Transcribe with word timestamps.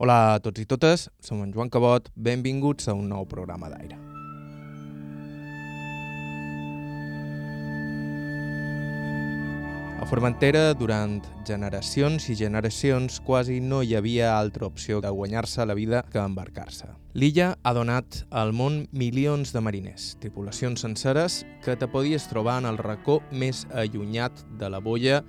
Hola 0.00 0.14
a 0.32 0.36
tots 0.40 0.56
i 0.56 0.64
totes, 0.64 1.02
som 1.20 1.42
en 1.44 1.50
Joan 1.52 1.68
Cabot, 1.68 2.06
benvinguts 2.16 2.86
a 2.88 2.94
un 2.96 3.10
nou 3.12 3.26
programa 3.28 3.68
d'aire. 3.68 3.98
A 10.00 10.08
Formentera, 10.08 10.70
durant 10.72 11.18
generacions 11.44 12.30
i 12.32 12.38
generacions, 12.40 13.18
quasi 13.20 13.58
no 13.60 13.82
hi 13.84 13.92
havia 13.98 14.30
altra 14.38 14.70
opció 14.70 15.02
que 15.04 15.12
guanyar-se 15.12 15.68
la 15.68 15.76
vida 15.76 16.00
que 16.08 16.24
embarcar-se. 16.24 16.88
L'illa 17.12 17.50
ha 17.60 17.74
donat 17.76 18.22
al 18.30 18.54
món 18.56 18.86
milions 18.96 19.52
de 19.52 19.60
mariners, 19.60 20.14
tripulacions 20.24 20.80
senceres 20.80 21.42
que 21.60 21.76
te 21.76 21.92
podies 21.92 22.24
trobar 22.32 22.56
en 22.64 22.72
el 22.72 22.80
racó 22.80 23.20
més 23.28 23.66
allunyat 23.76 24.46
de 24.56 24.72
la 24.72 24.80
boia 24.80 25.20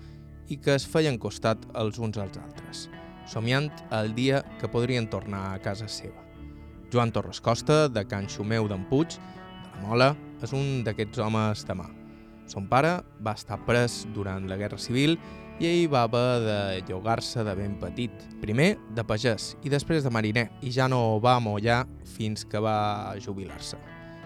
i 0.47 0.63
que 0.63 0.79
es 0.79 0.87
feien 0.87 1.19
costat 1.19 1.67
els 1.75 1.99
uns 1.99 2.15
als 2.15 2.39
altres, 2.39 2.87
somiant 3.27 3.69
el 3.91 4.15
dia 4.15 4.43
que 4.59 4.69
podrien 4.71 5.09
tornar 5.09 5.51
a 5.51 5.61
casa 5.61 5.87
seva. 5.87 6.21
Joan 6.91 7.11
Torres 7.11 7.41
Costa, 7.41 7.87
de 7.87 8.03
Can 8.07 8.27
Xumeu 8.27 8.67
d'en 8.67 8.83
Puig, 8.89 9.15
de 9.15 9.69
la 9.75 9.87
Mola, 9.87 10.09
és 10.43 10.53
un 10.57 10.81
d'aquests 10.83 11.21
homes 11.23 11.65
de 11.67 11.75
mà. 11.77 11.87
Son 12.51 12.65
pare 12.67 12.97
va 13.23 13.35
estar 13.37 13.61
pres 13.67 14.01
durant 14.15 14.49
la 14.49 14.57
Guerra 14.59 14.79
Civil 14.81 15.15
i 15.61 15.69
ell 15.69 15.91
va 15.93 16.03
haver 16.07 16.41
de 16.43 16.57
llogar-se 16.89 17.45
de 17.45 17.53
ben 17.55 17.77
petit. 17.79 18.11
Primer 18.41 18.73
de 18.97 19.05
pagès 19.07 19.53
i 19.63 19.71
després 19.71 20.03
de 20.03 20.11
mariner, 20.11 20.49
i 20.61 20.73
ja 20.73 20.89
no 20.91 21.21
va 21.23 21.39
mollar 21.39 21.85
fins 22.17 22.43
que 22.43 22.59
va 22.59 23.13
jubilar-se. 23.21 23.77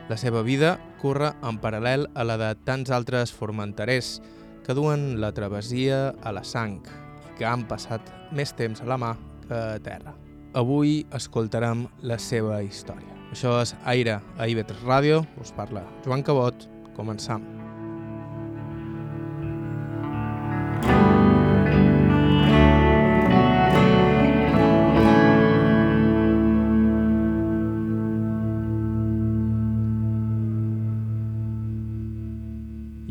La 0.10 0.18
seva 0.22 0.42
vida 0.46 0.76
corre 1.02 1.34
en 1.44 1.60
paral·lel 1.62 2.08
a 2.14 2.24
la 2.24 2.38
de 2.38 2.52
tants 2.66 2.92
altres 2.94 3.34
formenterers 3.34 4.20
que 4.66 4.74
duen 4.78 5.20
la 5.22 5.34
travessia 5.34 6.16
a 6.22 6.32
la 6.34 6.44
sang 6.46 6.80
i 6.86 7.38
que 7.38 7.46
han 7.46 7.66
passat 7.68 8.10
més 8.36 8.54
temps 8.54 8.82
a 8.84 8.88
la 8.90 9.00
mà 9.02 9.16
que 9.48 9.56
a 9.56 9.82
terra. 9.84 10.16
Avui 10.56 11.02
escoltarem 11.16 11.86
la 12.08 12.20
seva 12.22 12.62
història. 12.64 13.12
Això 13.34 13.58
és 13.60 13.76
Aire 13.92 14.20
a 14.38 14.48
IB3 14.48 14.86
Ràdio, 14.86 15.26
us 15.42 15.52
parla 15.56 15.84
Joan 16.06 16.24
Cabot, 16.24 16.70
començam. 16.96 17.65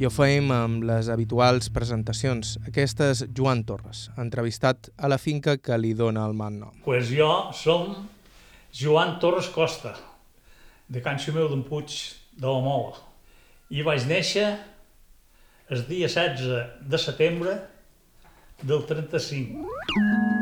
Ho 0.04 0.10
feim 0.12 0.50
amb 0.52 0.82
les 0.84 1.06
habituals 1.08 1.70
presentacions. 1.72 2.58
Aquesta 2.68 3.06
és 3.14 3.22
Joan 3.32 3.62
Torres, 3.64 4.10
entrevistat 4.20 4.90
a 5.00 5.08
la 5.08 5.16
finca 5.16 5.54
que 5.56 5.78
li 5.80 5.94
dona 5.96 6.26
el 6.28 6.36
mal 6.36 6.58
nom. 6.58 6.74
Pues 6.84 7.08
jo 7.08 7.30
som 7.56 7.94
Joan 8.76 9.16
Torres 9.22 9.48
Costa, 9.54 9.94
de 10.92 11.00
Can 11.00 11.16
Xumeu 11.16 11.48
d'en 11.48 11.64
Puig 11.64 11.96
de 12.36 12.44
la 12.44 12.60
Mola. 12.60 13.00
I 13.72 13.86
vaig 13.86 14.04
néixer 14.10 14.50
el 15.72 15.86
dia 15.88 16.10
16 16.12 16.84
de 16.84 17.00
setembre 17.00 17.56
del 18.60 18.84
35. 18.84 20.33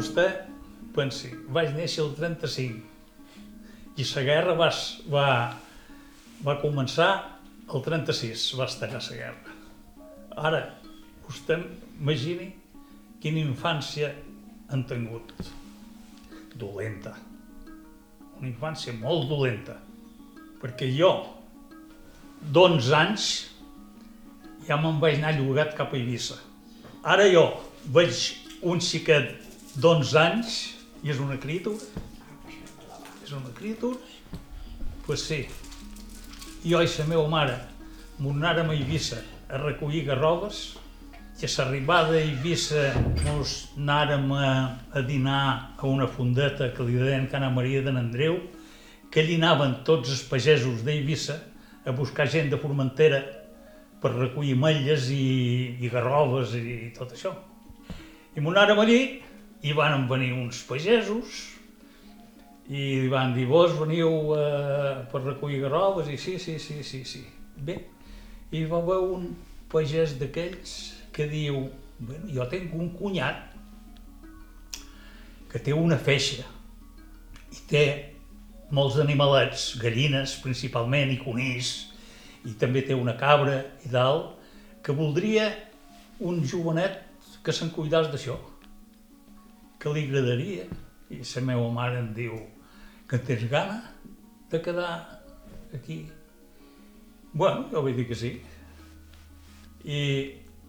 Vostè 0.00 0.26
pensi, 0.96 1.28
vaig 1.52 1.74
néixer 1.76 2.06
el 2.06 2.14
35 2.16 4.00
i 4.00 4.06
la 4.14 4.22
guerra 4.24 4.54
va, 4.56 4.68
va, 5.12 5.26
va 6.46 6.54
començar 6.62 7.10
el 7.70 7.82
36, 7.84 8.46
va 8.56 8.66
estallar 8.70 9.02
la 9.04 9.18
guerra. 9.18 9.56
Ara, 10.48 10.60
vostè 11.26 11.58
imagini 12.00 12.48
quina 13.20 13.42
infància 13.42 14.08
han 14.72 14.86
tingut. 14.88 15.34
Dolenta. 16.56 17.12
Una 18.38 18.48
infància 18.48 18.94
molt 18.96 19.28
dolenta. 19.28 19.76
Perquè 20.62 20.88
jo, 20.96 21.12
d'11 22.40 22.96
anys, 22.96 23.28
ja 24.64 24.80
me'n 24.80 24.98
vaig 25.02 25.20
anar 25.20 25.36
llogat 25.36 25.76
cap 25.76 25.92
a 25.92 26.00
Eivissa. 26.00 26.40
Ara 27.04 27.28
jo 27.28 27.44
veig 27.92 28.24
un 28.64 28.80
xiquet 28.80 29.39
d'11 29.78 30.16
anys 30.18 30.54
i 31.04 31.12
és 31.12 31.20
una 31.22 31.36
criatura. 31.38 31.78
És 33.22 33.30
una 33.36 33.52
criatura. 33.54 34.00
Doncs 34.00 35.06
pues 35.06 35.22
sí. 35.26 35.44
Jo 36.66 36.82
i 36.82 36.88
la 36.90 37.06
meva 37.08 37.28
mare 37.30 37.56
m'ho 38.18 38.34
anàrem 38.34 38.70
a 38.70 38.74
Eivissa 38.76 39.20
a 39.48 39.60
recollir 39.62 40.04
garroves 40.08 40.74
i 41.40 41.46
a 41.46 41.50
l'arribada 41.54 42.18
a 42.18 42.20
Eivissa 42.20 42.90
mos 43.24 43.70
anàrem 43.78 44.26
a, 44.34 44.50
a 44.92 45.00
dinar 45.06 45.44
a 45.78 45.86
una 45.86 46.06
fondeta 46.06 46.72
que 46.74 46.84
li 46.84 46.98
deien 46.98 47.30
Cana 47.30 47.48
Maria 47.50 47.80
de 47.82 47.94
Andreu, 47.94 48.36
que 49.10 49.22
allí 49.22 49.38
anaven 49.38 49.80
tots 49.86 50.10
els 50.10 50.26
pagesos 50.28 50.84
d'Eivissa 50.84 51.38
a 51.86 51.94
buscar 51.96 52.28
gent 52.28 52.50
de 52.50 52.58
Formentera 52.60 53.22
per 54.02 54.12
recollir 54.18 54.58
metlles 54.58 55.08
i, 55.14 55.78
i 55.80 55.88
garroves 55.88 56.52
i 56.58 56.92
tot 56.96 57.14
això. 57.16 57.32
I 58.36 58.42
m'ho 58.42 58.52
anàrem 58.52 58.78
allí 58.82 59.00
i 59.62 59.72
van 59.76 60.06
venir 60.08 60.32
uns 60.32 60.62
pagesos 60.68 61.40
i 62.70 63.08
van 63.10 63.34
dir, 63.34 63.48
vos 63.50 63.74
veniu 63.74 64.34
eh, 64.36 65.02
per 65.10 65.24
recollir 65.24 65.60
garroves? 65.64 66.08
I 66.08 66.16
sí, 66.18 66.38
sí, 66.38 66.58
sí, 66.62 66.84
sí, 66.86 67.02
sí. 67.04 67.24
Bé, 67.60 67.80
i 68.54 68.62
va 68.70 68.78
haver 68.78 69.00
un 69.02 69.26
pagès 69.70 70.14
d'aquells 70.20 70.76
que 71.12 71.26
diu, 71.28 71.64
bueno, 71.98 72.30
jo 72.30 72.46
tinc 72.50 72.72
un 72.78 72.92
cunyat 72.94 73.48
que 75.50 75.58
té 75.58 75.74
una 75.74 75.98
feixa 75.98 76.46
i 77.50 77.60
té 77.68 77.84
molts 78.70 79.00
animalets, 79.02 79.72
gallines 79.82 80.36
principalment 80.44 81.10
i 81.10 81.18
conills, 81.18 81.72
i 82.46 82.54
també 82.58 82.84
té 82.86 82.94
una 82.94 83.16
cabra 83.18 83.58
i 83.84 83.90
dalt, 83.90 84.36
que 84.80 84.94
voldria 84.96 85.50
un 86.22 86.40
jovenet 86.46 87.02
que 87.44 87.52
se'n 87.52 87.72
cuidàs 87.74 88.08
d'això, 88.12 88.38
que 89.80 89.92
li 89.94 90.06
agradaria. 90.08 90.68
I 91.10 91.22
la 91.24 91.42
meva 91.48 91.70
mare 91.74 91.98
em 91.98 92.12
diu 92.14 92.36
que 93.10 93.18
tens 93.18 93.48
gana 93.50 93.80
de 94.50 94.60
quedar 94.62 94.92
aquí. 95.74 96.04
Bueno, 97.32 97.68
jo 97.72 97.82
vaig 97.82 97.96
dir 97.96 98.06
que 98.06 98.18
sí. 98.18 98.32
I, 99.84 100.00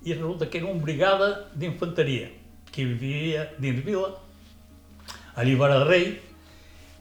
i 0.06 0.14
resulta 0.14 0.50
que 0.50 0.58
era 0.58 0.72
una 0.72 0.82
brigada 0.82 1.30
d'infanteria 1.54 2.32
que 2.72 2.86
vivia 2.86 3.50
dins 3.60 3.84
vila, 3.84 4.16
a 5.36 5.44
Llibara 5.44 5.84
Rei, 5.84 6.16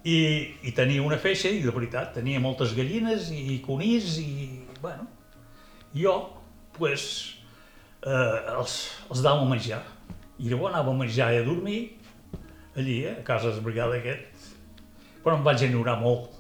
i, 0.05 0.19
i 0.65 0.73
tenia 0.73 1.03
una 1.05 1.19
feixa, 1.21 1.51
i 1.53 1.63
de 1.63 1.73
veritat, 1.75 2.15
tenia 2.17 2.41
moltes 2.41 2.75
gallines 2.77 3.31
i 3.35 3.61
conills, 3.65 4.17
i, 4.23 4.65
bueno, 4.81 5.07
jo, 5.95 6.17
pues, 6.77 7.05
eh, 8.03 8.57
els, 8.57 8.77
els 9.11 9.23
dava 9.23 9.45
a 9.45 9.49
menjar. 9.49 9.83
I 10.41 10.49
llavors 10.49 10.75
anava 10.75 10.95
a 10.95 11.01
menjar 11.03 11.31
i 11.35 11.41
a 11.43 11.47
dormir, 11.47 11.81
allí, 12.81 13.05
eh, 13.05 13.17
a 13.21 13.25
casa 13.25 13.51
de 13.51 13.57
la 13.57 13.65
brigada 13.67 13.97
aquest, 13.97 14.51
però 15.25 15.37
em 15.37 15.45
vaig 15.47 15.65
enyorar 15.67 15.99
molt. 16.01 16.37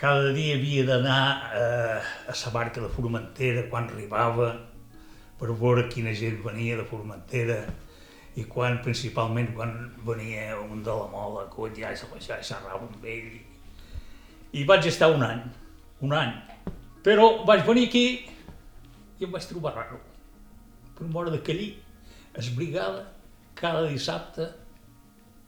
Cada 0.00 0.32
dia 0.32 0.56
havia 0.56 0.86
d'anar 0.88 1.22
eh, 1.56 2.00
a 2.32 2.34
la 2.36 2.52
barca 2.54 2.80
de 2.80 2.88
Formentera 2.88 3.66
quan 3.68 3.88
arribava, 3.90 4.52
per 5.40 5.52
veure 5.52 5.88
quina 5.88 6.12
gent 6.12 6.42
venia 6.44 6.76
de 6.76 6.84
Formentera, 6.88 7.62
i 8.36 8.44
quan, 8.46 8.78
principalment, 8.84 9.50
quan 9.56 9.72
venia 10.06 10.54
un 10.60 10.84
de 10.86 10.94
la 10.94 11.08
mola, 11.10 11.48
que 11.50 11.70
ja 11.80 11.92
ja 11.94 12.42
xerrava 12.42 12.86
amb 12.86 13.04
ell. 13.04 13.40
I 14.52 14.64
vaig 14.64 14.86
estar 14.86 15.10
un 15.10 15.22
any, 15.22 15.42
un 16.00 16.12
any. 16.14 16.32
Però 17.02 17.44
vaig 17.46 17.64
venir 17.66 17.88
aquí 17.88 18.06
i 19.18 19.24
em 19.24 19.32
vaig 19.32 19.46
trobar 19.48 19.74
raro. 19.74 19.98
Per 20.96 21.06
mort 21.08 21.32
de 21.32 21.40
allí, 21.52 21.70
es 22.34 22.54
brigada, 22.54 23.06
cada 23.54 23.86
dissabte, 23.88 24.46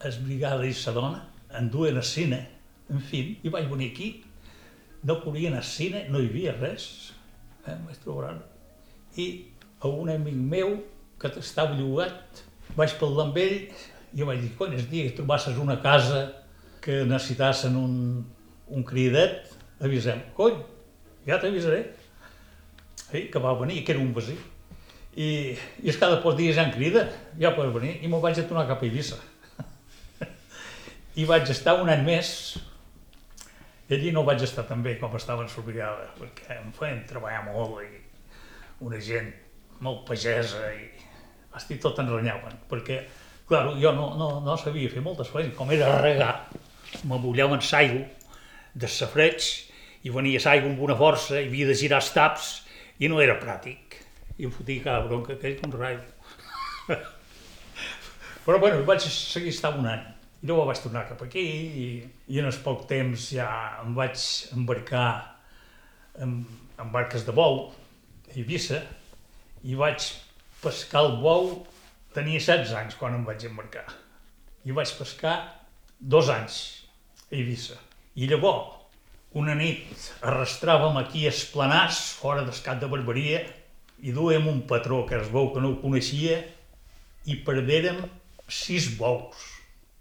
es 0.07 0.19
brigada 0.23 0.65
i 0.67 0.73
sa 0.75 0.93
dona, 0.95 1.23
en 1.53 1.69
duen 1.71 1.97
al 1.97 2.05
cine, 2.07 2.41
en 2.91 3.01
fi, 3.01 3.23
i 3.43 3.51
vaig 3.53 3.69
venir 3.71 3.91
aquí, 3.93 4.09
no 5.03 5.19
corrien 5.23 5.55
al 5.55 5.65
cine, 5.67 6.05
no 6.09 6.21
hi 6.21 6.29
havia 6.31 6.55
res, 6.57 7.13
eh, 7.65 7.75
vaig 7.85 7.99
trobar. 8.03 8.35
I 9.19 9.27
a 9.83 9.89
un 9.89 10.11
amic 10.13 10.35
meu 10.35 10.77
que 11.19 11.31
estava 11.39 11.75
llogat, 11.77 12.43
vaig 12.77 12.95
parlar 12.99 13.29
amb 13.29 13.41
ell 13.41 13.57
i 14.13 14.27
vaig 14.27 14.41
dir, 14.43 14.53
cony, 14.59 14.77
el 14.77 14.87
dia 14.89 15.09
que 15.09 15.17
trobasses 15.17 15.59
una 15.59 15.79
casa 15.81 16.23
que 16.83 17.03
necessitassin 17.07 17.75
un, 17.79 17.97
un 18.67 18.83
cridet, 18.87 19.51
avisem. 19.83 20.23
Cony, 20.37 20.57
ja 21.27 21.39
t'avisaré. 21.39 21.83
Sí, 23.03 23.27
que 23.31 23.39
va 23.39 23.53
venir, 23.59 23.83
que 23.85 23.93
era 23.93 24.01
un 24.01 24.13
vecí. 24.15 24.35
I, 25.13 25.27
i 25.83 25.91
és 25.91 25.99
cada 26.01 26.17
pocs 26.23 26.39
dies 26.39 26.55
ja 26.57 26.65
em 26.65 26.73
crida, 26.73 27.05
ja 27.39 27.53
pots 27.53 27.73
venir, 27.75 27.99
i 28.01 28.09
me'n 28.09 28.23
vaig 28.23 28.39
a 28.41 28.47
tornar 28.49 28.65
cap 28.69 28.81
a 28.81 28.87
Eivissa. 28.87 29.19
I 31.13 31.25
vaig 31.29 31.49
estar 31.53 31.75
un 31.77 31.91
any 31.93 32.01
més, 32.05 32.29
allí 33.93 34.11
no 34.15 34.23
vaig 34.25 34.41
estar 34.41 34.63
tan 34.65 34.81
bé 34.81 34.95
com 34.97 35.13
estava 35.13 35.43
en 35.45 35.51
Subirada, 35.51 36.07
perquè 36.17 36.57
em 36.57 36.71
feien 36.73 37.03
treballar 37.09 37.43
molt 37.51 37.83
i 37.85 38.01
una 38.81 38.97
gent 38.97 39.29
molt 39.85 40.01
pagesa 40.07 40.63
i 40.73 40.87
estic 41.59 41.83
tot 41.83 41.99
enrenyaven, 42.01 42.55
perquè, 42.71 43.03
clar, 43.49 43.67
jo 43.77 43.91
no, 43.93 44.07
no, 44.17 44.29
no 44.41 44.57
sabia 44.57 44.89
fer 44.89 45.03
moltes 45.05 45.29
feines, 45.29 45.53
com 45.57 45.69
era 45.75 45.91
regar, 46.01 46.33
m'abullaven 47.05 47.61
s'aigua 47.61 48.07
de 48.73 48.89
safreig 48.89 49.51
i 50.03 50.11
venia 50.13 50.41
l'aigua 50.43 50.71
amb 50.71 50.81
una 50.87 50.97
força 50.97 51.37
i 51.37 51.45
havia 51.45 51.69
de 51.69 51.77
girar 51.77 52.01
els 52.01 52.09
taps 52.15 52.49
i 52.99 53.09
no 53.11 53.21
era 53.21 53.37
pràtic. 53.41 53.99
I 54.41 54.49
em 54.49 54.51
fotia 54.51 54.81
cada 54.87 55.05
bronca 55.05 55.37
aquell 55.37 55.59
com 55.61 55.77
rai. 55.77 55.99
Però 58.45 58.57
bueno, 58.59 58.81
vaig 58.89 59.05
seguir 59.05 59.53
estar 59.53 59.75
un 59.77 59.87
any. 59.87 60.12
I 60.43 60.47
llavors 60.49 60.73
vaig 60.73 60.81
tornar 60.83 61.05
cap 61.07 61.21
aquí 61.23 61.43
i, 61.79 61.85
i 62.27 62.39
en 62.41 62.49
el 62.49 62.57
poc 62.65 62.83
temps 62.89 63.29
ja 63.31 63.47
em 63.79 63.93
vaig 63.95 64.19
embarcar 64.51 65.07
en, 66.19 66.41
en 66.75 66.91
barques 66.91 67.23
de 67.23 67.31
bou 67.31 67.69
a 67.71 68.35
Eivissa 68.35 68.81
i 69.63 69.77
vaig 69.79 70.09
pescar 70.59 71.05
el 71.05 71.15
bou, 71.23 71.49
tenia 72.15 72.41
16 72.43 72.75
anys 72.81 72.99
quan 72.99 73.15
em 73.15 73.23
vaig 73.27 73.45
embarcar. 73.47 73.85
I 74.67 74.75
vaig 74.75 74.91
pescar 74.97 75.37
dos 75.99 76.27
anys 76.31 76.59
a 77.29 77.37
Eivissa. 77.37 77.79
I 78.19 78.27
llavors, 78.27 78.81
una 79.39 79.55
nit, 79.55 79.87
arrastràvem 80.21 80.99
aquí 80.99 81.23
a 81.23 81.31
Esplanàs, 81.31 82.03
fora 82.19 82.43
d'escat 82.43 82.83
de 82.83 82.91
Barberia, 82.91 83.39
i 84.03 84.11
duem 84.11 84.51
un 84.51 84.61
patró 84.67 85.05
que 85.07 85.15
es 85.23 85.31
veu 85.31 85.53
que 85.55 85.63
no 85.63 85.71
ho 85.73 85.81
coneixia, 85.81 86.43
i 87.31 87.39
perdérem 87.47 88.03
sis 88.51 88.91
bous. 88.99 89.52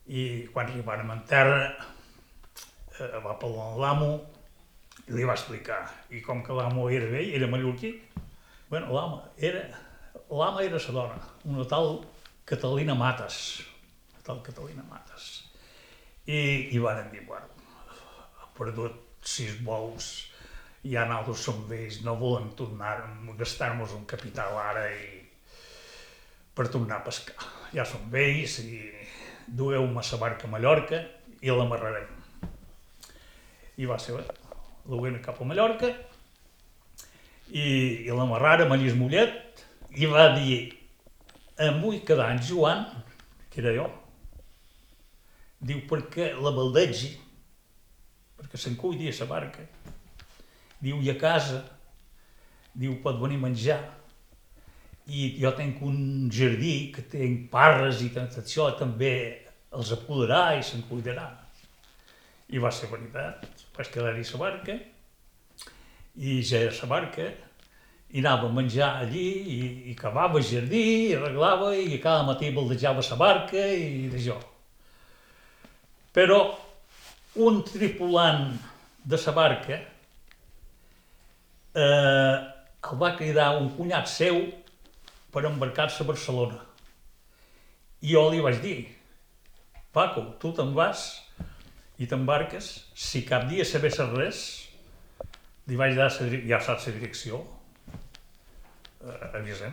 I 0.06 0.48
quan 0.52 0.66
arribàrem 0.66 1.10
en 1.14 1.20
terra, 1.30 1.60
eh, 2.98 3.18
va 3.24 3.38
parlar 3.38 3.68
amb 3.70 3.82
l'amo 3.82 4.10
i 5.06 5.12
li 5.16 5.26
va 5.28 5.36
explicar. 5.36 5.82
I 6.10 6.22
com 6.24 6.42
que 6.46 6.56
l'amo 6.56 6.88
era 6.90 7.06
vell, 7.10 7.30
era 7.36 7.50
mallorquí, 7.50 7.92
bueno, 8.70 8.92
l'amo 8.94 9.22
era, 9.36 9.62
l'ama 10.30 10.64
era 10.64 10.80
sa 10.80 10.92
dona, 10.96 11.18
una 11.44 11.64
tal 11.68 12.02
Catalina 12.44 12.94
Mates, 12.98 13.62
una 14.12 14.26
tal 14.26 14.42
Catalina 14.42 14.84
Mates. 14.90 15.30
I, 16.26 16.70
i 16.74 16.78
van 16.78 17.08
dir, 17.10 17.24
bueno, 17.26 17.48
ha 18.40 18.50
perdut 18.58 19.26
sis 19.26 19.58
bous, 19.62 20.12
ja 20.82 21.06
nosaltres 21.06 21.42
som 21.46 21.62
vells, 21.70 22.00
no 22.02 22.16
volem 22.18 22.50
tornar, 22.58 22.96
gastar-nos 23.38 23.94
un 23.94 24.06
capital 24.10 24.56
ara 24.58 24.88
i 24.90 25.20
per 26.54 26.68
tornar 26.68 27.00
a 27.00 27.04
pescar. 27.06 27.50
Ja 27.72 27.86
som 27.88 28.10
vells 28.12 28.58
i 28.60 28.80
dueu-me 29.46 30.02
la 30.10 30.18
barca 30.18 30.46
a 30.46 30.50
Mallorca 30.50 31.02
i 31.42 31.50
l'amarrarem. 31.50 32.08
I 33.78 33.86
va 33.88 33.98
ser, 33.98 34.18
duguem 34.86 35.18
cap 35.22 35.40
a 35.40 35.46
Mallorca 35.48 35.90
i, 37.50 37.64
i 38.06 38.10
l'amarràrem 38.10 38.72
a 38.72 38.78
Llis 38.78 38.94
Mollet 38.98 39.64
i 39.98 40.08
va 40.08 40.30
dir, 40.36 40.72
vull 41.80 42.00
quedar 42.06 42.30
en 42.32 42.40
Joan, 42.42 42.86
que 43.52 43.60
era 43.60 43.74
jo, 43.76 43.88
diu, 45.60 45.82
perquè 45.88 46.32
la 46.34 46.52
baldegi, 46.54 47.12
perquè 48.38 48.58
se'n 48.58 48.78
cuidi 48.80 49.10
a 49.10 49.16
la 49.20 49.28
barca, 49.30 49.66
diu, 50.80 51.02
i 51.04 51.10
a 51.12 51.16
casa, 51.20 51.60
diu, 52.74 52.96
pot 53.04 53.20
venir 53.20 53.38
a 53.38 53.44
menjar, 53.44 53.80
i 55.06 55.32
jo 55.40 55.50
tenc 55.56 55.80
un 55.82 56.30
jardí 56.30 56.92
que 56.94 57.02
tenc 57.10 57.48
parres 57.50 58.02
i 58.04 58.10
tot 58.14 58.38
això, 58.38 58.70
també 58.78 59.14
els 59.74 59.92
apoderà 59.94 60.52
i 60.58 60.62
se'n 60.66 60.84
cuidarà. 60.88 61.28
I 62.52 62.60
va 62.62 62.70
ser 62.70 62.90
veritat, 62.92 63.46
vaig 63.76 63.90
quedar-hi 63.90 64.24
la 64.28 64.38
barca, 64.42 64.76
i 66.16 66.42
ja 66.44 66.60
era 66.60 66.76
la 66.76 66.88
barca, 66.90 67.30
i 68.12 68.20
anava 68.20 68.48
a 68.48 68.52
menjar 68.52 68.90
allí, 69.00 69.28
i, 69.56 69.60
i 69.90 69.94
cavava 69.96 70.38
el 70.38 70.44
jardí, 70.44 70.84
i 71.08 71.14
arreglava, 71.16 71.72
i 71.74 71.98
cada 71.98 72.26
matí 72.28 72.52
baldejava 72.52 73.02
la 73.08 73.16
barca, 73.16 73.56
i 73.58 74.10
d'això. 74.12 74.36
Però 76.12 76.42
un 77.40 77.62
tripulant 77.64 78.52
de 79.02 79.18
la 79.24 79.32
barca 79.32 79.78
eh, 81.74 82.36
el 82.82 82.98
va 83.00 83.14
cridar 83.16 83.56
un 83.56 83.70
cunyat 83.72 84.10
seu 84.10 84.42
per 85.32 85.46
embarcar-se 85.48 86.04
a 86.04 86.06
Barcelona. 86.06 86.60
I 88.02 88.12
jo 88.12 88.26
li 88.30 88.42
vaig 88.44 88.60
dir, 88.60 88.76
Paco, 89.92 90.24
tu 90.40 90.52
te'n 90.56 90.72
vas 90.76 91.06
i 92.00 92.08
t'embarques, 92.08 92.68
si 92.96 93.22
cap 93.28 93.46
dia 93.48 93.64
sabessis 93.68 94.12
res, 94.16 94.40
li 95.68 95.78
vaig 95.78 95.94
dar, 95.96 96.10
sa, 96.12 96.26
ja 96.26 96.58
saps 96.60 96.88
la 96.88 96.94
direcció, 96.96 97.42
eh, 99.04 99.38
avisem. 99.38 99.72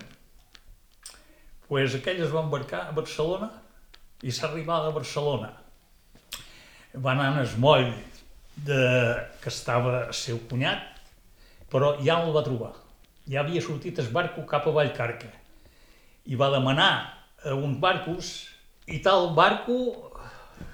pues 1.69 1.93
aquell 1.93 2.21
es 2.25 2.31
va 2.33 2.41
embarcar 2.41 2.87
a 2.89 2.93
Barcelona 2.97 3.47
i 4.25 4.31
s'ha 4.33 4.47
arribat 4.47 4.87
a 4.87 4.93
Barcelona. 4.93 5.51
Va 6.95 7.11
anar 7.11 7.27
en 7.33 7.43
el 7.43 7.51
moll 7.61 7.91
de, 8.55 8.79
que 9.41 9.49
estava 9.53 10.07
el 10.07 10.15
seu 10.17 10.39
cunyat, 10.49 10.81
però 11.69 11.91
ja 12.01 12.17
no 12.17 12.31
el 12.31 12.33
va 12.33 12.43
trobar. 12.47 12.71
Ja 13.29 13.43
havia 13.43 13.61
sortit 13.61 14.01
el 14.01 14.09
barco 14.09 14.47
cap 14.49 14.65
a 14.65 14.73
Vallcarca 14.73 15.29
i 16.29 16.37
va 16.37 16.51
demanar 16.53 16.91
a 17.43 17.55
uns 17.57 17.79
barcos 17.81 18.31
i 18.87 18.99
tal 19.05 19.33
barco 19.37 19.77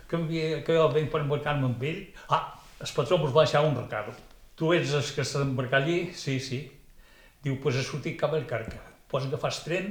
que, 0.09 0.17
havia, 0.17 0.63
que 0.67 0.75
jo 0.75 0.87
per 0.93 1.21
embarcar-me 1.21 1.69
amb 1.69 1.83
ell, 1.83 2.01
ah, 2.29 2.43
el 2.79 2.91
patró 2.95 3.19
us 3.23 3.33
va 3.35 3.45
deixar 3.45 3.63
un 3.65 3.75
recado. 3.77 4.13
Tu 4.55 4.73
ets 4.75 4.93
el 4.95 5.07
que 5.15 5.23
s'ha 5.23 5.43
d'embarcar 5.43 5.81
allí? 5.81 6.11
Sí, 6.15 6.39
sí. 6.39 6.59
Diu, 7.43 7.57
pues 7.63 7.79
ha 7.79 7.83
sortit 7.83 8.17
cap 8.19 8.31
a 8.31 8.37
Vallcarca. 8.37 8.79
Pots 9.11 9.27
agafar 9.27 9.51
el 9.51 9.63
tren 9.65 9.89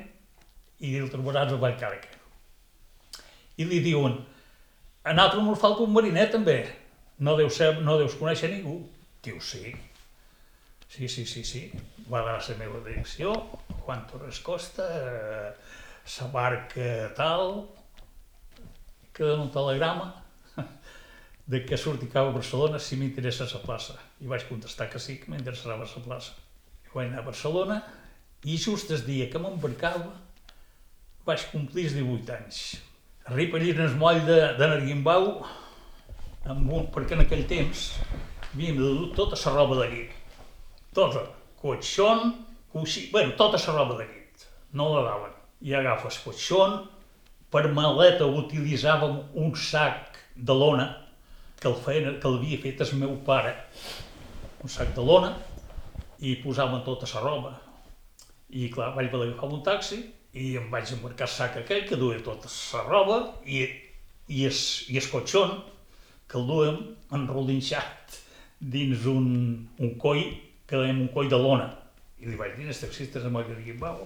i 0.84 0.94
el 1.00 1.11
trobaràs 1.12 1.52
a 1.52 1.61
Vallcarca. 1.61 2.20
I 3.56 3.66
li 3.69 3.81
diuen, 3.84 4.16
a 5.05 5.12
nosaltres 5.12 5.49
ens 5.52 5.61
falta 5.61 5.84
un 5.84 5.93
mariner 5.94 6.28
també. 6.32 6.58
No 7.25 7.37
deus, 7.38 7.56
ser, 7.61 7.75
no 7.84 7.99
deus 8.00 8.16
conèixer 8.19 8.50
ningú. 8.50 8.81
Diu, 9.25 9.40
sí. 9.40 9.75
Sí, 10.88 11.08
sí, 11.08 11.26
sí, 11.26 11.44
sí. 11.44 11.70
Va 12.10 12.22
dar 12.22 12.40
la 12.40 12.56
meva 12.58 12.81
direcció, 12.86 13.32
Juan 13.84 14.06
Torres 14.06 14.40
Costa, 14.40 14.86
eh, 14.92 15.52
sa 16.04 16.28
barca 16.28 17.12
tal, 17.16 17.66
queda 19.14 19.40
un 19.40 19.50
telegrama 19.50 20.25
de 21.46 21.64
que 21.64 21.76
surti 21.76 22.08
cap 22.12 22.28
a 22.28 22.34
Barcelona 22.34 22.78
si 22.78 22.98
m'interessa 23.00 23.48
la 23.52 23.62
plaça. 23.62 23.96
I 24.20 24.28
vaig 24.28 24.46
contestar 24.48 24.90
que 24.90 25.00
sí, 25.00 25.19
que 25.20 25.31
m'interessava 25.32 25.86
la 25.86 26.04
plaça. 26.04 26.34
I 26.84 26.92
vaig 26.94 27.08
anar 27.08 27.23
a 27.23 27.28
Barcelona 27.30 27.80
i 28.44 28.59
just 28.61 28.90
el 28.92 29.04
dia 29.06 29.30
que 29.32 29.40
m'embarcava 29.40 30.12
vaig 31.25 31.47
complir 31.52 31.87
els 31.88 31.94
18 31.97 32.35
anys. 32.35 32.59
Arriba 33.30 33.56
allí 33.56 33.70
en 33.73 33.80
el 33.87 33.94
moll 33.97 34.20
de, 34.26 34.37
de 34.59 34.66
Narguimbau, 34.68 35.30
amb 36.52 36.68
un, 36.68 36.90
perquè 36.92 37.16
en 37.16 37.25
aquell 37.25 37.47
temps 37.49 37.87
havíem 38.50 38.76
de 38.76 38.85
dur 38.85 39.06
tota 39.16 39.38
la 39.40 39.54
roba 39.54 39.78
de. 39.80 40.02
Tota. 40.94 41.24
Coixón, 41.60 42.46
coixí, 42.72 43.08
bueno, 43.10 43.32
tota 43.36 43.58
la 43.58 43.72
roba 43.72 43.96
de 43.98 44.04
llit. 44.06 44.44
No 44.72 44.90
la 44.94 45.02
daven. 45.08 45.32
I 45.64 45.74
agafes 45.74 46.20
coixón, 46.22 46.84
per 47.50 47.68
maleta 47.72 48.26
utilitzàvem 48.26 49.16
un 49.40 49.54
sac 49.56 50.18
de 50.36 50.54
lona 50.54 50.86
que 51.60 51.70
el 51.70 51.76
feien, 51.86 52.18
que 52.20 52.30
l'havia 52.30 52.60
fet 52.60 52.82
el 52.84 52.94
meu 53.00 53.16
pare, 53.26 53.54
un 54.62 54.70
sac 54.70 54.92
de 54.94 55.02
lona, 55.02 55.32
i 56.20 56.36
posàvem 56.42 56.84
tota 56.86 57.08
la 57.14 57.22
roba. 57.24 57.54
I 58.50 58.68
clar, 58.70 58.92
vaig 58.94 59.08
haver 59.08 59.24
d'agafar 59.24 59.50
un 59.50 59.62
taxi 59.66 60.00
i 60.34 60.54
em 60.58 60.70
vaig 60.70 60.92
embarcar 60.94 61.26
el 61.26 61.32
sac 61.32 61.56
aquell 61.58 61.86
que 61.88 61.98
duia 61.98 62.22
tota 62.22 62.50
la 62.50 62.82
roba 62.86 63.18
i, 63.46 63.64
i, 64.28 64.44
es, 64.46 64.60
i 64.90 64.98
el 65.00 65.10
cotxon 65.10 65.56
que 66.28 66.38
el 66.40 66.46
duem 66.48 66.80
enrodinxat 67.14 68.18
dins 68.74 69.06
un, 69.10 69.28
un 69.78 69.94
coll 70.00 70.22
que 70.75 70.83
dèiem 70.83 71.04
un 71.07 71.11
coll 71.14 71.31
de 71.31 71.38
lona. 71.38 71.69
I 72.19 72.31
li 72.31 72.38
vaig 72.38 72.57
dir 72.59 72.66
als 72.66 72.83
taxistes 72.83 73.26
amb 73.26 73.38
el 73.38 73.47
que 73.47 73.59
digui, 73.59 73.76
vau, 73.78 74.00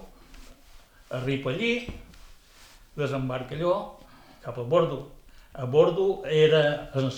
arriba 1.17 1.53
allí, 1.53 1.87
desembarca 2.99 3.57
allò, 3.57 3.73
cap 4.43 4.59
a 4.59 4.65
bordo. 4.73 4.99
A 5.53 5.65
bordo 5.65 6.21
era, 6.29 6.91
el, 6.99 7.09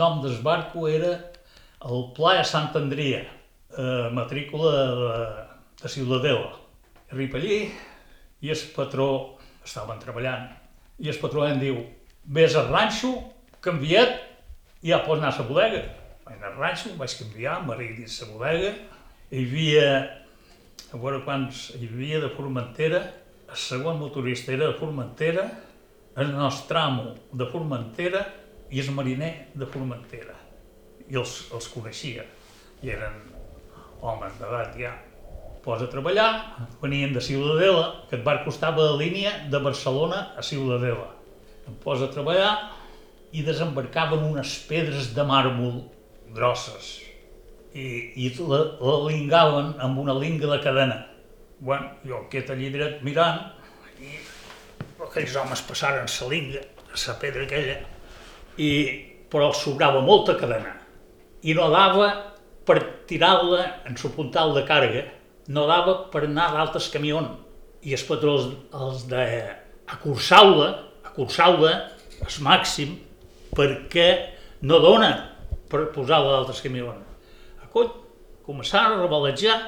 nom 0.00 0.18
del 0.24 0.40
barco 0.42 0.88
era 0.90 1.12
el 1.86 2.08
Playa 2.16 2.42
Sant 2.44 2.74
Andria, 2.78 3.22
eh, 3.22 4.08
matrícula 4.10 4.72
de, 4.74 5.22
de 5.82 5.92
Ciudadela. 5.94 6.56
Arriba 7.12 7.38
allí 7.38 7.62
i 8.42 8.50
el 8.50 8.66
patró, 8.74 9.38
estaven 9.62 10.00
treballant, 10.02 10.48
i 10.98 11.10
el 11.12 11.18
patró 11.22 11.46
em 11.46 11.60
diu, 11.62 11.78
vés 12.24 12.56
al 12.58 12.72
ranxo, 12.72 13.14
canviat, 13.62 14.18
i 14.82 14.90
ja 14.90 15.04
pots 15.06 15.22
anar 15.22 15.30
a 15.30 15.38
la 15.38 15.46
bodega. 15.46 15.82
Anar 16.30 16.52
al 16.52 16.58
ranxo, 16.60 16.92
vaig 16.98 17.14
canviar, 17.18 17.56
m'arribi 17.66 18.02
dins 18.02 18.20
la 18.22 18.28
bodega, 18.30 18.72
hi 19.32 19.42
havia, 19.42 19.86
a 20.92 21.00
veure 21.00 21.22
quants, 21.26 21.64
hi 21.74 21.88
havia 21.88 22.20
de 22.22 22.30
Formentera, 22.36 23.00
el 23.50 23.58
segon 23.58 23.98
motorista 23.98 24.52
era 24.54 24.68
de 24.70 24.78
Formentera, 24.78 25.48
el 26.16 26.30
Nostramo 26.36 27.10
de 27.32 27.48
Formentera 27.50 28.22
i 28.70 28.80
el 28.80 28.92
mariner 28.94 29.32
de 29.54 29.66
Formentera. 29.66 30.36
i 31.12 31.16
els, 31.18 31.32
els 31.52 31.66
coneixia. 31.68 32.22
I 32.80 32.92
eren 32.94 33.18
homes 34.00 34.38
d'edat 34.38 34.76
ja. 34.78 34.92
Posa 35.62 35.84
a 35.84 35.90
treballar, 35.92 36.28
venien 36.80 37.12
de 37.12 37.20
Ciutadela, 37.20 38.06
que 38.08 38.16
et 38.16 38.22
va 38.24 38.38
costar 38.46 38.70
la 38.78 38.94
línia 38.96 39.32
de 39.50 39.58
Barcelona 39.60 40.32
a 40.38 40.42
Ciutadela. 40.42 41.10
Em 41.68 41.74
posa 41.82 42.06
a 42.06 42.14
treballar 42.14 42.52
i 43.32 43.44
desembarcaven 43.44 44.24
unes 44.30 44.54
pedres 44.68 45.12
de 45.14 45.26
màrmol 45.26 45.82
grosses 46.34 46.98
i, 47.74 47.86
i 48.24 48.30
la, 48.40 48.60
la 48.80 48.98
lingaven 49.06 49.72
amb 49.80 49.98
una 50.02 50.14
linga 50.18 50.50
de 50.50 50.60
cadena. 50.64 50.98
Bueno, 51.62 51.92
jo 52.04 52.24
aquest 52.24 52.50
allí 52.52 52.70
dret 52.74 53.00
mirant 53.06 53.40
i 54.02 54.18
aquells 55.06 55.36
homes 55.38 55.62
passaren 55.68 56.08
la 56.10 56.28
linga, 56.30 56.62
la 56.92 57.16
pedra 57.20 57.46
aquella, 57.46 57.78
i, 58.58 58.70
però 59.30 59.50
els 59.50 59.62
sobrava 59.64 60.02
molta 60.04 60.36
cadena 60.40 60.76
i 61.42 61.54
no 61.58 61.68
dava 61.72 62.08
per 62.66 62.78
tirar-la 63.10 63.64
en 63.88 63.96
su 63.98 64.12
puntal 64.14 64.52
de 64.54 64.62
càrrega, 64.66 65.06
no 65.50 65.66
dava 65.66 65.96
per 66.12 66.24
anar 66.28 66.52
d'altres 66.54 66.86
camions. 66.92 67.40
I 67.82 67.96
els 67.96 68.04
patrons 68.06 68.52
els 68.78 69.08
de 69.10 69.24
acursar-la, 69.90 70.68
acursar-la 71.10 71.72
al 72.22 72.36
màxim, 72.46 72.94
perquè 73.56 74.06
no 74.62 74.78
dona 74.78 75.10
per 75.72 75.86
posar-la 75.94 76.36
d'altres 76.36 76.60
camions. 76.64 77.02
A 77.64 77.68
coll, 77.72 77.90
començaven 78.46 78.98
a 78.98 79.02
rebalejar 79.02 79.58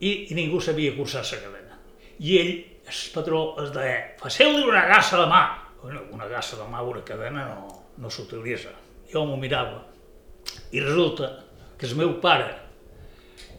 i, 0.00 0.30
i 0.30 0.36
ningú 0.36 0.60
sabia 0.64 0.94
cursar 0.96 1.24
la 1.28 1.40
cadena. 1.44 1.78
I 2.18 2.38
ell, 2.40 2.52
el 2.88 3.00
patró, 3.14 3.44
es 3.62 3.72
deia, 3.74 3.98
faceu-li 4.20 4.64
una 4.64 4.86
gassa 4.88 5.20
de 5.20 5.28
mà. 5.30 5.44
Bueno, 5.84 6.06
una 6.16 6.28
gassa 6.30 6.56
de 6.56 6.68
mà, 6.70 6.82
una 6.82 7.04
cadena 7.04 7.48
no, 7.52 7.74
no 8.00 8.10
s'utilitza. 8.10 8.72
Jo 9.12 9.26
m'ho 9.28 9.36
mirava 9.36 9.82
i 10.72 10.80
resulta 10.80 11.44
que 11.78 11.86
el 11.86 11.96
meu 11.98 12.16
pare 12.22 12.48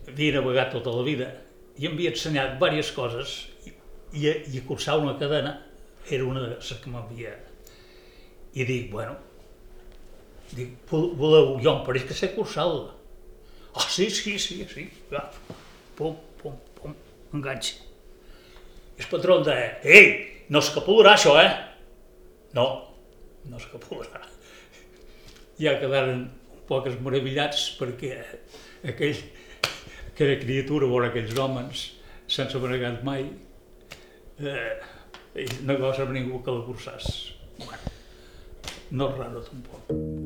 havia 0.10 0.38
navegat 0.38 0.74
tota 0.76 0.94
la 0.94 1.04
vida 1.06 1.30
i 1.78 1.88
em 1.88 1.96
havia 1.96 2.12
ensenyat 2.14 2.58
diverses 2.58 2.92
coses 2.96 3.36
i, 3.66 3.74
i, 4.20 4.26
i 4.56 4.64
cursar 4.68 4.98
una 5.02 5.16
cadena 5.20 5.58
era 6.10 6.26
una 6.26 6.44
de 6.44 6.54
les 6.54 6.74
que 6.82 6.92
m'havia... 6.92 7.34
I 8.56 8.64
dic, 8.64 8.86
bueno, 8.88 9.18
dic, 10.56 10.76
voleu, 10.92 11.56
jo 11.62 11.74
em 11.74 11.84
pareix 11.88 12.06
que 12.08 12.18
sé 12.18 12.32
cursar-la. 12.36 12.94
Ah, 13.76 13.82
oh, 13.82 13.90
sí, 13.92 14.10
sí, 14.10 14.38
sí, 14.40 14.62
sí, 14.72 14.86
va, 15.12 15.26
pum, 15.98 16.16
pum, 16.40 16.56
pum, 16.78 16.96
enganxa. 17.36 17.82
El 18.96 19.08
patró 19.12 19.42
deia, 19.44 19.74
ei, 19.84 20.12
no 20.48 20.62
escapularà 20.64 21.18
això, 21.18 21.36
eh? 21.42 21.50
No, 22.56 22.66
no 23.50 23.60
escapularà. 23.60 24.22
Ja 25.60 25.76
quedaren 25.82 26.30
poques 26.70 26.96
meravillats 27.04 27.68
perquè 27.80 28.14
aquell, 28.88 29.20
aquella 30.14 30.40
criatura, 30.42 30.88
veure 30.92 31.12
aquells 31.12 31.36
homes, 31.40 31.86
sense 32.32 32.62
bregat 32.64 33.04
mai, 33.08 33.28
eh, 34.40 34.72
no 35.68 35.78
va 35.82 35.92
ser 35.96 36.08
ningú 36.16 36.40
que 36.44 36.56
la 36.56 36.64
cursàs. 36.70 37.12
Bueno, 37.60 37.96
no 38.92 39.12
és 39.12 39.20
raro 39.20 39.44
tampoc. 39.50 40.25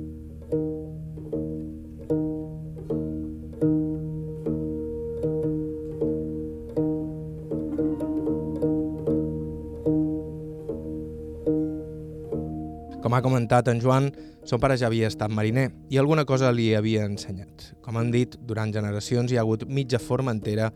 Com 13.09 13.15
ha 13.17 13.23
comentat 13.25 13.65
en 13.71 13.79
Joan, 13.81 14.11
son 14.45 14.59
pare 14.61 14.75
ja 14.77 14.85
havia 14.85 15.07
estat 15.09 15.31
mariner 15.33 15.63
i 15.89 15.97
alguna 15.97 16.27
cosa 16.29 16.51
li 16.53 16.67
havia 16.77 17.07
ensenyat. 17.09 17.63
Com 17.81 17.95
han 17.97 18.11
dit, 18.13 18.35
durant 18.45 18.69
generacions 18.69 19.31
hi 19.33 19.39
ha 19.39 19.41
hagut 19.41 19.63
mitja 19.65 19.97
forma 19.97 20.29
entera 20.35 20.67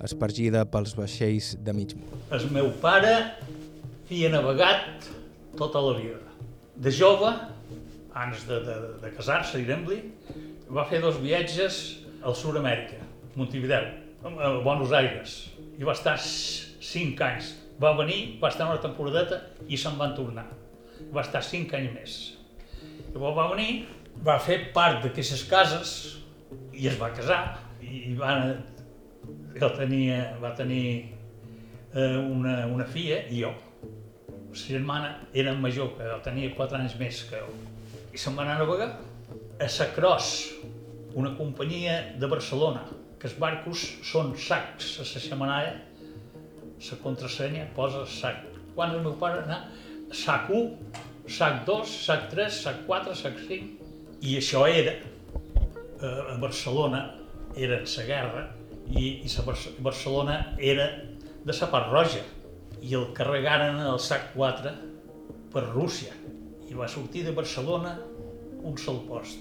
espargida 0.00 0.62
pels 0.72 0.94
vaixells 0.96 1.50
de 1.60 1.74
mig 1.76 1.92
món. 1.98 2.22
El 2.32 2.46
meu 2.54 2.70
pare 2.80 3.10
havia 3.18 4.30
navegat 4.32 5.04
tota 5.60 5.82
la 5.84 5.92
vida. 5.98 6.32
De 6.80 6.94
jove, 6.96 7.34
abans 8.14 8.48
de, 8.48 8.62
de, 8.70 8.78
de 9.04 9.12
casar-se, 9.18 9.60
direm-li, 9.60 10.00
va 10.72 10.86
fer 10.88 11.02
dos 11.04 11.20
viatges 11.20 11.82
al 12.24 12.40
Sud-amèrica, 12.40 13.04
Montevideo, 13.36 13.92
a 14.32 14.54
Buenos 14.64 14.96
Aires, 14.96 15.36
i 15.76 15.84
va 15.84 15.92
estar 16.00 16.16
cinc 16.24 17.20
anys. 17.28 17.52
Va 17.76 17.92
venir, 18.00 18.38
va 18.40 18.48
estar 18.48 18.72
una 18.72 18.80
temporadeta 18.80 19.42
i 19.68 19.76
se'n 19.76 20.00
van 20.00 20.16
tornar 20.16 20.48
va 21.14 21.24
estar 21.24 21.42
cinc 21.44 21.74
anys 21.76 21.92
més. 21.94 22.14
Llavors 23.12 23.36
va 23.36 23.48
venir, 23.52 23.84
va 24.24 24.38
fer 24.40 24.58
part 24.76 25.02
d'aquestes 25.04 25.44
cases 25.50 25.96
i 26.72 26.88
es 26.88 26.98
va 27.00 27.10
casar 27.16 27.42
i 27.82 28.14
va, 28.18 28.36
ell 29.56 29.74
tenia, 29.76 30.22
va 30.40 30.54
tenir 30.56 30.86
eh, 31.92 32.18
una, 32.18 32.62
una 32.72 32.86
filla 32.88 33.22
i 33.28 33.42
jo. 33.42 33.52
La 34.52 34.60
germana 34.60 35.12
era 35.32 35.54
major 35.56 35.94
que 35.96 36.08
jo, 36.08 36.18
tenia 36.24 36.52
quatre 36.56 36.80
anys 36.80 36.96
més 37.00 37.22
que 37.28 37.40
jo. 37.40 37.52
I 38.12 38.20
se'n 38.20 38.36
va 38.36 38.44
anar 38.44 38.58
a 38.58 38.64
navegar 38.64 38.90
a 39.62 39.68
Sacros, 39.68 40.32
una 41.14 41.32
companyia 41.36 42.16
de 42.20 42.28
Barcelona, 42.28 42.82
que 43.20 43.28
els 43.30 43.38
barcos 43.38 43.84
són 44.04 44.32
sacs 44.36 44.96
a 45.00 45.06
la 45.06 45.22
xamanalla, 45.22 45.74
la 46.82 46.98
contrasenya 47.04 47.68
posa 47.76 48.02
sac. 48.10 48.42
Quan 48.74 48.96
el 48.96 49.04
meu 49.04 49.14
pare 49.20 49.44
anà 49.44 49.60
sac 50.12 50.50
1, 50.50 51.01
sac 51.32 51.64
2, 51.66 51.88
sac 52.04 52.28
3, 52.30 52.60
sac 52.64 52.82
4, 52.86 53.14
sac 53.16 53.38
5, 53.48 53.88
i 54.28 54.36
això 54.36 54.66
era, 54.68 54.92
eh, 55.00 56.34
a 56.34 56.36
Barcelona, 56.42 57.02
era 57.56 57.78
en 57.80 58.06
guerra, 58.08 58.44
i, 58.88 59.22
i 59.24 59.30
la 59.32 59.54
Barcelona 59.86 60.36
era 60.58 60.88
de 61.44 61.56
la 61.58 61.68
part 61.72 61.90
roja, 61.92 62.22
i 62.82 62.94
el 62.98 63.12
carregaren 63.16 63.80
al 63.80 64.00
sac 64.00 64.32
4 64.34 64.72
per 65.54 65.62
Rússia, 65.70 66.12
i 66.68 66.76
va 66.76 66.88
sortir 66.88 67.24
de 67.24 67.32
Barcelona 67.36 67.96
un 68.62 68.76
sol 68.78 69.02
post. 69.08 69.40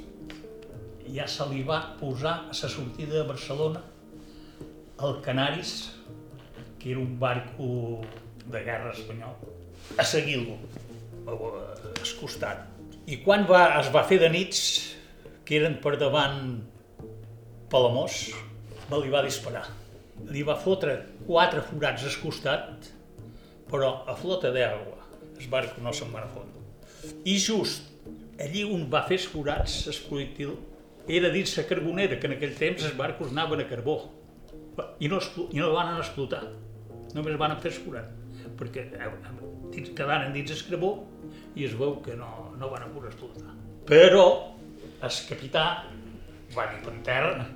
Ja 1.12 1.27
se 1.27 1.48
li 1.50 1.63
va 1.67 1.81
posar 2.00 2.36
a 2.48 2.55
la 2.55 2.69
sortida 2.75 3.17
de 3.17 3.25
Barcelona 3.27 3.81
el 5.01 5.19
Canaris, 5.25 5.91
que 6.79 6.91
era 6.91 7.00
un 7.00 7.19
barco 7.19 8.01
de 8.45 8.63
guerra 8.63 8.93
espanyol, 8.93 9.36
a 9.98 10.05
seguir-lo, 10.05 10.57
al 11.28 11.40
costat. 12.20 12.66
I 13.10 13.20
quan 13.25 13.46
va, 13.50 13.63
es 13.80 13.90
va 13.94 14.04
fer 14.08 14.20
de 14.22 14.30
nits, 14.32 14.62
que 15.46 15.58
eren 15.60 15.78
per 15.84 15.98
davant 16.00 16.62
Palamós, 17.72 18.32
me 18.90 19.00
li 19.01 19.12
va 19.12 19.24
disparar. 19.25 19.66
Li 20.30 20.44
va 20.48 20.58
fotre 20.60 20.98
quatre 21.25 21.63
forats 21.66 22.06
al 22.08 22.18
costat, 22.22 22.90
però 23.72 23.94
a 24.08 24.16
flota 24.20 24.51
d'aigua. 24.54 25.00
Se'n 25.42 25.50
va 26.13 26.22
a 26.22 26.28
fons. 26.30 26.58
I 27.25 27.38
just 27.40 27.90
allí 28.42 28.63
on 28.66 28.86
va 28.92 29.04
fer 29.08 29.18
els 29.18 29.28
forats, 29.32 29.88
el 29.90 30.01
projectil, 30.08 30.56
era 31.10 31.32
dins 31.34 31.56
la 31.58 31.66
carbonera, 31.70 32.20
que 32.20 32.30
en 32.30 32.38
aquell 32.38 32.54
temps 32.58 32.86
els 32.86 32.98
barcos 32.98 33.32
anaven 33.34 33.63
a 33.63 33.70
carbó. 33.70 33.98
I 35.01 35.10
no, 35.10 35.20
i 35.50 35.60
no 35.60 35.74
van 35.74 35.98
explotar, 35.98 36.46
només 37.16 37.40
van 37.42 37.58
fer 37.62 37.74
el 37.74 37.80
forat 37.82 38.21
perquè 38.62 38.86
dins, 39.74 39.89
quedaren 39.98 40.36
dins 40.36 40.53
el 40.53 40.62
cremó 40.68 40.91
i 41.58 41.65
es 41.65 41.74
veu 41.80 41.98
que 42.06 42.15
no, 42.20 42.51
no 42.60 42.70
van 42.70 42.91
poder 42.94 43.10
explotar. 43.10 43.56
Però 43.89 44.25
el 45.01 45.20
capità 45.27 45.65
va 46.53 46.68
dir 46.70 46.82
per 46.86 46.94
terra, 47.08 47.48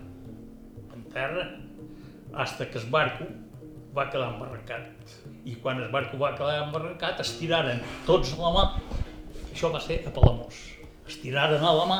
per 0.89 1.01
terra, 1.13 1.45
hasta 2.33 2.67
que 2.71 2.81
el 2.81 2.89
barco 2.89 3.27
va 3.95 4.09
quedar 4.09 4.33
embarrancat. 4.33 5.15
I 5.45 5.55
quan 5.61 5.79
el 5.83 5.91
barco 5.93 6.17
va 6.17 6.33
quedar 6.35 6.65
embarrancat, 6.65 7.21
es 7.21 7.35
tiraren 7.39 7.83
tots 8.07 8.33
a 8.33 8.41
la 8.41 8.53
mà, 8.55 8.65
això 9.51 9.69
va 9.71 9.79
ser 9.83 10.01
a 10.07 10.13
Palamós, 10.15 10.57
es 11.05 11.21
tiraren 11.21 11.63
a 11.63 11.73
la 11.77 11.85
mà 11.91 11.99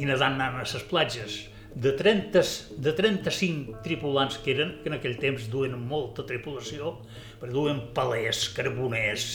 i 0.00 0.08
nedant 0.08 0.40
anant 0.40 0.58
a 0.58 0.64
les 0.64 0.88
platges 0.90 1.42
de, 1.74 1.92
30, 1.92 2.42
de 2.78 2.92
35 2.92 3.80
tripulants 3.84 4.38
que 4.42 4.54
eren, 4.54 4.76
que 4.82 4.90
en 4.90 4.96
aquell 4.98 5.16
temps 5.20 5.46
duen 5.52 5.76
molta 5.78 6.24
tripulació, 6.26 6.96
perquè 7.40 7.54
duen 7.54 7.82
palers, 7.96 8.48
carboners, 8.56 9.26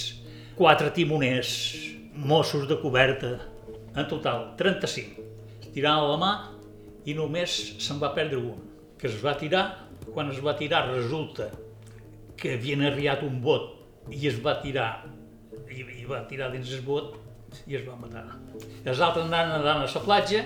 quatre 0.57 0.91
timoners, 0.95 1.57
Mossos 2.15 2.63
de 2.69 2.77
coberta, 2.79 3.33
en 3.91 4.05
total 4.07 4.53
35. 4.55 5.23
Es 5.59 5.71
tiraven 5.75 6.13
la 6.13 6.19
mà 6.21 6.31
i 7.03 7.15
només 7.17 7.51
se'n 7.83 7.99
va 7.99 8.13
perdre 8.15 8.39
un, 8.39 8.61
que 8.99 9.09
es 9.09 9.17
va 9.23 9.33
tirar, 9.35 9.65
quan 10.13 10.31
es 10.31 10.39
va 10.43 10.55
tirar 10.55 10.85
resulta 10.87 11.49
que 12.39 12.55
havien 12.55 12.85
arriat 12.87 13.23
un 13.27 13.41
bot 13.43 13.73
i 14.15 14.29
es 14.29 14.39
va 14.43 14.55
tirar, 14.63 14.89
i, 15.67 15.83
i 15.83 16.07
va 16.07 16.23
tirar 16.29 16.51
dins 16.53 16.71
el 16.71 16.83
bot 16.87 17.15
i 17.67 17.75
es 17.75 17.83
va 17.87 17.95
matar. 17.99 18.25
Els 18.85 18.99
altres 18.99 19.25
anaven 19.27 19.57
nedant 19.57 19.83
a 19.83 19.91
la 19.91 20.03
platja 20.07 20.43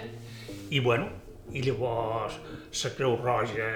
i 0.69 0.81
bueno, 0.81 1.09
i 1.53 1.63
llavors 1.65 2.37
la 2.83 2.91
Creu 2.97 3.15
Roja 3.17 3.69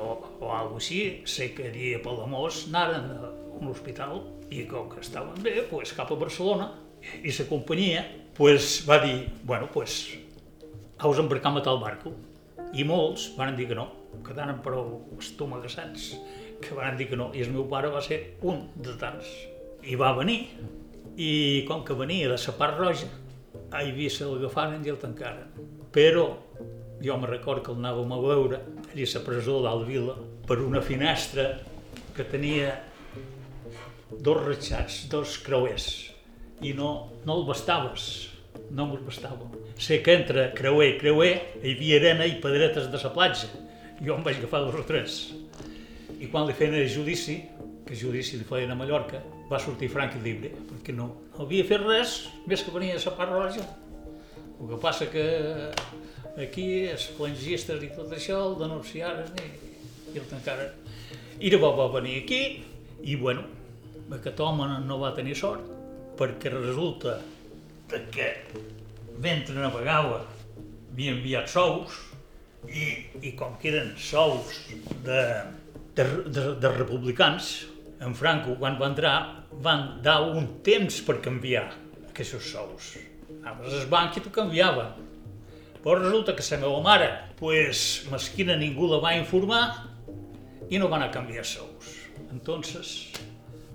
o, 0.00 0.16
o 0.40 0.52
alguna 0.52 0.80
així, 0.80 1.22
sé 1.24 1.50
que 1.56 1.68
allí 1.70 1.94
a 1.96 2.02
Palamós 2.04 2.66
anaren 2.68 3.10
a 3.16 3.30
un 3.60 3.70
hospital 3.72 4.22
i 4.50 4.64
com 4.68 4.88
que 4.90 5.00
estaven 5.04 5.38
bé, 5.44 5.60
pues, 5.70 5.92
cap 5.96 6.10
a 6.10 6.18
Barcelona 6.18 6.72
i 7.22 7.32
la 7.32 7.46
companyia 7.48 8.04
pues, 8.36 8.82
va 8.88 8.98
dir, 9.04 9.30
bueno, 9.44 9.68
pues, 9.72 10.16
aus 10.98 11.18
embarcam 11.18 11.56
a 11.56 11.62
tal 11.64 11.80
barco. 11.80 12.12
I 12.72 12.84
molts 12.86 13.30
van 13.36 13.56
dir 13.58 13.66
que 13.68 13.76
no, 13.76 13.88
quedaren 14.26 14.60
prou 14.64 15.00
estomagassats, 15.18 16.12
que 16.62 16.76
van 16.76 16.96
dir 16.98 17.08
que 17.10 17.18
no. 17.18 17.30
I 17.34 17.44
el 17.46 17.50
meu 17.54 17.66
pare 17.70 17.90
va 17.92 18.02
ser 18.04 18.20
un 18.46 18.68
de 18.76 18.94
tants. 19.00 19.28
I 19.82 19.96
va 19.98 20.12
venir, 20.18 20.44
i 21.16 21.64
com 21.68 21.82
que 21.84 21.96
venia 21.96 22.28
de 22.30 22.38
la 22.38 22.54
part 22.58 22.78
roja, 22.78 23.08
a 23.70 23.82
Eivissa 23.82 24.28
l'agafaren 24.28 24.84
i 24.86 24.92
el 24.92 25.00
tancaren. 25.02 25.50
Però 25.92 26.26
jo 27.02 27.16
me 27.16 27.26
record 27.26 27.64
que 27.64 27.72
el 27.72 27.80
anàvem 27.80 28.12
a 28.12 28.20
veure 28.20 28.60
allà 28.60 29.06
a 29.06 29.12
la 29.14 29.24
presó 29.24 29.60
d'Alt 29.64 29.86
Vila 29.88 30.16
per 30.46 30.60
una 30.60 30.82
finestra 30.84 31.50
que 32.16 32.26
tenia 32.28 32.74
dos 34.10 34.42
ratxats, 34.44 35.06
dos 35.08 35.38
creuers, 35.44 35.86
i 36.60 36.74
no, 36.76 36.90
no 37.24 37.38
el 37.38 37.46
bastaves, 37.48 38.04
no 38.70 38.86
me'l 38.90 39.04
bastava. 39.06 39.48
Sé 39.80 40.00
que 40.04 40.16
entre 40.18 40.50
creuer 40.56 40.94
i 40.94 40.98
creuer 41.00 41.32
hi 41.62 41.74
havia 41.74 42.00
arena 42.00 42.26
i 42.28 42.36
pedretes 42.42 42.90
de 42.92 43.00
la 43.00 43.12
platja. 43.14 43.48
Jo 44.00 44.16
em 44.16 44.24
vaig 44.24 44.40
agafar 44.40 44.64
dos 44.66 44.76
o 44.80 44.84
tres. 44.88 45.20
I 46.20 46.28
quan 46.28 46.46
li 46.48 46.56
feien 46.56 46.76
el 46.76 46.88
judici, 46.92 47.38
que 47.86 47.96
judici 47.96 48.38
li 48.38 48.46
feien 48.48 48.72
a 48.72 48.76
Mallorca, 48.76 49.22
va 49.50 49.58
sortir 49.58 49.88
franc 49.90 50.14
i 50.18 50.22
llibre, 50.24 50.52
perquè 50.68 50.94
no, 50.94 51.08
no 51.32 51.46
havia 51.46 51.66
fet 51.66 51.82
res 51.82 52.18
més 52.46 52.62
que 52.62 52.74
venia 52.74 52.98
a 52.98 53.02
la 53.02 53.16
part 53.16 53.32
roja. 53.34 53.64
El 54.60 54.68
que 54.68 54.78
passa 54.82 55.08
que 55.08 55.24
aquí 56.44 56.66
els 56.90 57.06
plangistes 57.18 57.82
i 57.84 57.90
tot 57.96 58.12
això 58.16 58.40
el 58.48 58.58
denunciaren 58.60 59.30
i, 59.40 59.48
i 60.14 60.20
el 60.20 60.28
tancaren. 60.30 60.74
I 61.40 61.52
llavors 61.52 61.78
va 61.78 61.88
venir 62.00 62.18
aquí 62.22 62.42
i, 63.02 63.16
bueno, 63.16 63.46
aquest 64.12 64.40
home 64.44 64.66
no 64.84 64.98
va 65.00 65.14
tenir 65.16 65.36
sort 65.38 65.66
perquè 66.18 66.52
resulta 66.52 67.20
que 68.12 68.28
mentre 69.22 69.56
navegava 69.56 70.20
havia 70.92 71.14
enviat 71.14 71.48
sous 71.50 71.96
i, 72.68 72.86
i 73.24 73.32
com 73.38 73.56
que 73.60 73.70
eren 73.72 73.94
sous 73.96 74.60
de, 75.06 75.20
de, 75.96 76.04
de, 76.28 76.44
de 76.60 76.72
republicans, 76.74 77.52
en 78.00 78.14
Franco, 78.16 78.56
quan 78.60 78.76
va 78.80 78.90
entrar, 78.90 79.14
van 79.64 80.00
dar 80.04 80.20
un 80.28 80.46
temps 80.66 81.00
per 81.06 81.20
canviar 81.24 81.68
aquests 82.10 82.50
sous. 82.52 82.90
Anaves 83.40 83.78
al 83.80 83.88
banc 83.92 84.18
i 84.18 84.24
t'ho 84.24 84.32
canviaven. 84.34 85.08
Però 85.80 85.96
resulta 85.96 86.34
que 86.36 86.44
la 86.50 86.58
meva 86.60 86.80
mare, 86.84 87.08
pues, 87.38 88.04
mesquina 88.12 88.56
ningú 88.56 88.88
la 88.90 89.00
va 89.00 89.14
informar 89.16 89.64
i 90.68 90.78
no 90.78 90.88
van 90.88 91.02
a 91.02 91.10
canviar 91.10 91.44
sous. 91.44 91.94
Entonces, 92.30 93.12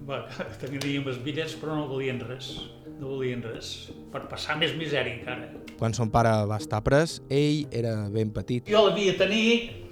va, 0.05 0.21
teníem 0.61 1.07
els 1.09 1.17
bitllets 1.23 1.55
però 1.57 1.77
no 1.79 1.87
volien 1.89 2.21
res, 2.21 2.51
no 2.99 3.15
volien 3.15 3.41
res, 3.43 3.89
per 4.13 4.25
passar 4.29 4.57
més 4.61 4.75
misèria 4.77 5.15
encara. 5.15 5.49
Quan 5.79 5.97
son 5.97 6.11
pare 6.13 6.31
va 6.47 6.59
estar 6.61 6.83
pres, 6.85 7.19
ell 7.29 7.65
era 7.73 7.95
ben 8.13 8.29
petit. 8.35 8.69
Jo 8.69 8.85
l'havia 8.85 9.17
tenir 9.17 9.85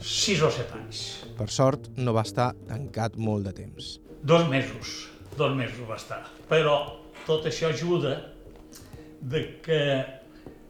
6 0.00 0.44
o 0.44 0.52
7 0.52 0.76
anys. 0.76 1.02
Per 1.40 1.48
sort, 1.52 1.88
no 1.96 2.14
va 2.16 2.24
estar 2.26 2.52
tancat 2.68 3.16
molt 3.16 3.48
de 3.48 3.56
temps. 3.56 3.96
Dos 4.26 4.46
mesos, 4.52 5.08
dos 5.36 5.56
mesos 5.56 5.88
va 5.88 5.96
estar. 5.96 6.22
Però 6.50 6.76
tot 7.26 7.48
això 7.48 7.72
ajuda 7.72 8.14
de 9.20 9.42
que 9.64 9.80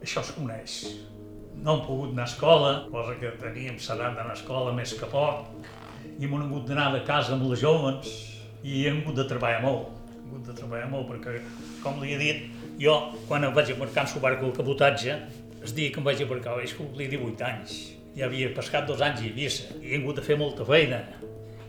això 0.01 0.23
es 0.23 0.31
coneix. 0.35 0.77
No 1.57 1.75
hem 1.75 1.83
pogut 1.87 2.13
anar 2.13 2.27
a 2.27 2.31
escola, 2.31 2.71
cosa 2.91 3.15
que 3.19 3.31
teníem 3.41 3.79
sedat 3.81 4.15
d'anar 4.17 4.35
a 4.35 4.37
escola 4.37 4.73
més 4.75 4.93
que 4.97 5.09
poc, 5.09 5.47
i 6.17 6.25
hem 6.25 6.35
hagut 6.41 6.67
d'anar 6.69 6.91
de 6.95 7.03
casa 7.07 7.33
amb 7.35 7.47
les 7.49 7.61
joves, 7.61 8.11
i 8.63 8.85
hem 8.87 9.01
hagut 9.01 9.17
de 9.21 9.27
treballar 9.29 9.63
molt. 9.65 9.93
Hem 10.13 10.29
hagut 10.29 10.47
de 10.51 10.55
treballar 10.59 10.89
molt 10.91 11.09
perquè, 11.11 11.41
com 11.83 11.99
li 12.03 12.13
he 12.13 12.21
dit, 12.21 12.45
jo, 12.81 12.95
quan 13.29 13.45
em 13.47 13.53
vaig 13.55 13.73
embarcar 13.73 14.05
en 14.05 14.21
barco 14.21 14.49
el 14.51 14.55
cabotatge, 14.57 15.17
el 15.61 15.73
dia 15.73 15.91
que 15.91 16.01
em 16.01 16.05
vaig 16.05 16.21
embarcar 16.21 16.57
vaig 16.59 16.75
complir 16.77 17.09
18 17.15 17.47
anys. 17.47 17.77
Ja 18.17 18.25
havia 18.27 18.49
pescat 18.53 18.87
dos 18.89 19.01
anys 19.05 19.21
a 19.21 19.27
Eivissa 19.27 19.75
i 19.81 19.91
he 19.91 19.99
hagut 19.99 20.17
de 20.17 20.25
fer 20.25 20.37
molta 20.37 20.65
feina. 20.65 21.01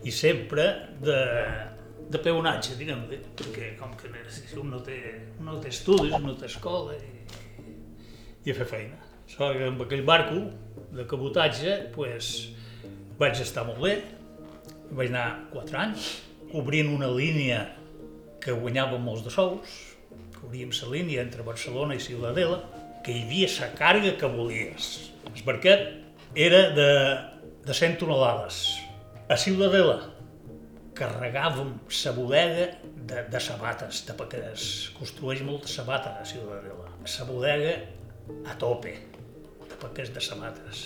I 0.04 0.12
sempre 0.14 0.64
de, 1.02 1.16
de 2.12 2.20
peonatge, 2.24 2.76
diguem 2.78 3.04
perquè 3.36 3.72
com 3.80 3.96
que 3.98 4.12
un 4.60 4.70
no 4.72 4.80
té, 4.84 4.98
no 5.44 5.58
té 5.60 5.72
estudis, 5.72 6.14
no 6.22 6.36
té 6.38 6.46
escola 6.48 6.96
i, 6.96 7.18
i 8.48 8.54
a 8.54 8.56
fer 8.56 8.68
feina. 8.68 8.98
So, 9.28 9.50
amb 9.52 9.82
aquell 9.84 10.06
barco 10.08 10.40
de 10.96 11.04
cabotatge 11.08 11.74
pues, 11.92 12.48
vaig 13.20 13.42
estar 13.44 13.66
molt 13.68 13.82
bé, 13.84 13.98
vaig 14.96 15.12
anar 15.12 15.26
4 15.52 15.80
anys, 15.82 16.08
cobrint 16.48 16.88
una 16.94 17.10
línia 17.12 17.66
que 18.40 18.54
guanyava 18.56 18.96
molts 19.02 19.26
de 19.26 19.32
sous, 19.34 19.74
cobríem 20.38 20.72
la 20.72 20.90
línia 20.94 21.24
entre 21.26 21.44
Barcelona 21.44 21.98
i 21.98 22.00
Ciutadella, 22.00 22.62
que 23.04 23.12
hi 23.12 23.24
havia 23.26 23.50
la 23.58 23.68
càrrega 23.76 24.14
que 24.20 24.30
volies. 24.32 24.92
El 25.28 25.44
barquet 25.44 25.84
era 26.48 26.62
de, 26.76 26.88
de 27.66 27.76
100 27.76 27.98
tonelades. 28.00 28.62
A 29.28 29.36
Ciutadella 29.36 29.98
carregàvem 30.98 31.76
la 31.92 32.12
bodega 32.16 32.66
de, 32.80 33.22
de 33.28 33.40
sabates, 33.44 34.02
de, 34.08 34.16
perquè 34.16 34.40
es 34.54 34.64
construeix 34.96 35.44
molta 35.44 35.68
sabata 35.68 36.16
a 36.16 36.26
Ciutadella. 36.26 36.88
La 37.04 37.28
bodega 37.28 37.76
a 38.48 38.56
tope, 38.60 38.94
de 39.68 39.78
paquets 39.80 40.12
de 40.14 40.22
sabates 40.24 40.84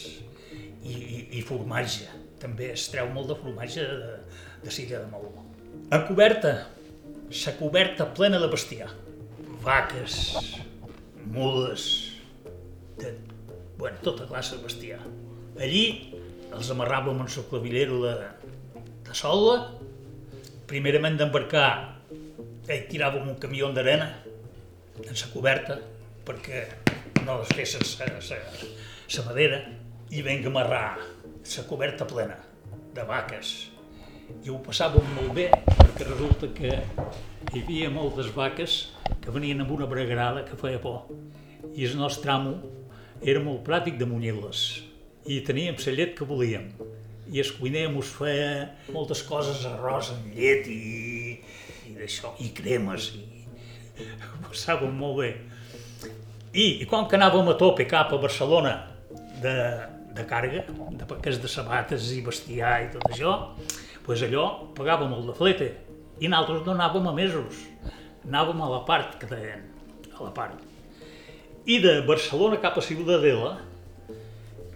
i, 0.82 0.92
i, 0.92 1.18
i 1.38 1.42
formatge. 1.46 2.08
També 2.42 2.72
es 2.74 2.88
treu 2.90 3.10
molt 3.14 3.30
de 3.30 3.38
formatge 3.38 3.86
de, 3.86 4.14
de 4.64 4.74
Silla 4.74 5.02
de 5.02 5.10
Maó. 5.12 5.30
A 5.94 6.02
coberta, 6.08 6.54
la 7.32 7.54
coberta 7.58 8.08
plena 8.14 8.40
de 8.42 8.50
bestiar. 8.50 8.90
Vaques, 9.62 10.16
mules, 11.30 11.86
de, 12.98 13.14
bueno, 13.78 13.98
tota 14.02 14.26
classe 14.26 14.56
de 14.56 14.66
bestiar. 14.66 15.00
Allí 15.60 15.84
els 16.52 16.70
amarràvem 16.72 17.22
en 17.22 17.30
la 17.30 17.46
clavillera 17.48 17.98
de, 18.02 18.14
de 19.06 19.16
sola 19.16 19.56
primerament 20.68 21.18
d'embarcar 21.20 21.68
ell 22.72 22.84
tirava 22.88 23.20
un 23.20 23.34
camió 23.40 23.68
d'arena 23.76 24.08
en 25.02 25.16
la 25.18 25.28
coberta 25.32 25.78
perquè 26.26 26.62
no 27.26 27.42
es 27.42 27.52
fes 27.54 27.98
la 29.16 29.24
madera 29.26 29.58
i 30.10 30.22
venga 30.22 30.48
a 30.48 30.50
amarrar 30.50 30.98
la 30.98 31.64
coberta 31.68 32.06
plena 32.06 32.38
de 32.94 33.04
vaques. 33.06 33.52
I 34.42 34.50
ho 34.50 34.58
passàvem 34.64 35.06
molt 35.16 35.34
bé 35.36 35.48
perquè 35.68 36.06
resulta 36.08 36.48
que 36.56 36.72
hi 37.52 37.62
havia 37.62 37.90
moltes 37.92 38.30
vaques 38.34 38.78
que 39.22 39.34
venien 39.34 39.60
amb 39.62 39.74
una 39.74 39.86
bregarada 39.86 40.44
que 40.48 40.58
feia 40.58 40.80
por. 40.80 41.10
I 41.74 41.86
el 41.86 41.98
nostre 42.00 42.32
amo 42.32 42.56
era 43.22 43.42
molt 43.44 43.62
pràctic 43.66 44.00
de 44.00 44.08
munyir-les 44.08 44.64
i 45.30 45.42
teníem 45.46 45.78
la 45.78 45.94
llet 45.94 46.16
que 46.18 46.26
volíem 46.26 46.72
i 47.30 47.40
el 47.40 47.52
cuiner 47.58 47.86
mos 47.92 48.10
feia 48.10 48.72
moltes 48.92 49.22
coses, 49.24 49.62
arròs 49.68 50.10
amb 50.16 50.34
llet 50.34 50.66
i, 50.68 51.38
i 51.88 51.94
d'això, 51.96 52.34
i 52.42 52.50
cremes, 52.56 53.12
i 53.14 54.08
ho 54.10 54.42
passàvem 54.48 54.92
molt 54.98 55.20
bé. 55.22 55.30
I, 56.52 56.82
I 56.82 56.86
quan 56.88 57.06
que 57.08 57.16
anàvem 57.16 57.46
a 57.48 57.54
tope 57.56 57.86
cap 57.88 58.10
a 58.12 58.18
Barcelona 58.20 58.74
de, 59.40 59.52
de 60.12 60.24
càrrega, 60.28 60.66
de 60.68 61.06
paquets 61.08 61.38
de 61.40 61.48
sabates 61.48 62.10
i 62.12 62.18
bestiar 62.24 62.74
i 62.84 62.90
tot 62.92 63.06
això, 63.08 63.36
pues 64.04 64.20
allò 64.26 64.44
pagàvem 64.76 65.14
el 65.16 65.30
de 65.30 65.36
flete 65.38 65.68
i 66.20 66.28
nosaltres 66.28 66.66
no 66.66 66.74
anàvem 66.74 67.06
a 67.08 67.14
mesos, 67.16 67.62
anàvem 68.26 68.60
a 68.60 68.68
la 68.68 68.82
part 68.84 69.16
que 69.20 69.30
deien, 69.30 69.62
a 70.12 70.26
la 70.26 70.32
part. 70.36 70.60
I 71.64 71.78
de 71.80 71.94
Barcelona 72.04 72.58
cap 72.60 72.76
a 72.76 72.84
Ciutadella, 72.84 73.54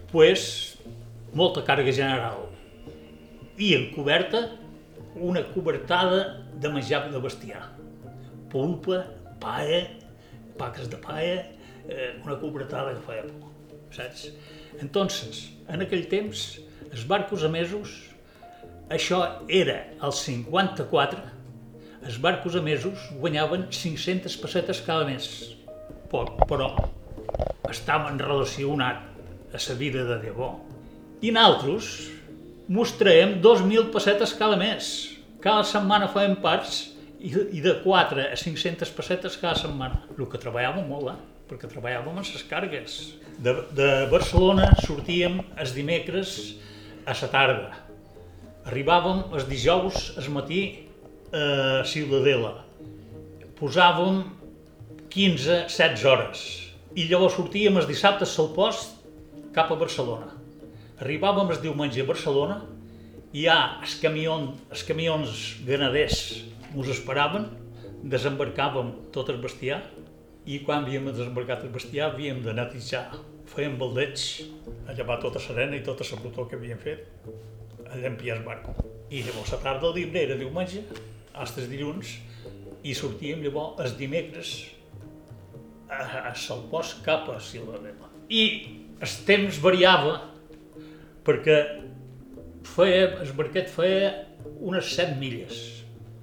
pues, 0.09 0.47
molta 1.37 1.61
càrrega 1.67 1.93
general 1.93 2.47
i 3.61 3.75
en 3.75 3.91
coberta 3.93 4.47
una 5.13 5.43
cobertada 5.53 6.41
de 6.57 6.73
menjar 6.73 7.05
de 7.11 7.21
bestiar. 7.21 7.61
Polpa, 8.49 9.03
paia, 9.41 9.83
paques 10.57 10.89
de 10.89 10.97
paia, 10.97 11.45
eh, 11.89 12.13
una 12.23 12.37
cobertada 12.39 12.93
que 12.93 13.03
feia 13.05 13.25
por, 13.27 13.51
saps? 13.95 14.29
Entonces, 14.81 15.47
en 15.67 15.83
aquell 15.83 16.05
temps, 16.11 16.59
els 16.91 17.07
barcos 17.07 17.43
emesos, 17.47 17.95
això 18.93 19.23
era 19.49 19.79
el 20.03 20.13
54, 20.13 21.23
els 22.07 22.19
barcos 22.23 22.55
emesos 22.55 23.09
guanyaven 23.19 23.67
500 23.73 24.37
pessetes 24.39 24.81
cada 24.85 25.07
mes. 25.07 25.27
Poc, 26.11 26.37
però 26.47 26.69
estaven 27.67 28.19
relacionat 28.21 29.01
a 29.51 29.59
la 29.59 29.75
vida 29.75 30.05
de 30.07 30.19
debò. 30.23 30.53
I 31.21 31.33
nosaltres 31.33 31.89
mostrem 32.67 33.39
2.000 33.41 33.91
pessetes 33.91 34.33
cada 34.37 34.55
mes. 34.59 34.91
Cada 35.41 35.63
setmana 35.67 36.07
fem 36.13 36.35
parts 36.43 36.93
i 37.19 37.59
de 37.63 37.73
4 37.83 38.29
a 38.29 38.37
500 38.37 38.93
pessetes 38.93 39.37
cada 39.41 39.57
setmana. 39.57 40.03
El 40.17 40.29
que 40.29 40.39
treballàvem 40.39 40.87
molt, 40.87 41.11
eh? 41.11 41.36
Perquè 41.47 41.69
treballàvem 41.71 42.19
en 42.19 42.25
les 42.27 42.45
cargues. 42.49 42.97
De, 43.39 43.53
de 43.77 43.89
Barcelona 44.11 44.71
sortíem 44.83 45.39
els 45.55 45.73
dimecres 45.75 46.37
a 47.07 47.15
la 47.15 47.29
tarda. 47.31 47.83
Arribàvem 48.67 49.31
els 49.37 49.47
dijous 49.47 50.11
al 50.19 50.27
matí 50.35 50.61
a 51.31 51.83
Ciutadella. 51.87 52.53
Posàvem 53.57 54.23
15-16 55.11 56.03
hores 56.05 56.41
I 56.93 57.07
llavors 57.09 57.37
sortíem 57.37 57.77
els 57.79 57.87
dissabtes 57.89 58.33
al 58.41 58.51
post 58.53 58.97
cap 59.55 59.71
a 59.71 59.77
Barcelona. 59.79 60.31
Arribàvem 61.01 61.51
el 61.53 61.61
diumenge 61.61 62.01
a 62.01 62.07
Barcelona 62.09 62.57
i 63.33 63.45
ja 63.45 63.57
els, 63.81 63.97
camion, 64.01 64.51
els 64.73 64.83
camions 64.87 65.41
ganaders 65.67 66.19
ens 66.73 66.89
esperaven, 66.93 67.47
desembarcàvem 68.03 68.91
tot 69.13 69.29
el 69.33 69.39
bestiar 69.43 69.81
i 70.47 70.61
quan 70.63 70.85
havíem 70.85 71.09
desembarcat 71.11 71.65
el 71.67 71.73
bestiar 71.75 72.13
havíem 72.13 72.39
de 72.45 72.53
netejar. 72.55 73.19
Fèiem 73.51 73.75
baldeig, 73.79 74.23
a 74.87 74.95
llevar 74.95 75.19
tota 75.23 75.41
serena 75.43 75.75
i 75.75 75.83
tota 75.83 76.07
la 76.07 76.19
brutó 76.21 76.47
que 76.47 76.55
havíem 76.55 76.79
fet, 76.79 77.03
a 77.87 77.99
llampiar 77.99 78.37
el 78.37 78.45
barco. 78.45 78.75
I 79.11 79.23
llavors 79.27 79.51
la 79.55 79.59
tarda 79.63 79.91
del 79.91 80.11
dia 80.11 80.23
era 80.23 80.39
diumenge, 80.39 80.83
fins 80.87 81.57
el 81.59 81.69
dilluns, 81.71 82.15
i 82.83 82.95
sortíem 82.95 83.43
llavors 83.43 83.83
els 83.83 83.95
dimecres 83.99 84.53
a, 85.89 86.31
a 86.31 86.33
Salpós 86.35 86.95
cap 87.03 87.27
a 87.31 87.39
Ciutadella. 87.43 88.11
I 88.29 88.43
el 89.03 89.15
temps 89.27 89.59
variava 89.63 90.15
perquè 91.27 91.57
feia, 92.67 93.17
el 93.23 93.33
barquet 93.35 93.71
feia 93.71 94.13
unes 94.63 94.93
7 94.95 95.19
milles, 95.19 95.59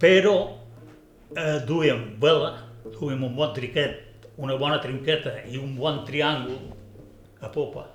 però 0.00 0.36
eh, 1.36 1.60
duíem 1.68 2.14
vela, 2.20 2.54
duíem 2.96 3.24
un 3.28 3.36
bon 3.36 3.52
triquet, 3.56 4.03
una 4.36 4.56
bona 4.60 4.80
trinqueta 4.82 5.36
i 5.50 5.58
un 5.60 5.74
bon 5.78 6.02
triàngul 6.06 7.42
a 7.44 7.50
popa. 7.54 7.88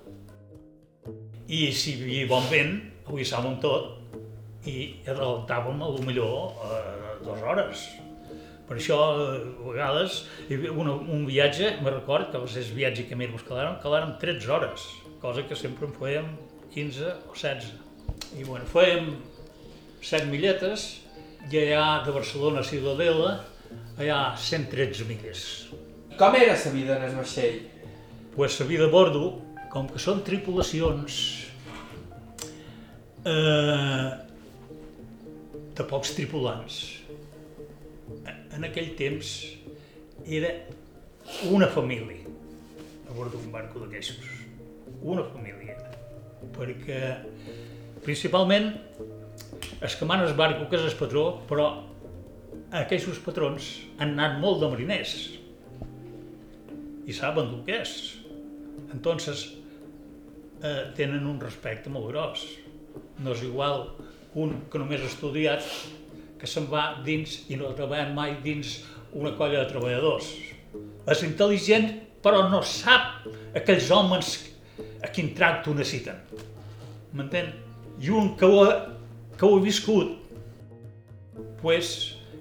I 1.49 1.71
si 1.73 1.95
hi 1.95 2.03
havia 2.03 2.27
bon 2.29 2.45
vent, 2.51 2.75
ho 3.09 3.17
hissàvem 3.17 3.57
tot 3.63 4.67
i 4.69 4.77
adelantàvem 5.07 5.81
a 5.81 5.89
lo 5.89 6.05
millor 6.05 6.53
eh, 6.67 7.17
dues 7.23 7.41
hores, 7.41 7.87
per 8.69 8.77
això, 8.77 8.97
a 9.17 9.37
vegades, 9.65 10.19
un, 10.53 10.89
un 10.93 11.23
viatge, 11.25 11.71
me 11.81 11.89
record 11.89 12.29
que 12.29 12.41
va 12.43 12.49
ser 12.53 12.61
el 12.67 12.75
viatge 12.77 13.07
que 13.09 13.17
més 13.17 13.31
quedàrem, 13.47 13.79
quedàrem 13.81 14.11
13 14.21 14.51
hores, 14.53 14.83
cosa 15.23 15.41
que 15.49 15.57
sempre 15.57 15.87
en 15.89 15.95
fèiem 15.97 16.27
15 16.75 17.07
o 17.31 17.33
16. 17.33 17.71
I 18.37 18.45
bueno, 18.45 18.69
fèiem 18.69 19.09
7 20.05 20.29
milletes, 20.29 20.85
i 21.49 21.63
allà 21.63 22.03
de 22.05 22.13
Barcelona 22.13 22.61
a 22.61 22.69
Ciutadella, 22.69 23.39
allà 23.97 24.19
113 24.37 25.09
milles. 25.09 25.47
Com 26.19 26.35
era 26.35 26.51
la 26.51 26.71
vida 26.73 26.97
en 26.97 27.03
el 27.07 27.13
vaixell? 27.15 27.61
Pues 28.35 28.59
la 28.59 28.65
vida 28.67 28.89
a 28.89 28.91
bordo, 28.91 29.39
com 29.71 29.85
que 29.87 30.01
són 30.03 30.19
tripulacions 30.27 31.19
eh, 33.23 34.09
de 35.79 35.85
pocs 35.87 36.11
tripulants, 36.17 36.81
en 38.27 38.67
aquell 38.67 38.91
temps 38.99 39.31
era 40.27 40.51
una 41.47 41.71
família 41.71 42.19
a 43.07 43.15
bord 43.15 43.31
d'un 43.31 43.47
barco 43.55 43.79
d'aquestos. 43.79 44.43
Una 44.99 45.23
família. 45.23 45.79
Perquè 46.59 47.15
principalment 48.03 48.73
es 49.79 49.95
que 49.95 50.03
mana 50.03 50.27
el 50.27 50.35
barco 50.35 50.67
que 50.67 50.83
és 50.83 50.91
el 50.91 50.99
patró, 50.99 51.29
però 51.47 51.71
aquests 52.83 53.23
patrons 53.23 53.77
han 54.03 54.17
anat 54.17 54.41
molt 54.43 54.59
de 54.59 54.75
mariners 54.75 55.38
i 57.09 57.15
saben 57.15 57.49
el 57.49 57.63
que 57.65 57.79
és. 57.81 57.95
Entonces 58.93 59.47
eh, 60.61 60.91
tenen 60.97 61.25
un 61.27 61.39
respecte 61.41 61.89
molt 61.89 62.11
gros. 62.11 62.45
No 63.19 63.33
és 63.33 63.41
igual 63.47 63.87
un 64.37 64.59
que 64.69 64.81
només 64.81 65.01
ha 65.01 65.09
estudiat 65.09 65.65
que 66.39 66.47
se'n 66.47 66.69
va 66.71 67.01
dins 67.05 67.41
i 67.49 67.57
no 67.59 67.69
ha 67.69 67.77
treballat 67.77 68.13
mai 68.15 68.37
dins 68.45 68.79
una 69.17 69.33
colla 69.37 69.63
de 69.63 69.71
treballadors. 69.71 70.29
És 71.09 71.25
intel·ligent, 71.25 71.89
però 72.21 72.45
no 72.51 72.61
sap 72.61 73.25
aquells 73.57 73.89
homes 73.91 74.35
a 75.03 75.09
quin 75.11 75.33
tracte 75.35 75.71
ho 75.71 75.75
necessiten. 75.75 76.21
M'entén? 77.15 77.51
I 77.99 78.13
un 78.15 78.35
que 78.39 78.47
ho 78.47 78.61
ha, 78.63 78.73
que 79.35 79.47
ho 79.47 79.57
ha 79.57 79.63
viscut, 79.63 80.13
pues, 81.59 81.95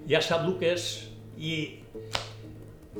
ja 0.07 0.21
sap 0.23 0.45
el 0.45 0.55
que 0.61 0.75
és 0.77 0.89
i 1.35 1.78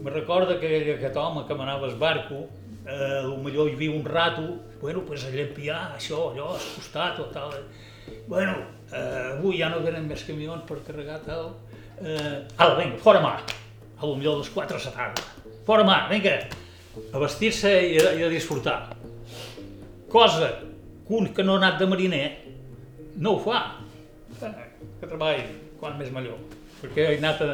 me 0.03 0.11
recorda 0.11 0.59
que 0.59 0.95
aquest 0.95 1.17
home 1.17 1.45
que 1.47 1.55
manava 1.55 1.87
el 1.87 1.95
barco, 1.95 2.47
eh, 2.85 3.23
millor 3.43 3.69
hi 3.69 3.75
havia 3.75 3.91
un 3.91 4.05
rato, 4.05 4.45
bueno, 4.81 5.03
pues 5.05 5.25
a 5.25 5.31
llampiar 5.33 5.95
això, 5.95 6.31
allò, 6.31 6.53
al 6.55 6.67
costat 6.75 7.19
o 7.19 7.25
tal. 7.33 7.53
Bueno, 8.27 8.55
eh, 8.91 9.35
avui 9.35 9.59
ja 9.59 9.69
no 9.69 9.81
venen 9.83 10.07
més 10.07 10.23
camions 10.27 10.63
per 10.67 10.79
carregar 10.87 11.19
tal. 11.25 11.51
Eh, 11.99 12.45
ala, 12.57 12.77
vinga, 12.79 12.97
fora 13.03 13.21
mà, 13.23 13.35
a 13.99 14.05
lo 14.05 14.15
millor 14.15 14.39
les 14.39 14.49
4 14.55 14.79
de 14.79 14.95
tarda. 14.95 15.27
Fora 15.67 15.83
mà, 15.83 15.99
vinga, 16.09 16.37
a 17.13 17.21
vestir-se 17.21 17.73
i, 17.89 17.99
a, 17.99 18.13
i 18.17 18.25
a 18.25 18.31
disfrutar. 18.31 18.79
Cosa 20.09 20.53
que 21.07 21.13
un 21.13 21.33
que 21.33 21.43
no 21.43 21.57
ha 21.57 21.61
anat 21.61 21.79
de 21.81 21.89
mariner 21.89 22.23
no 23.17 23.35
ho 23.35 23.43
fa. 23.43 23.59
Eh, 24.39 24.55
que 25.01 25.07
treballi, 25.07 25.43
quan 25.79 25.99
més 25.99 26.09
millor. 26.15 26.39
Perquè 26.79 27.11
he 27.11 27.19
anat 27.19 27.43
a... 27.43 27.53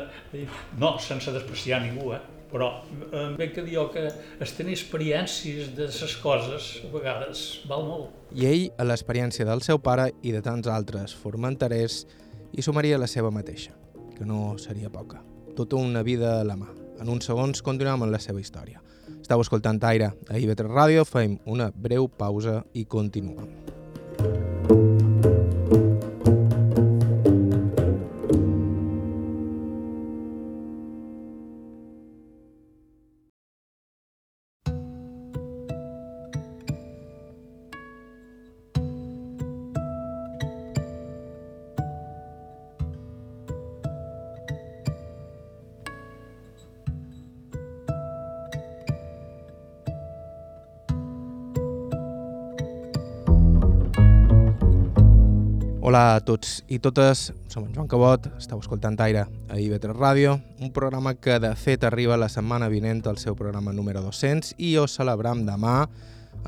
No, 0.77 0.95
sense 1.01 1.33
despreciar 1.33 1.81
ningú, 1.81 2.13
eh? 2.13 2.21
Però 2.51 2.69
em 3.11 3.35
ve 3.39 3.49
que 3.53 3.63
dir 3.65 3.79
que 3.93 4.05
es 4.41 4.53
tenir 4.57 4.75
experiències 4.77 5.73
de 5.75 5.87
les 5.89 6.15
coses 6.21 6.69
a 6.85 6.91
vegades 6.93 7.43
val 7.69 7.85
molt. 7.87 8.13
I 8.35 8.47
ell, 8.49 8.65
a 8.77 8.87
l'experiència 8.87 9.47
del 9.47 9.63
seu 9.65 9.79
pare 9.79 10.11
i 10.23 10.33
de 10.35 10.41
tants 10.45 10.69
altres 10.71 11.15
formenterers, 11.15 12.05
hi 12.53 12.61
sumaria 12.61 13.01
la 13.01 13.09
seva 13.11 13.31
mateixa, 13.31 13.75
que 14.15 14.25
no 14.25 14.57
seria 14.57 14.89
poca. 14.89 15.21
Tota 15.55 15.79
una 15.79 16.03
vida 16.03 16.39
a 16.39 16.47
la 16.47 16.57
mà. 16.59 16.71
En 16.99 17.11
uns 17.11 17.27
segons 17.27 17.61
continuem 17.63 18.05
amb 18.05 18.11
la 18.11 18.21
seva 18.23 18.39
història. 18.39 18.81
Estau 19.19 19.41
escoltant 19.41 19.81
Aire 19.89 20.13
a 20.29 20.39
IB3 20.39 20.71
Ràdio, 20.71 21.05
fem 21.05 21.39
una 21.45 21.71
breu 21.73 22.07
pausa 22.07 22.61
i 22.73 22.85
continuem. 22.85 23.49
Hola 24.19 24.84
a 56.15 56.21
tots 56.23 56.61
i 56.71 56.77
totes, 56.79 57.33
som 57.51 57.65
en 57.65 57.73
Joan 57.75 57.89
Cabot, 57.91 58.29
estàu 58.39 58.61
escoltant 58.61 58.95
Aire 59.03 59.25
a 59.51 59.57
IB3 59.59 59.91
Ràdio, 59.91 60.37
un 60.63 60.71
programa 60.71 61.15
que 61.19 61.39
de 61.43 61.51
fet 61.59 61.83
arriba 61.83 62.15
la 62.15 62.29
setmana 62.31 62.69
vinent 62.71 63.03
al 63.09 63.19
seu 63.19 63.35
programa 63.35 63.73
número 63.75 64.03
200 64.05 64.53
i 64.63 64.75
ho 64.79 64.85
celebram 64.87 65.43
demà 65.47 65.83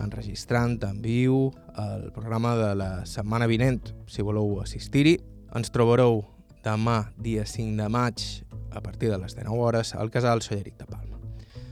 enregistrant 0.03 0.77
en 0.87 1.01
viu 1.03 1.49
el 1.83 2.07
programa 2.15 2.55
de 2.55 2.71
la 2.79 2.89
setmana 3.09 3.47
vinent, 3.47 3.91
si 4.07 4.23
voleu 4.23 4.61
assistir-hi. 4.63 5.17
Ens 5.57 5.73
trobareu 5.73 6.21
demà, 6.63 7.11
dia 7.17 7.43
5 7.45 7.75
de 7.81 7.91
maig, 7.91 8.23
a 8.71 8.81
partir 8.81 9.11
de 9.11 9.19
les 9.19 9.35
19 9.35 9.59
hores, 9.67 9.95
al 9.95 10.11
Casal 10.11 10.43
Solleric 10.45 10.77
de 10.79 10.87
Palma. 10.87 11.19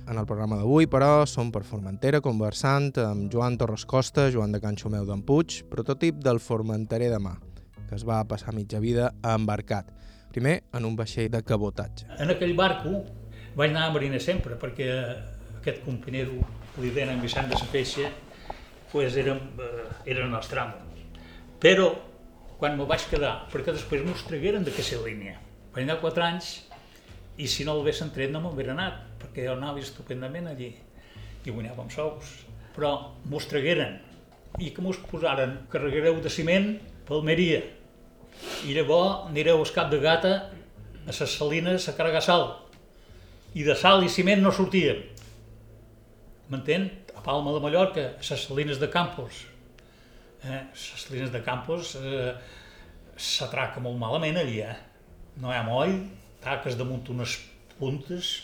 En 0.10 0.20
el 0.20 0.28
programa 0.28 0.60
d'avui, 0.60 0.88
però, 0.92 1.26
som 1.26 1.52
per 1.52 1.64
Formentera 1.64 2.22
conversant 2.22 2.92
amb 3.02 3.32
Joan 3.32 3.58
Torres 3.58 3.86
Costa, 3.86 4.30
Joan 4.32 4.52
de 4.52 4.62
Can 4.62 4.78
Xumeu 4.78 5.08
d'en 5.08 5.24
Puig, 5.26 5.64
prototip 5.72 6.20
del 6.24 6.44
Formenterer 6.44 7.14
demà 7.16 7.38
que 7.90 7.96
es 7.96 8.06
va 8.08 8.24
passar 8.28 8.54
mitja 8.56 8.80
vida 8.80 9.14
embarcat. 9.24 9.92
Primer, 10.32 10.64
en 10.74 10.86
un 10.86 10.96
vaixell 11.00 11.30
de 11.32 11.42
cabotatge. 11.48 12.10
En 12.20 12.34
aquell 12.34 12.56
barco 12.58 13.04
vaig 13.56 13.72
anar 13.72 13.88
a 13.88 13.94
mariner 13.96 14.20
sempre, 14.22 14.58
perquè 14.60 14.90
aquest 15.62 15.84
compinero, 15.86 16.36
li 16.82 16.92
deien 16.92 17.14
en 17.14 17.22
Vicent 17.24 17.48
de 17.50 17.56
la 17.56 17.70
Feixa, 17.72 18.10
pues 18.92 19.16
era, 19.18 19.36
eh, 19.36 19.86
era 20.06 20.26
el 20.26 20.32
nostre 20.32 20.60
amo. 20.60 20.82
Però, 21.62 21.88
quan 22.60 22.78
me 22.78 22.86
vaig 22.88 23.06
quedar, 23.10 23.48
perquè 23.52 23.74
després 23.74 24.04
m'ho 24.04 24.16
tragueren 24.28 24.64
de 24.64 24.74
aquesta 24.74 25.00
línia. 25.04 25.40
Vaig 25.74 25.84
anar 25.84 26.02
quatre 26.02 26.24
anys 26.24 26.52
i 27.38 27.48
si 27.52 27.66
no 27.68 27.76
l'haguessin 27.76 28.12
tret 28.16 28.32
no 28.32 28.42
m'hauria 28.44 28.76
anat, 28.76 29.02
perquè 29.20 29.48
jo 29.48 29.56
anava 29.56 29.82
estupendament 29.84 30.48
allí 30.52 30.74
i 31.46 31.52
guanyàvem 31.52 31.90
sous. 31.92 32.36
Però 32.76 32.92
m'ho 33.26 33.42
tragueren 33.50 33.98
i 34.60 34.72
que 34.72 34.84
m'ho 34.84 34.94
posaren, 35.10 35.62
carregareu 35.72 36.22
de 36.24 36.32
ciment 36.32 36.70
Palmeria. 37.08 37.62
I 38.68 38.76
llavors 38.76 39.30
anireu 39.30 39.62
al 39.62 39.74
cap 39.76 39.92
de 39.92 40.00
gata 40.04 40.34
a 41.06 41.12
les 41.12 41.36
salines 41.38 41.88
a 41.90 41.96
carregar 41.98 42.24
sal. 42.26 42.48
I 43.56 43.64
de 43.64 43.76
sal 43.80 44.04
i 44.04 44.12
ciment 44.12 44.44
no 44.44 44.52
sortíem. 44.52 45.04
M'entén? 46.52 46.90
A 47.16 47.24
Palma 47.26 47.54
de 47.56 47.62
Mallorca, 47.64 48.10
a 48.18 48.26
les 48.26 48.48
salines 48.48 48.82
de 48.82 48.90
Campos. 48.92 49.46
Eh? 50.44 50.62
Les 50.72 51.06
salines 51.06 51.32
de 51.34 51.42
Campos 51.46 51.96
eh, 52.02 52.34
s'atraca 53.16 53.82
molt 53.82 53.98
malament 54.02 54.42
allí, 54.42 54.60
eh? 54.62 54.76
No 55.42 55.52
hi 55.52 55.58
ha 55.58 55.64
moll, 55.68 55.96
taques 56.44 56.78
damunt 56.80 57.08
unes 57.12 57.40
puntes, 57.80 58.36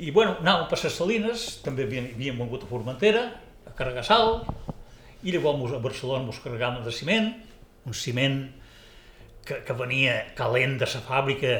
I, 0.00 0.10
bueno, 0.14 0.36
anàvem 0.40 0.68
per 0.70 0.78
les 0.80 0.94
Salines, 0.96 1.42
també 1.64 1.84
havíem, 1.84 2.12
havíem 2.14 2.38
a 2.40 2.66
Formentera, 2.70 3.24
a 3.66 3.72
carregar 3.76 4.04
sal, 4.06 4.30
i 5.22 5.34
llavors 5.34 5.74
a 5.74 5.80
Barcelona 5.82 6.30
ens 6.30 6.38
carregàvem 6.40 6.84
de 6.86 6.94
ciment, 6.94 7.26
un 7.86 7.96
ciment 7.96 8.40
que, 9.46 9.60
que 9.66 9.76
venia 9.76 10.16
calent 10.38 10.78
de 10.80 10.88
la 10.88 11.02
fàbrica, 11.06 11.52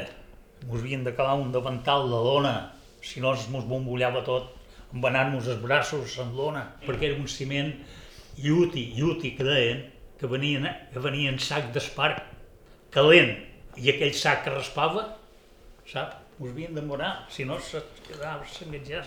ens 0.61 0.77
havien 0.77 1.05
de 1.05 1.13
calar 1.17 1.39
un 1.41 1.51
davantal 1.53 2.09
de 2.09 2.21
lona, 2.27 2.55
si 3.01 3.21
no 3.23 3.33
ens 3.33 3.47
bombollava 3.49 4.21
tot, 4.25 4.51
embanant-nos 4.93 5.47
els 5.49 5.61
braços 5.63 6.17
en 6.21 6.35
lona, 6.37 6.65
perquè 6.85 7.09
era 7.09 7.19
un 7.19 7.29
ciment 7.31 7.71
iuti, 8.37 8.91
iuti, 8.99 9.33
que 9.37 9.47
deien, 9.47 9.85
que 10.19 10.29
venien, 10.29 10.67
que 10.93 11.01
venien 11.03 11.39
sac 11.39 11.71
d'esparc 11.73 12.21
calent, 12.93 13.33
i 13.79 13.93
aquell 13.93 14.13
sac 14.13 14.43
que 14.45 14.53
raspava, 14.53 15.07
sap? 15.87 16.19
us 16.41 16.49
havien 16.49 16.77
morar, 16.87 17.27
si 17.29 17.45
no 17.45 17.59
se 17.61 17.79
quedava 18.07 18.45
s'engatjar. 18.49 19.03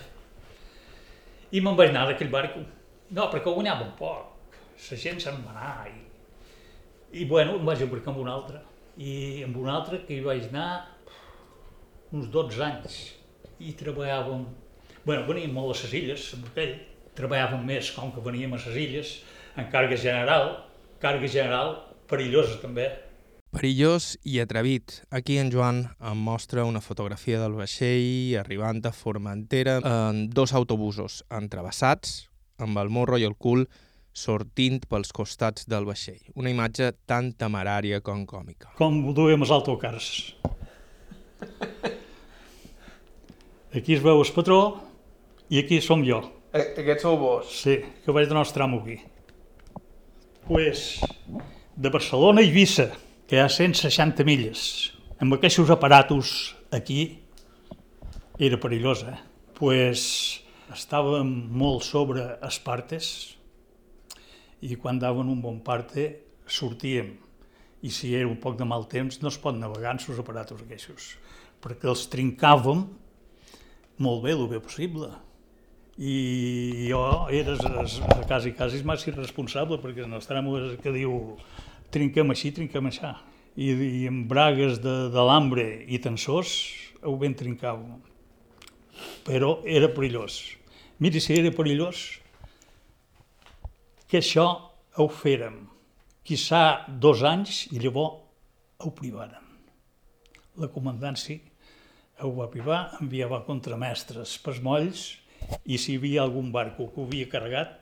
I 1.51 1.61
me'n 1.61 1.77
vaig 1.79 1.91
anar 1.91 2.07
d'aquell 2.11 2.31
barco. 2.31 2.63
No, 3.11 3.27
perquè 3.33 3.51
guanyava 3.51 3.89
un 3.89 3.95
poc. 3.99 4.57
La 4.91 4.99
gent 5.03 5.19
se'n 5.23 5.41
va 5.43 5.55
anar. 5.55 5.89
I, 5.91 5.99
I 7.15 7.25
bueno, 7.31 7.61
em 7.61 7.69
vaig 7.69 7.85
embarcar 7.85 8.11
amb 8.11 8.25
un 8.25 8.31
altre. 8.31 8.61
I 8.99 9.45
amb 9.47 9.57
un 9.61 9.69
altre 9.71 10.01
que 10.07 10.17
hi 10.17 10.25
vaig 10.25 10.49
anar 10.51 10.69
uns 12.11 12.27
12 12.35 12.63
anys. 12.67 12.99
I 13.63 13.77
treballàvem... 13.79 14.45
bueno, 15.05 15.23
veníem 15.29 15.55
molt 15.55 15.77
a 15.77 15.79
les 15.85 15.95
illes, 15.95 16.27
amb 16.35 16.51
aquell. 16.51 16.75
Treballàvem 17.15 17.63
més 17.71 17.93
com 17.95 18.11
que 18.11 18.25
veníem 18.25 18.57
a 18.57 18.59
les 18.59 18.83
illes, 18.83 19.17
en 19.55 19.71
càrrega 19.71 20.01
general, 20.09 20.57
càrrega 20.99 21.31
general 21.31 21.77
perillosa 22.11 22.59
també, 22.63 22.91
Perillós 23.55 24.17
i 24.27 24.41
atrevit. 24.43 25.05
Aquí 25.15 25.37
en 25.39 25.53
Joan 25.55 25.85
em 26.03 26.19
mostra 26.27 26.65
una 26.67 26.81
fotografia 26.83 27.39
del 27.39 27.55
vaixell 27.55 28.35
arribant 28.41 28.81
a 28.83 28.91
Formentera 28.91 29.77
en 29.79 30.25
dos 30.35 30.51
autobusos 30.59 31.21
entrevessats, 31.31 32.25
amb 32.59 32.83
el 32.83 32.91
morro 32.91 33.15
i 33.15 33.27
el 33.29 33.37
cul 33.39 33.69
sortint 34.15 34.85
pels 34.89 35.13
costats 35.13 35.67
del 35.69 35.85
vaixell. 35.89 36.23
Una 36.39 36.53
imatge 36.53 36.93
tan 37.07 37.33
temerària 37.39 38.01
com 38.01 38.25
còmica. 38.27 38.73
Com 38.79 39.03
ho 39.05 39.13
duem 39.17 39.43
els 39.43 39.53
autocars. 39.55 40.07
Aquí 43.75 43.97
es 43.97 44.03
veu 44.05 44.23
el 44.23 44.31
patró 44.37 44.61
i 45.51 45.59
aquí 45.59 45.81
som 45.83 46.05
jo. 46.07 46.23
Aquest 46.55 47.03
sou 47.03 47.19
vos? 47.19 47.51
Sí, 47.51 47.81
que 48.05 48.15
vaig 48.15 48.31
donar 48.31 48.47
el 48.47 48.55
tram 48.55 48.79
aquí. 48.79 49.01
Pues, 50.47 51.01
de 51.75 51.91
Barcelona 51.91 52.41
a 52.41 52.45
Eivissa, 52.45 52.93
que 53.27 53.37
hi 53.37 53.43
ha 53.43 53.49
160 53.51 54.23
milles. 54.29 54.93
Amb 55.19 55.35
aquests 55.35 55.71
aparatos 55.75 56.55
aquí 56.71 57.19
era 58.39 58.61
perillós, 58.61 59.03
eh? 59.09 59.19
Pues 59.59 60.05
estàvem 60.75 61.27
molt 61.51 61.83
sobre 61.87 62.37
Espartes 62.47 63.34
i 64.65 64.79
quan 64.81 64.99
daven 65.03 65.31
un 65.31 65.43
bon 65.45 65.61
parte 65.65 66.09
sortíem 66.47 67.13
i 67.85 67.93
si 67.93 68.15
era 68.17 68.29
un 68.29 68.41
poc 68.41 68.57
de 68.57 68.67
mal 68.69 68.89
temps 68.89 69.21
no 69.23 69.31
es 69.33 69.39
pot 69.41 69.57
navegar 69.59 69.95
en 69.95 70.01
els 70.01 70.23
aparatos 70.23 70.65
aquests 70.65 71.15
perquè 71.65 71.89
els 71.89 72.09
trincàvem 72.13 72.85
molt 74.05 74.25
bé, 74.25 74.33
el 74.33 74.49
bé 74.51 74.61
possible 74.61 75.13
i 75.99 76.89
jo 76.89 77.29
era 77.31 77.55
quasi, 78.27 78.53
quasi 78.53 78.83
més 78.83 79.05
irresponsable 79.07 79.79
perquè 79.79 80.09
no 80.11 80.19
estarem 80.19 80.49
que 80.83 80.93
diu 80.95 81.37
trinquem 81.95 82.33
així, 82.35 82.51
trinquem 82.51 82.91
això. 82.91 83.15
I, 83.55 83.71
i 83.71 84.09
amb 84.11 84.27
bragues 84.27 84.81
d'alambre 84.83 85.85
i 85.87 86.01
tensors 86.03 86.57
ho 87.07 87.15
ben 87.21 87.37
trincàvem. 87.39 88.01
Però 89.27 89.61
era 89.63 89.93
perillós. 89.95 90.41
Miri 90.99 91.23
si 91.23 91.37
era 91.39 91.55
perillós 91.55 92.03
que 94.15 94.21
això 94.23 94.47
ho 95.03 95.05
fèrem. 95.11 95.57
Quissà 96.23 96.87
dos 97.03 97.25
anys 97.27 97.65
i 97.75 97.81
llavors 97.83 98.21
ho 98.87 98.93
privaren. 98.95 99.49
La 100.63 100.69
comandància 100.71 102.23
ho 102.23 102.31
va 102.37 102.47
privar, 102.53 102.79
enviava 103.03 103.41
contramestres 103.49 104.37
pels 104.45 104.61
molls 104.63 105.03
i 105.67 105.81
si 105.83 105.97
hi 105.97 105.99
havia 105.99 106.23
algun 106.23 106.53
barco 106.55 106.87
que 106.93 107.03
ho 107.03 107.09
havia 107.09 107.27
carregat, 107.33 107.75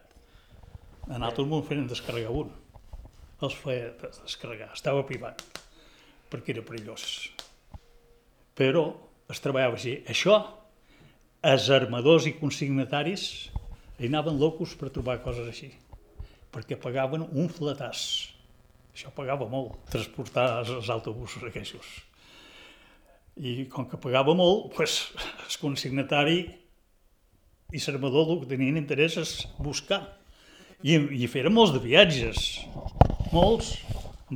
en 1.12 1.20
altres 1.20 1.50
món 1.52 1.66
feren 1.68 1.84
descarregar 1.90 2.32
un 2.32 2.56
els 3.42 3.58
feia 3.58 3.92
descarregar. 4.00 4.70
Estava 4.72 5.04
privat, 5.04 5.44
perquè 6.32 6.56
era 6.56 6.64
perillós. 6.64 7.04
Però 8.56 8.88
es 9.28 9.44
treballava 9.44 9.76
així. 9.76 9.98
Això, 10.08 10.40
els 11.44 11.68
armadors 11.76 12.24
i 12.30 12.38
consignataris 12.40 13.30
hi 13.98 14.08
anaven 14.08 14.40
locos 14.40 14.78
per 14.78 14.94
trobar 14.94 15.20
coses 15.26 15.50
així, 15.50 15.74
perquè 16.52 16.78
pagaven 16.80 17.26
un 17.26 17.50
flatàs. 17.52 18.06
Això 18.92 19.12
pagava 19.16 19.48
molt, 19.48 19.78
transportar 19.92 20.62
els 20.62 20.90
autobusos 20.92 21.44
aquests. 21.48 21.92
I 23.40 23.64
com 23.72 23.86
que 23.88 23.96
pagava 23.96 24.34
molt, 24.36 24.74
pues, 24.76 24.98
el 25.16 25.54
consignatari 25.62 26.42
i 27.72 27.80
l'armador 27.80 28.34
el 28.34 28.42
que 28.42 28.50
tenien 28.50 28.76
interès 28.76 29.16
és 29.22 29.32
buscar. 29.56 30.02
I, 30.82 30.98
i 31.24 31.28
feren 31.30 31.54
molts 31.54 31.72
de 31.72 31.80
viatges 31.80 32.42
molts 33.32 33.78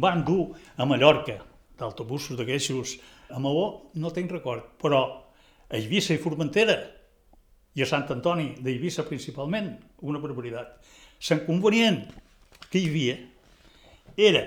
van 0.00 0.22
dur 0.24 0.54
a 0.78 0.86
Mallorca, 0.88 1.40
d'autobusos 1.76 2.38
d'aquestos. 2.38 2.96
A 3.28 3.40
Maó 3.42 3.90
no 3.98 4.12
tinc 4.14 4.30
record, 4.32 4.76
però 4.80 5.02
a 5.66 5.76
Eivissa 5.76 6.14
i 6.14 6.22
Formentera 6.22 6.78
i 7.76 7.82
a 7.82 7.88
Sant 7.88 8.06
Antoni 8.14 8.54
d'Eivissa 8.62 9.04
principalment, 9.04 9.74
una 10.06 10.22
barbaritat. 10.22 10.78
L'inconvenient 11.24 12.02
que 12.70 12.80
hi 12.80 12.88
havia 12.90 13.16
era 14.16 14.44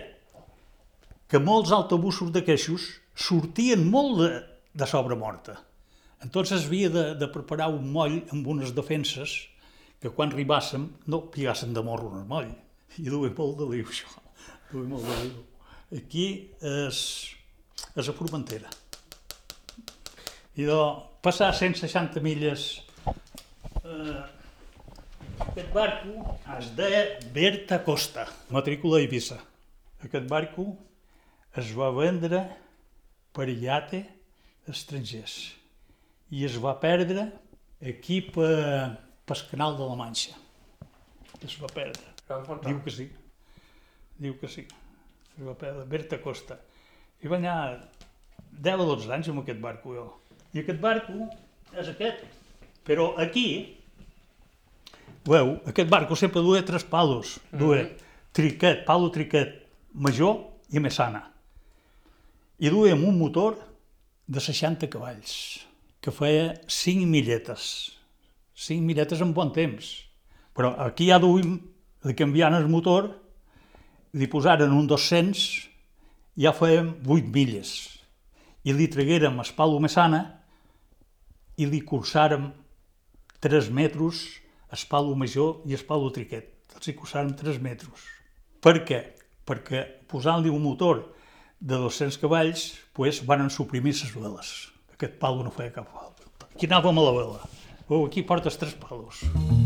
que 1.30 1.42
molts 1.42 1.74
autobusos 1.76 2.32
d'aquestos 2.34 2.88
sortien 3.14 3.84
molt 3.86 4.22
de, 4.22 4.30
de 4.74 4.88
sobre 4.90 5.18
morta. 5.20 5.60
Entonces 6.24 6.66
havia 6.66 6.90
de, 6.90 7.06
de 7.20 7.28
preparar 7.32 7.70
un 7.72 7.92
moll 7.94 8.20
amb 8.34 8.48
unes 8.56 8.74
defenses 8.76 9.36
que 10.00 10.12
quan 10.16 10.32
arribàssim 10.32 10.88
no 11.12 11.26
pigassen 11.32 11.76
de 11.76 11.84
morro 11.84 12.12
en 12.14 12.24
el 12.24 12.28
moll. 12.28 12.50
I 12.98 13.08
duia 13.08 13.32
molt 13.36 13.60
de 13.60 13.68
liu, 13.70 13.86
això. 13.88 14.10
Ui, 14.74 14.86
molt 14.88 15.06
bé. 15.06 15.18
Aquí 16.00 16.26
és, 16.62 17.00
és 17.96 18.10
a 18.10 18.16
Formentera. 18.16 18.72
I 20.60 20.68
de 20.68 20.80
passar 21.26 21.52
160 21.56 22.22
milles 22.24 22.66
eh, 23.84 24.20
aquest 25.46 25.72
barco 25.74 26.38
es 26.58 26.70
deia 26.76 27.04
Berta 27.34 27.80
Costa, 27.84 28.26
matrícula 28.50 29.00
Eivissa. 29.00 29.40
Aquest 30.04 30.28
barco 30.30 30.66
es 31.60 31.72
va 31.76 31.90
vendre 31.96 32.44
per 33.36 33.48
iate 33.52 34.04
estrangers 34.70 35.38
i 36.32 36.46
es 36.46 36.58
va 36.62 36.76
perdre 36.82 37.26
aquí 37.82 38.20
per, 38.22 38.98
pel 39.26 39.44
canal 39.52 39.78
de 39.80 39.88
la 39.90 39.98
Manxa. 40.00 40.36
Es 41.42 41.56
va 41.62 41.72
perdre. 41.72 42.06
Diu 42.66 42.82
que 42.86 42.94
sí. 42.94 43.08
Diu 44.20 44.36
que 44.38 44.50
sí. 44.52 44.66
Es 45.38 45.46
va 45.46 45.56
perdre. 45.58 45.88
Berta 45.90 46.20
Costa. 46.22 46.60
I 47.24 47.32
va 47.32 47.40
anar 47.40 47.58
10 48.52 48.84
o 48.84 48.90
12 48.92 49.14
anys 49.16 49.32
amb 49.32 49.42
aquest 49.44 49.62
barco, 49.64 49.96
jo. 49.96 50.06
I 50.54 50.62
aquest 50.62 50.82
barco 50.84 51.30
és 51.74 51.90
aquest. 51.90 52.26
Però 52.86 53.14
aquí, 53.22 53.79
veu, 55.30 55.56
aquest 55.70 55.90
barco 55.90 56.18
sempre 56.18 56.42
duia 56.42 56.66
tres 56.66 56.84
palos. 56.84 57.40
Duia 57.52 57.84
mm 57.84 57.88
-hmm. 57.88 58.04
triquet, 58.34 58.86
palo 58.86 59.10
triquet 59.10 59.68
major 59.94 60.50
i 60.72 60.80
mesana. 60.80 61.32
I 62.60 62.70
duia 62.70 62.96
un 62.96 63.18
motor 63.18 63.56
de 64.28 64.40
60 64.40 64.88
cavalls, 64.90 65.66
que 66.02 66.12
feia 66.12 66.62
5 66.68 67.06
milletes. 67.06 67.92
5 68.54 68.82
milletes 68.84 69.22
en 69.22 69.34
bon 69.34 69.52
temps. 69.52 70.06
Però 70.54 70.76
aquí 70.78 71.08
ja 71.08 71.20
duim, 71.20 71.60
li 72.04 72.14
canviant 72.14 72.54
el 72.54 72.68
motor 72.68 73.10
li 74.14 74.28
posaren 74.28 74.72
un 74.74 74.88
200, 74.88 75.70
ja 76.40 76.54
fèiem 76.56 76.94
8 77.06 77.30
milles. 77.34 77.72
I 78.66 78.74
li 78.74 78.88
traguérem 78.92 79.40
el 79.40 79.52
palo 79.56 79.80
mesana 79.80 80.22
i 81.58 81.68
li 81.70 81.82
cursàrem 81.86 82.50
3 83.40 83.70
metres 83.72 84.24
el 84.72 84.86
palo 84.90 85.16
major 85.16 85.62
i 85.66 85.76
el 85.78 85.86
palo 85.86 86.12
triquet. 86.16 86.52
Els 86.76 86.90
hi 86.90 86.96
cursàrem 86.98 87.34
3 87.38 87.62
metres. 87.64 88.06
Per 88.62 88.76
què? 88.86 89.00
Perquè 89.48 89.86
posant-li 90.12 90.52
un 90.54 90.62
motor 90.64 91.04
de 91.60 91.76
200 91.76 92.20
cavalls, 92.22 92.72
pues, 92.94 93.24
van 93.26 93.50
suprimir 93.50 93.96
les 93.96 94.16
veles. 94.16 94.54
Aquest 94.94 95.18
palo 95.20 95.44
no 95.44 95.52
feia 95.56 95.74
cap 95.76 95.90
falta. 95.92 96.28
Aquí 96.54 96.68
anàvem 96.68 97.00
a 97.00 97.08
la 97.08 97.16
vela. 97.16 97.40
Oh, 97.90 98.06
aquí 98.06 98.22
portes 98.22 98.58
tres 98.62 98.76
palos. 98.78 99.24
Mm. 99.34 99.59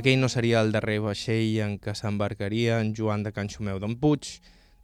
Aquell 0.00 0.16
no 0.16 0.30
seria 0.32 0.62
el 0.64 0.70
darrer 0.72 0.94
vaixell 1.04 1.58
en 1.60 1.74
què 1.76 1.92
s'embarcaria 1.92 2.78
en 2.80 2.94
Joan 2.96 3.20
de 3.20 3.34
Can 3.36 3.50
Xumeu 3.52 3.76
d'en 3.82 3.98
Puig. 4.00 4.30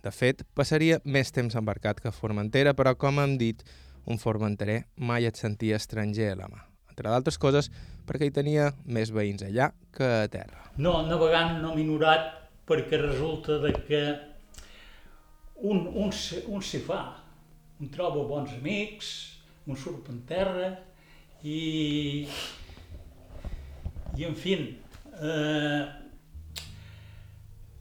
De 0.05 0.11
fet, 0.13 0.43
passaria 0.53 0.99
més 1.09 1.33
temps 1.33 1.57
embarcat 1.57 2.03
que 2.05 2.13
Formentera, 2.13 2.75
però, 2.77 2.93
com 3.01 3.23
hem 3.23 3.39
dit, 3.41 3.63
un 4.05 4.21
formenterer 4.21 4.83
mai 5.01 5.25
et 5.25 5.41
sentia 5.41 5.81
estranger 5.81 6.29
a 6.35 6.37
la 6.43 6.51
mà. 6.53 6.61
Entre 6.93 7.09
d'altres 7.09 7.41
coses, 7.41 7.71
perquè 8.05 8.29
hi 8.29 8.35
tenia 8.43 8.69
més 8.85 9.09
veïns 9.09 9.47
allà 9.49 9.71
que 9.97 10.05
a 10.05 10.29
terra. 10.29 10.67
No, 10.77 10.99
navegant 11.09 11.63
no 11.65 11.73
minorat 11.81 12.29
perquè 12.69 13.01
resulta 13.01 13.57
de 13.65 13.73
que 13.89 14.05
un, 15.65 15.87
un, 15.97 16.13
un 16.13 16.61
s'hi 16.61 16.85
fa, 16.85 17.03
un 17.81 17.89
troba 17.89 18.29
bons 18.29 18.53
amics, 18.61 19.15
un 19.65 19.81
surt 19.81 20.13
en 20.13 20.21
terra 20.29 20.75
i, 21.41 22.27
i 24.21 24.29
en 24.29 24.37
fi, 24.37 24.61
eh, 25.21 25.87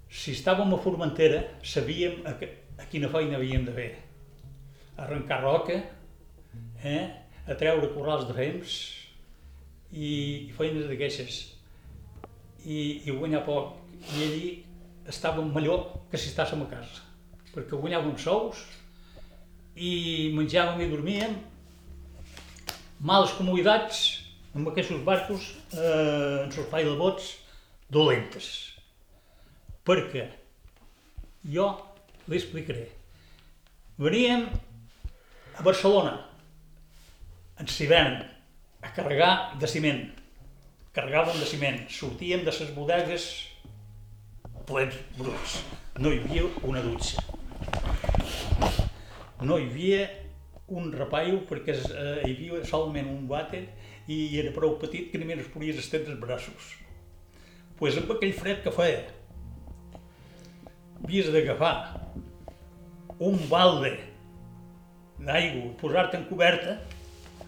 si 0.09 0.31
estàvem 0.31 0.73
a 0.73 0.79
Formentera 0.81 1.43
sabíem 1.63 2.21
a, 2.25 2.35
a 2.81 2.85
quina 2.89 3.09
feina 3.11 3.37
havíem 3.37 3.65
de 3.65 3.73
fer. 3.75 3.91
Arrencar 4.97 5.41
roca, 5.43 5.81
eh, 6.83 7.09
a 7.47 7.55
treure 7.55 7.91
corrals 7.93 8.25
de 8.27 8.33
fems 8.33 8.77
i, 9.91 10.47
i 10.49 10.53
feines 10.55 10.87
d'aquestes. 10.89 11.41
I, 12.65 13.03
I 13.05 13.11
guanyar 13.11 13.43
poc. 13.45 13.75
I 14.15 14.23
allí 14.25 14.47
estàvem 15.09 15.51
millor 15.53 15.85
que 16.11 16.17
si 16.17 16.31
estàssim 16.31 16.63
a 16.65 16.69
casa, 16.69 17.03
perquè 17.53 17.77
guanyàvem 17.77 18.17
sous 18.21 18.65
i 19.75 20.31
menjàvem 20.35 20.81
i 20.85 20.89
dormíem, 20.91 21.35
males 22.99 23.33
comoditats 23.37 24.24
amb 24.55 24.69
aquests 24.71 25.03
barcos 25.03 25.49
eh, 25.75 26.45
en 26.45 26.51
surfai 26.55 26.85
de 26.87 26.95
bots 26.99 27.33
dolentes. 27.91 28.47
Perquè 29.85 30.29
jo 31.51 31.67
li 32.29 32.39
explicaré. 32.39 32.87
Veníem 33.99 34.47
a 35.55 35.63
Barcelona, 35.63 36.15
ens 37.59 37.75
hi 37.79 37.89
a 37.91 38.91
carregar 38.95 39.57
de 39.59 39.67
ciment. 39.67 40.05
Carregàvem 40.95 41.39
de 41.39 41.47
ciment, 41.47 41.79
sortíem 41.91 42.45
de 42.45 42.51
les 42.55 42.71
bodegues 42.75 43.23
plens 44.65 44.95
bruts. 45.17 45.59
No 45.99 46.11
hi 46.11 46.21
havia 46.23 46.45
una 46.63 46.81
dutxa. 46.81 47.23
No 49.43 49.59
hi 49.59 49.67
havia 49.67 50.05
un 50.67 50.91
repaio 50.93 51.41
perquè 51.49 51.75
eh, 51.75 52.21
hi 52.25 52.31
havia 52.31 52.63
solament 52.65 53.11
un 53.11 53.27
vàter 53.29 53.65
i 54.07 54.37
era 54.39 54.53
prou 54.55 54.77
petit 54.81 55.11
que 55.11 55.21
només 55.21 55.41
es 55.43 55.51
podies 55.53 55.79
estendre 55.81 56.13
els 56.13 56.21
braços. 56.21 56.73
Doncs 57.75 57.79
pues 57.79 57.97
amb 57.99 58.11
aquell 58.13 58.33
fred 58.33 58.61
que 58.63 58.71
feia, 58.71 59.01
havies 61.03 61.27
d'agafar 61.33 61.73
un 63.19 63.39
balde 63.49 63.95
d'aigua, 65.19 65.73
posar-te 65.79 66.19
en 66.19 66.25
coberta 66.29 66.77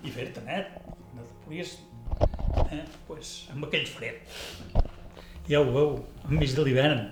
i 0.04 0.12
fer-te 0.14 0.44
net. 0.46 0.76
No 1.16 1.24
te 1.24 1.38
podies... 1.46 1.78
Eh? 2.72 2.84
Pues, 3.08 3.34
amb 3.54 3.68
aquell 3.68 3.88
fred. 3.88 4.22
Ja 5.48 5.62
ho 5.62 5.72
veu, 5.72 5.94
enmig 6.28 6.56
de 6.56 6.64
l'hivern. 6.64 7.04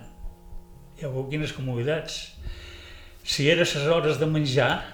Ja 1.00 1.12
veu 1.12 1.28
quines 1.32 1.54
comoditats. 1.56 2.36
Si 3.26 3.50
era 3.52 3.66
les 3.66 3.90
hores 3.92 4.20
de 4.22 4.28
menjar, 4.30 4.86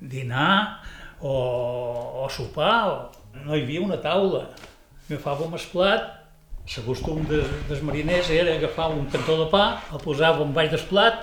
dinar 0.00 0.82
o, 1.20 1.32
o 2.22 2.28
sopar, 2.32 2.76
o, 2.88 2.96
no 3.44 3.56
hi 3.56 3.64
havia 3.64 3.82
una 3.84 3.98
taula. 4.02 4.46
Agafàvem 5.06 5.54
el 5.54 5.66
plat, 5.72 6.06
el 6.66 6.84
costum 6.86 7.22
des, 7.30 7.46
dels 7.68 7.82
mariners 7.86 8.30
era 8.34 8.56
agafar 8.56 8.90
un 8.94 9.06
cantó 9.12 9.36
de 9.44 9.46
pa, 9.52 9.64
el 9.92 10.02
posàvem 10.02 10.54
baix 10.56 10.72
del 10.72 10.82
plat 10.90 11.22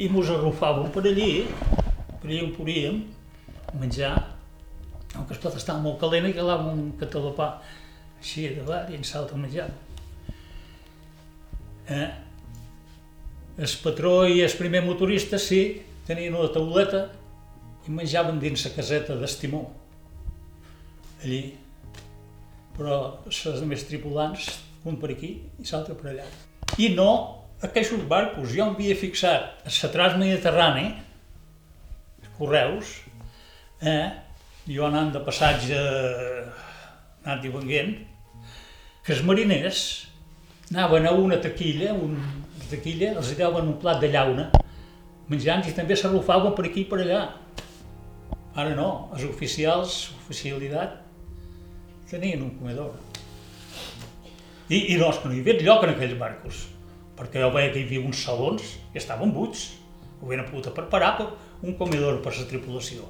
i 0.00 0.08
mos 0.08 0.30
arrufàvem 0.32 0.88
per 0.94 1.04
allí, 1.10 1.44
per 2.22 2.30
allí 2.30 2.40
on 2.46 2.54
podíem 2.56 3.02
menjar. 3.80 4.14
Aunque 5.14 5.36
el 5.36 5.42
plat 5.42 5.58
estava 5.58 5.82
molt 5.84 6.00
calent 6.00 6.30
i 6.30 6.34
calàvem 6.36 6.72
un 6.72 6.92
cantó 7.00 7.26
de 7.26 7.34
pa 7.36 7.52
així 8.22 8.48
davant 8.56 8.88
i 8.92 8.96
en 8.96 9.04
salta 9.04 9.36
menjar. 9.36 9.68
Eh? 11.90 12.08
El 13.58 13.76
patró 13.82 14.22
i 14.24 14.40
el 14.40 14.56
primer 14.56 14.80
motorista, 14.86 15.36
sí, 15.36 15.82
tenien 16.06 16.34
una 16.38 16.48
tauleta 16.54 17.04
i 17.86 17.92
menjaven 17.92 18.40
dins 18.40 18.64
la 18.64 18.72
caseta 18.72 19.18
d'estimó. 19.20 19.66
Allí. 21.22 21.42
Però 22.76 22.98
els 23.28 23.62
més 23.68 23.86
tripulants, 23.86 24.48
un 24.88 24.98
per 24.98 25.12
aquí 25.14 25.36
i 25.60 25.68
l'altre 25.68 25.94
per 25.98 26.10
allà. 26.12 26.26
I 26.80 26.90
no 26.96 27.12
aquests 27.62 28.06
barcos. 28.10 28.50
Jo 28.50 28.66
em 28.66 28.74
havia 28.74 28.98
fixat 28.98 29.66
a 29.66 29.72
la 29.72 29.90
transmediterrani, 29.94 30.86
correus, 32.38 32.96
eh? 33.80 34.10
jo 34.66 34.86
anant 34.86 35.12
de 35.14 35.20
passatge, 35.22 35.78
anant 37.22 37.44
i 37.46 37.52
venguent, 37.52 37.92
que 39.02 39.14
els 39.14 39.22
mariners 39.26 39.84
anaven 40.72 41.06
a 41.06 41.12
una 41.18 41.38
taquilla, 41.42 41.92
un, 41.94 42.16
taquilla, 42.70 43.12
els 43.20 43.32
daven 43.38 43.70
un 43.74 43.78
plat 43.78 44.00
de 44.02 44.10
llauna, 44.10 44.48
menjant 45.30 45.62
i 45.68 45.74
també 45.76 45.96
s'arrufaven 45.98 46.56
per 46.56 46.66
aquí 46.68 46.82
i 46.86 46.90
per 46.90 47.02
allà. 47.02 47.22
Ara 48.58 48.74
no, 48.76 48.88
els 49.14 49.24
oficials, 49.28 50.10
oficialitat, 50.24 50.98
tenien 52.12 52.44
un 52.44 52.52
comedor. 52.58 52.92
I, 54.68 54.78
i 54.78 54.96
és 54.96 55.18
que 55.20 55.28
no 55.28 55.34
hi 55.34 55.40
havia 55.42 55.60
lloc 55.64 55.86
en 55.86 55.94
aquells 55.94 56.18
barcos, 56.20 56.66
perquè 57.18 57.42
jo 57.42 57.50
veia 57.54 57.72
que 57.72 57.80
hi 57.80 57.86
havia 57.88 58.04
uns 58.06 58.20
salons 58.24 58.76
i 58.92 59.00
estaven 59.00 59.32
buits. 59.34 59.70
Ho 60.20 60.28
havien 60.28 60.44
pogut 60.46 60.70
preparar 60.76 61.16
per 61.18 61.32
un 61.66 61.74
comedor 61.78 62.20
per 62.22 62.34
la 62.36 62.46
tripulació. 62.48 63.08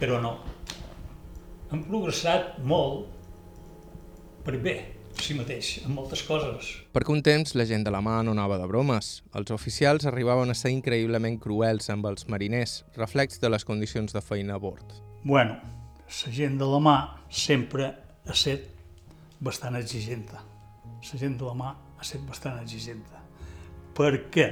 Però 0.00 0.18
no. 0.22 0.38
Han 1.70 1.84
progressat 1.86 2.58
molt 2.68 3.06
per 4.42 4.56
bé, 4.58 4.74
si 5.22 5.36
mateix, 5.38 5.76
en 5.86 5.94
moltes 5.94 6.24
coses. 6.26 6.72
Perquè 6.92 7.14
un 7.14 7.22
temps 7.22 7.54
la 7.54 7.66
gent 7.68 7.84
de 7.86 7.92
la 7.94 8.02
mà 8.04 8.18
no 8.26 8.34
anava 8.34 8.58
de 8.58 8.66
bromes. 8.66 9.20
Els 9.38 9.52
oficials 9.54 10.08
arribaven 10.10 10.50
a 10.50 10.56
ser 10.58 10.72
increïblement 10.74 11.38
cruels 11.44 11.86
amb 11.94 12.08
els 12.10 12.26
mariners, 12.32 12.80
reflex 12.98 13.38
de 13.40 13.52
les 13.52 13.64
condicions 13.68 14.12
de 14.12 14.24
feina 14.24 14.58
a 14.58 14.62
bord. 14.62 14.98
Bueno, 15.22 15.60
la 16.12 16.32
gent 16.32 16.58
de 16.60 16.66
la 16.68 16.78
mà 16.78 16.96
sempre 17.32 17.86
ha 18.26 18.34
estat 18.34 18.66
bastant 19.40 19.78
exigenta. 19.78 20.42
La 20.42 21.18
gent 21.18 21.38
de 21.40 21.46
la 21.48 21.54
mà 21.56 21.70
ha 21.72 22.04
estat 22.04 22.22
bastant 22.28 22.58
exigenta. 22.60 23.22
Perquè 23.96 24.46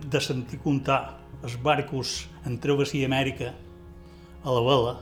de 0.00 0.20
sentir 0.20 0.60
comptar 0.60 1.00
els 1.42 1.56
barcos 1.64 2.26
en 2.46 2.58
travessia 2.60 3.08
Amèrica 3.08 3.54
a 4.44 4.52
la 4.52 4.62
vela, 4.64 4.94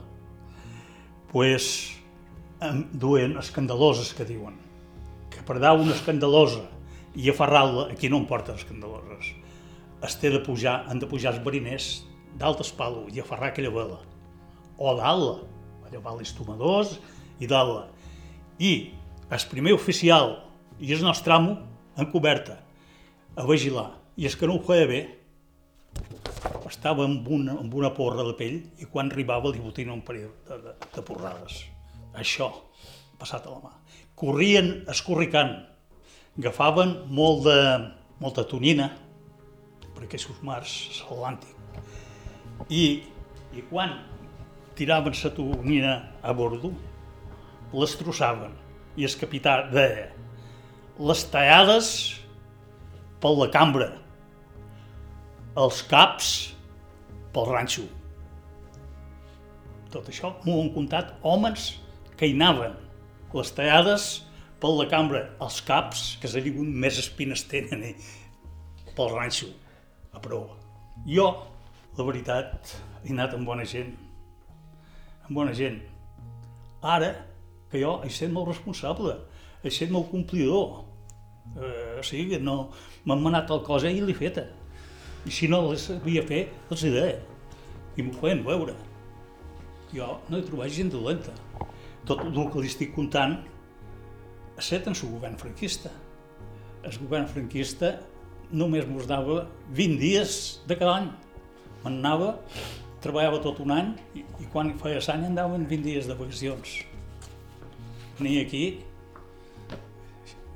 pues, 1.33 1.67
duen 2.93 3.37
escandaloses 3.39 4.15
que 4.15 4.27
diuen. 4.29 4.57
Que 5.31 5.43
per 5.47 5.59
dar 5.63 5.75
una 5.79 5.95
escandalosa 5.95 6.65
i 7.19 7.29
aferrar-la, 7.31 7.89
aquí 7.93 8.09
no 8.09 8.23
em 8.23 8.29
porten 8.31 8.59
escandaloses, 8.59 9.35
es 10.07 10.15
té 10.23 10.31
de 10.31 10.39
pujar, 10.47 10.85
han 10.87 11.03
de 11.03 11.11
pujar 11.11 11.35
els 11.35 11.43
mariners 11.45 11.89
dalt 12.39 12.63
el 12.63 12.73
palo 12.79 13.09
i 13.11 13.19
aferrar 13.19 13.51
aquella 13.51 13.75
vela. 13.75 13.99
O 14.79 14.95
dalt-la, 14.95 15.39
allò 15.89 16.17
els 16.19 16.33
tomadors 16.37 16.97
i 17.43 17.49
dalt-la. 17.51 17.89
I 18.59 18.73
el 19.31 19.47
primer 19.51 19.75
oficial 19.75 20.37
i 20.81 20.93
el 20.95 21.03
nostre 21.03 21.35
amo 21.35 21.57
en 21.99 22.11
coberta 22.13 22.61
a 23.37 23.47
vigilar. 23.47 23.91
I 24.19 24.27
és 24.27 24.37
que 24.37 24.47
no 24.47 24.59
ho 24.59 24.63
feia 24.67 24.87
bé, 24.87 25.01
estava 26.69 27.05
amb 27.07 27.27
una, 27.33 27.57
amb 27.59 27.75
una 27.75 27.91
porra 27.95 28.25
de 28.27 28.35
pell 28.39 28.59
i 28.79 28.87
quan 28.91 29.11
arribava 29.11 29.51
li 29.51 29.63
botina 29.63 29.95
un 29.95 30.03
parell 30.07 30.31
de, 30.49 30.59
de, 30.65 30.75
de 30.95 31.05
porrades. 31.07 31.63
Això, 32.19 32.51
passat 33.19 33.47
a 33.47 33.55
la 33.55 33.63
mà. 33.63 33.75
Corrien 34.19 34.85
escorricant, 34.91 35.55
agafaven 36.39 36.95
molt 37.15 37.47
de, 37.47 37.59
molta 38.23 38.45
tonina, 38.47 38.91
per 39.95 40.07
aquests 40.07 40.43
mars, 40.47 40.75
l'Atlàntic, 41.09 41.55
i, 42.71 42.85
i 43.55 43.65
quan 43.71 43.95
tiraven 44.79 45.17
la 45.25 45.35
tonina 45.35 45.97
a 46.23 46.33
bordo, 46.33 46.73
les 47.75 47.97
trossaven 48.01 48.55
i 48.97 49.05
el 49.07 49.19
capità 49.21 49.61
deia 49.73 50.09
les 50.99 51.23
tallades 51.31 51.89
per 53.23 53.31
la 53.39 53.47
cambra, 53.55 53.93
els 55.59 55.83
caps 55.91 56.31
pel 57.35 57.47
ranxo. 57.53 57.85
Tot 59.95 60.11
això 60.11 60.33
m'ho 60.43 60.59
han 60.61 60.73
contat 60.75 61.15
homes 61.23 61.71
que 62.19 62.27
hi 62.27 62.35
anaven. 62.35 62.75
Les 63.31 63.53
tallades 63.55 64.09
per 64.59 64.73
la 64.75 64.89
cambra, 64.91 65.23
els 65.45 65.61
caps, 65.63 66.17
que 66.21 66.31
s'ha 66.31 66.43
digut 66.43 66.67
més 66.67 66.99
espines 66.99 67.45
tenen, 67.47 67.85
eh? 67.93 67.95
pel 68.97 69.15
ranxo, 69.15 69.53
a 70.11 70.19
prova. 70.23 70.59
Jo, 71.07 71.29
la 71.95 72.07
veritat, 72.09 72.75
he 73.05 73.15
anat 73.15 73.37
amb 73.39 73.47
bona 73.47 73.67
gent. 73.69 73.95
Amb 75.29 75.37
bona 75.37 75.53
gent. 75.53 75.83
Ara, 76.81 77.11
que 77.69 77.83
jo 77.83 77.99
he 78.01 78.09
estat 78.09 78.31
molt 78.33 78.49
responsable. 78.49 79.13
això 79.63 79.85
és 79.85 79.91
molt 79.93 80.09
complidor. 80.11 80.85
Eh, 81.57 81.99
o 82.01 82.03
sigui 82.03 82.31
que 82.31 82.39
no... 82.41 82.71
M'han 83.05 83.21
manat 83.21 83.51
el 83.51 83.61
cosa 83.67 83.91
i 83.91 84.01
l'he 84.01 84.15
feta. 84.17 84.47
I 85.27 85.31
si 85.31 85.49
no 85.49 85.61
les 85.67 85.91
havia 85.91 86.23
fet, 86.25 86.55
els 86.71 86.85
he 86.85 86.91
deia. 86.95 87.21
I 87.97 88.07
m'ho 88.07 88.15
feien 88.17 88.41
veure. 88.45 88.75
Jo 89.93 90.19
no 90.29 90.39
he 90.39 90.47
trobat 90.47 90.73
gent 90.73 90.93
dolenta. 90.93 91.35
Tot 92.09 92.25
el 92.25 92.37
que 92.49 92.65
li 92.65 92.73
estic 92.73 92.95
contant 92.97 93.39
a 94.57 94.65
set 94.65 94.89
en 94.89 94.97
el 94.97 95.13
govern 95.13 95.37
franquista. 95.37 95.93
El 96.83 96.97
govern 97.03 97.29
franquista 97.29 97.99
només 98.51 98.89
mos 98.89 99.09
dava 99.09 99.43
20 99.77 100.01
dies 100.01 100.37
de 100.67 100.77
cada 100.77 101.03
any. 101.03 101.11
Me'n 101.85 101.99
anava, 102.01 102.39
treballava 103.03 103.41
tot 103.43 103.61
un 103.63 103.73
any 103.75 103.91
i, 104.19 104.25
i 104.43 104.47
quan 104.53 104.73
feia 104.81 105.03
l'any 105.05 105.29
andaven 105.31 105.67
20 105.71 105.87
dies 105.87 106.09
de 106.11 106.17
vacacions. 106.19 106.79
Venia 108.19 108.43
aquí, 108.43 108.65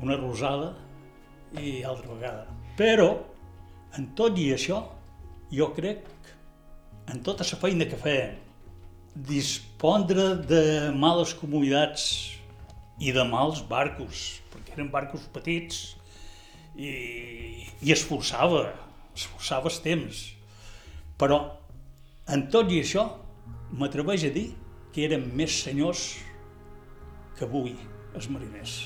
una 0.03 0.16
rosada 0.18 0.72
i 1.59 1.82
altra 1.86 2.11
vegada. 2.11 2.47
Però, 2.78 3.11
en 3.99 4.09
tot 4.18 4.38
i 4.40 4.49
això, 4.55 4.80
jo 5.53 5.68
crec, 5.76 6.09
en 7.12 7.22
tota 7.22 7.47
la 7.47 7.61
feina 7.61 7.86
que 7.86 7.99
feien, 8.01 8.38
dispondre 9.12 10.32
de 10.49 10.90
males 10.97 11.34
comunitats 11.36 12.07
i 13.03 13.12
de 13.12 13.24
mals 13.28 13.61
barcos, 13.68 14.40
perquè 14.53 14.78
eren 14.78 14.88
barcos 14.93 15.26
petits, 15.34 15.82
i, 16.74 16.93
i 17.84 17.93
esforçava, 17.93 18.70
esforçava 19.14 19.68
els 19.68 19.80
temps. 19.84 20.22
Però, 21.20 21.43
en 22.29 22.45
tot 22.53 22.70
i 22.70 22.81
això, 22.83 23.07
m'atreveix 23.79 24.27
a 24.29 24.33
dir 24.35 24.51
que 24.93 25.07
eren 25.07 25.25
més 25.37 25.55
senyors 25.64 26.20
que 27.39 27.47
avui, 27.49 27.75
els 28.14 28.29
mariners. 28.31 28.77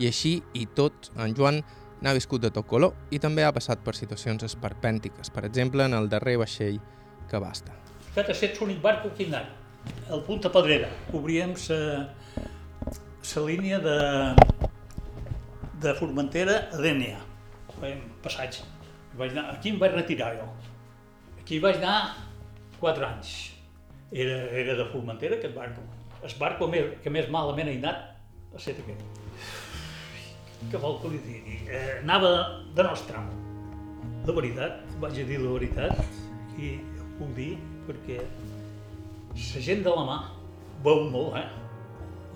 I 0.00 0.08
així 0.08 0.40
i 0.58 0.66
tot, 0.76 1.12
en 1.16 1.36
Joan 1.36 1.62
n'ha 2.02 2.14
viscut 2.16 2.42
de 2.42 2.50
tot 2.50 2.66
color 2.66 2.96
i 3.14 3.20
també 3.22 3.44
ha 3.46 3.52
passat 3.54 3.82
per 3.84 3.94
situacions 3.94 4.42
esperpèntiques, 4.48 5.30
per 5.30 5.44
exemple, 5.46 5.86
en 5.86 5.94
el 5.94 6.10
darrer 6.10 6.36
vaixell 6.40 6.80
que 7.30 7.40
va 7.40 7.52
estar. 7.54 7.76
Aquest 8.10 8.28
ha 8.28 8.34
estat 8.34 8.58
l'únic 8.60 8.82
barco 8.82 9.12
que 9.16 9.24
he 9.24 9.30
anat, 9.30 9.52
el 10.10 10.24
Punta 10.26 10.50
Pedrera. 10.52 10.90
Cobríem 11.12 11.54
la 13.32 13.44
línia 13.46 13.78
de, 13.80 13.98
de 15.80 15.94
Formentera 15.96 16.58
a 16.74 16.82
Dènia. 16.82 17.22
Fèiem 17.78 18.02
passatge. 18.22 18.66
Vaig 19.16 19.32
anar, 19.32 19.54
aquí 19.54 19.70
em 19.72 19.78
vaig 19.80 19.94
retirar 19.94 20.34
jo. 20.36 20.50
Aquí 21.38 21.58
vaig 21.62 21.78
anar 21.80 22.31
quatre 22.82 23.06
anys. 23.08 23.34
Era, 24.12 24.38
era 24.64 24.76
de 24.76 24.90
Formentera 24.92 25.38
aquest 25.38 25.54
barco. 25.56 25.86
El 26.22 26.38
barco 26.38 26.68
que 27.02 27.10
més 27.10 27.30
malament 27.32 27.70
he 27.70 27.78
anat 27.80 28.08
ha 28.52 28.60
estat 28.60 28.82
aquest 28.82 29.30
que 30.70 30.78
vol 30.78 30.98
que 31.02 31.10
li 31.12 31.20
digui? 31.24 31.56
Eh, 31.70 31.98
anava 32.02 32.30
de 32.76 32.84
nostre 32.86 33.16
amo. 33.18 33.34
La 34.26 34.34
veritat, 34.36 34.82
vaig 35.02 35.18
a 35.18 35.24
dir 35.26 35.40
la 35.42 35.54
veritat, 35.56 35.98
i 36.58 36.76
ho 37.00 37.08
puc 37.18 37.32
dir 37.38 37.50
perquè 37.88 38.20
la 39.32 39.64
gent 39.66 39.82
de 39.86 39.94
la 39.96 40.04
mà 40.06 40.18
veu 40.84 41.08
molt, 41.10 41.40
eh? 41.40 41.48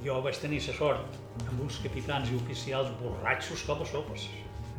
Jo 0.04 0.18
vaig 0.24 0.38
tenir 0.42 0.60
la 0.64 0.74
sort 0.74 1.20
amb 1.46 1.62
uns 1.62 1.78
capitans 1.84 2.32
i 2.32 2.36
oficials 2.38 2.90
borratxos 3.02 3.62
com 3.68 3.82
a 3.82 3.88
sopes. 3.92 4.28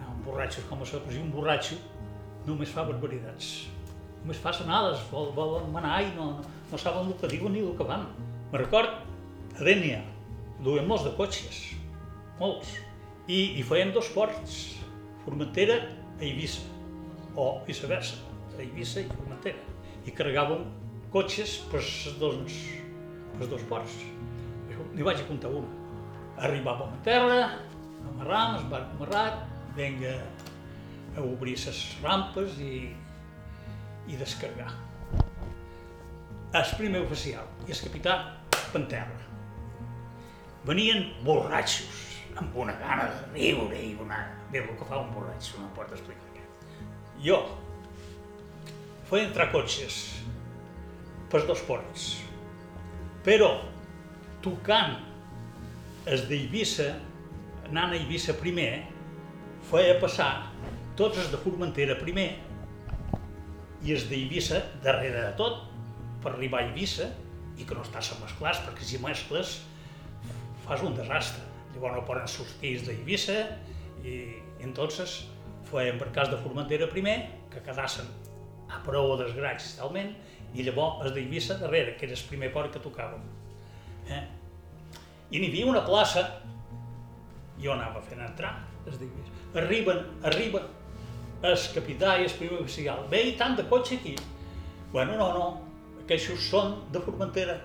No, 0.01 0.11
borratxos 0.27 0.67
com 0.69 0.83
a 0.83 0.89
sopes 0.89 1.15
i 1.15 1.23
un 1.23 1.31
borratxo 1.31 1.79
només 2.47 2.71
fa 2.73 2.85
barbaritats. 2.87 3.67
Només 4.23 4.39
fa 4.43 4.53
sanades, 4.55 5.03
vol, 5.11 5.31
volen 5.35 5.69
manar 5.73 6.01
i 6.03 6.09
no, 6.15 6.31
no, 6.39 6.55
no 6.71 6.79
saben 6.81 7.11
el 7.11 7.17
que 7.21 7.29
diuen 7.31 7.53
ni 7.55 7.63
el 7.63 7.75
que 7.77 7.87
van. 7.87 8.07
Me 8.51 8.61
record, 8.61 9.03
a 9.57 9.65
Dènia, 9.65 10.01
duien 10.63 10.87
molts 10.89 11.05
de 11.07 11.13
cotxes, 11.17 11.61
molts 12.41 12.73
i, 13.27 13.59
i 13.59 13.63
fèiem 13.67 13.93
dos 13.95 14.09
ports, 14.15 14.57
Formentera 15.25 15.81
a 15.83 16.23
Eivissa, 16.23 16.63
o 17.35 17.47
viceversa, 17.67 18.21
a 18.55 18.61
Eivissa 18.63 19.03
i 19.03 19.09
Formentera. 19.11 19.75
I 20.07 20.13
carregàvem 20.15 20.63
cotxes 21.11 21.57
per 21.71 21.81
dos, 22.21 22.61
per 23.37 23.49
dos 23.51 23.65
ports. 23.67 23.97
N'hi 24.93 25.05
vaig 25.05 25.19
a 25.19 25.27
comptar 25.27 25.51
una. 25.51 25.67
Arribàvem 26.47 26.93
a 26.93 27.01
terra, 27.05 27.41
amarram, 28.11 28.55
es 28.59 28.65
barc 28.71 28.93
amarrat, 28.95 29.43
venga 29.75 30.13
a 31.17 31.25
obrir 31.25 31.57
les 31.57 31.81
rampes 32.03 32.59
i, 32.61 32.87
i 34.07 34.17
descarregar. 34.19 34.71
El 36.55 36.75
primer 36.79 37.03
oficial 37.05 37.47
i 37.67 37.73
el 37.75 37.81
capità 37.83 38.17
per 38.71 38.83
terra. 38.91 39.23
Venien 40.67 41.05
borratxos, 41.23 42.03
amb 42.39 42.55
una 42.55 42.75
gana 42.79 43.07
de 43.11 43.31
riure 43.35 43.79
i 43.79 43.93
una... 44.01 44.23
Bé, 44.51 44.61
el 44.63 44.75
que 44.79 44.87
fa 44.87 44.99
un 45.03 45.11
borratxo, 45.15 45.59
no 45.61 45.69
pot 45.75 45.91
explicar 45.91 46.31
què. 46.35 46.43
Jo 47.23 47.41
feia 49.07 49.27
entrar 49.29 49.49
cotxes 49.53 49.97
per 51.31 51.43
dos 51.47 51.61
ports, 51.67 52.07
però 53.23 53.49
tocant 54.43 54.97
els 56.07 56.25
d'Eivissa, 56.27 56.89
anant 57.67 57.95
a 57.95 57.99
Eivissa 57.99 58.35
primer, 58.39 58.71
feia 59.67 59.95
passar 59.99 60.31
tots 60.99 61.19
els 61.19 61.31
de 61.31 61.39
Formentera 61.43 61.97
primer 61.99 62.29
i 63.85 63.93
els 63.93 64.07
d'Eivissa 64.09 64.61
darrere 64.83 65.21
de 65.27 65.33
tot 65.39 65.65
per 66.23 66.33
arribar 66.33 66.63
a 66.63 66.69
Eivissa 66.69 67.09
i 67.57 67.65
que 67.65 67.75
no 67.77 67.83
estàs 67.85 68.11
mesclats, 68.21 68.61
perquè 68.65 68.85
si 68.85 68.99
mescles 69.01 69.59
fas 70.65 70.83
un 70.85 70.95
desastre. 70.97 71.43
Llavors 71.73 71.97
no 71.97 72.05
poden 72.05 72.29
sortir 72.29 72.77
d'Eivissa 72.85 73.37
i, 74.03 74.17
entonces 74.65 75.19
fue 75.69 75.89
per 75.99 76.09
cas 76.15 76.31
de 76.31 76.39
Formentera 76.41 76.87
primer, 76.89 77.17
que 77.51 77.61
quedassen 77.63 78.07
a 78.71 78.81
prou 78.85 79.13
o 79.13 79.19
desgraig 79.19 79.63
talment, 79.77 80.13
i 80.55 80.63
llavors 80.63 81.05
els 81.05 81.15
d'Eivissa 81.15 81.57
darrere, 81.61 81.95
que 81.97 82.07
era 82.07 82.15
el 82.15 82.25
primer 82.29 82.51
port 82.53 82.73
que 82.73 82.81
tocàvem. 82.83 83.23
Eh? 84.07 84.23
I 85.31 85.41
n'hi 85.41 85.49
havia 85.51 85.67
una 85.69 85.83
plaça, 85.85 86.23
jo 87.59 87.73
anava 87.73 88.01
fent 88.05 88.23
entrar, 88.23 88.53
els 88.85 88.99
d'Eivissa. 89.01 89.35
Arriben, 89.57 90.03
arriben, 90.29 90.67
el 91.53 91.63
capità 91.75 92.17
i 92.19 92.27
el 92.27 92.35
primer 92.39 92.59
oficial, 92.61 93.05
ve 93.11 93.23
i 93.31 93.33
tant 93.39 93.55
de 93.57 93.65
cotxe 93.71 93.97
aquí. 93.97 94.15
Bueno, 94.91 95.17
no, 95.19 95.31
no, 95.35 95.47
aquests 96.03 96.47
són 96.49 96.77
de 96.93 97.01
Formentera, 97.03 97.57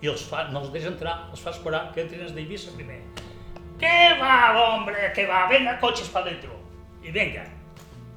i 0.00 0.08
els 0.08 0.22
fa, 0.24 0.46
no 0.52 0.62
els 0.62 0.72
deixa 0.72 0.88
entrar, 0.88 1.16
els 1.30 1.42
fa 1.44 1.52
esperar 1.52 1.82
que 1.94 2.04
entrin 2.04 2.24
els 2.24 2.32
d'Eivissa 2.36 2.72
primer. 2.76 3.00
¿Qué 3.80 4.16
va, 4.20 4.52
hombre? 4.60 5.10
¿Qué 5.14 5.26
va? 5.26 5.46
Venga, 5.48 5.78
coches 5.80 6.08
para 6.08 6.30
dentro. 6.30 6.56
I 7.02 7.10
venga. 7.10 7.46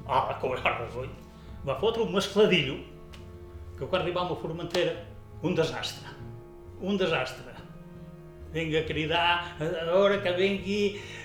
Ah, 0.06 0.26
la 0.28 0.38
cobrarra, 0.40 0.88
oi? 1.00 1.08
Va 1.64 1.78
fotre 1.80 2.04
un 2.04 2.12
mescladillo 2.12 2.76
que 3.78 3.88
quan 3.88 4.02
arribàvem 4.02 4.34
a 4.34 4.40
Formentera, 4.40 4.92
un 5.42 5.56
desastre. 5.56 6.12
Un 6.80 7.00
desastre. 7.00 7.53
Vinga 8.54 8.84
a 8.84 8.86
cridar, 8.86 9.56
a 9.58 9.84
veure 9.88 10.20
que 10.22 10.32
vengui 10.36 10.80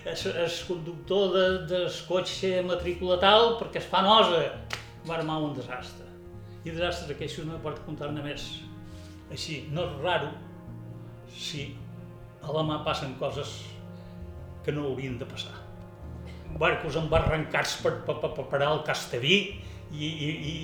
el 0.09 0.53
conductor 0.67 1.35
de, 1.35 1.45
del 1.69 1.89
cotxe 2.07 2.63
matrícula 2.65 3.19
tal 3.21 3.53
perquè 3.59 3.83
es 3.83 3.89
fa 3.91 4.01
nosa. 4.05 4.47
Va 5.05 5.19
armar 5.19 5.37
un 5.45 5.53
desastre. 5.57 6.07
I 6.65 6.73
desastres 6.73 7.13
aquests 7.13 7.45
no 7.45 7.59
pot 7.63 7.77
contar-ne 7.85 8.23
més. 8.25 8.47
Així, 9.29 9.61
no 9.69 9.85
és 9.85 9.99
raro 10.01 10.31
si 11.29 11.69
a 12.41 12.55
la 12.55 12.65
mà 12.65 12.81
passen 12.85 13.13
coses 13.21 13.59
que 14.65 14.73
no 14.73 14.87
haurien 14.89 15.17
de 15.21 15.27
passar. 15.29 15.53
Barcos 16.59 16.97
embarrancats 16.97 17.77
per, 17.83 17.93
per, 18.07 18.17
per, 18.23 18.33
per 18.35 18.49
parar 18.49 18.73
el 18.73 18.83
Castellí 18.87 19.37
i, 19.93 20.09
i, 20.09 20.29
i, 20.51 20.55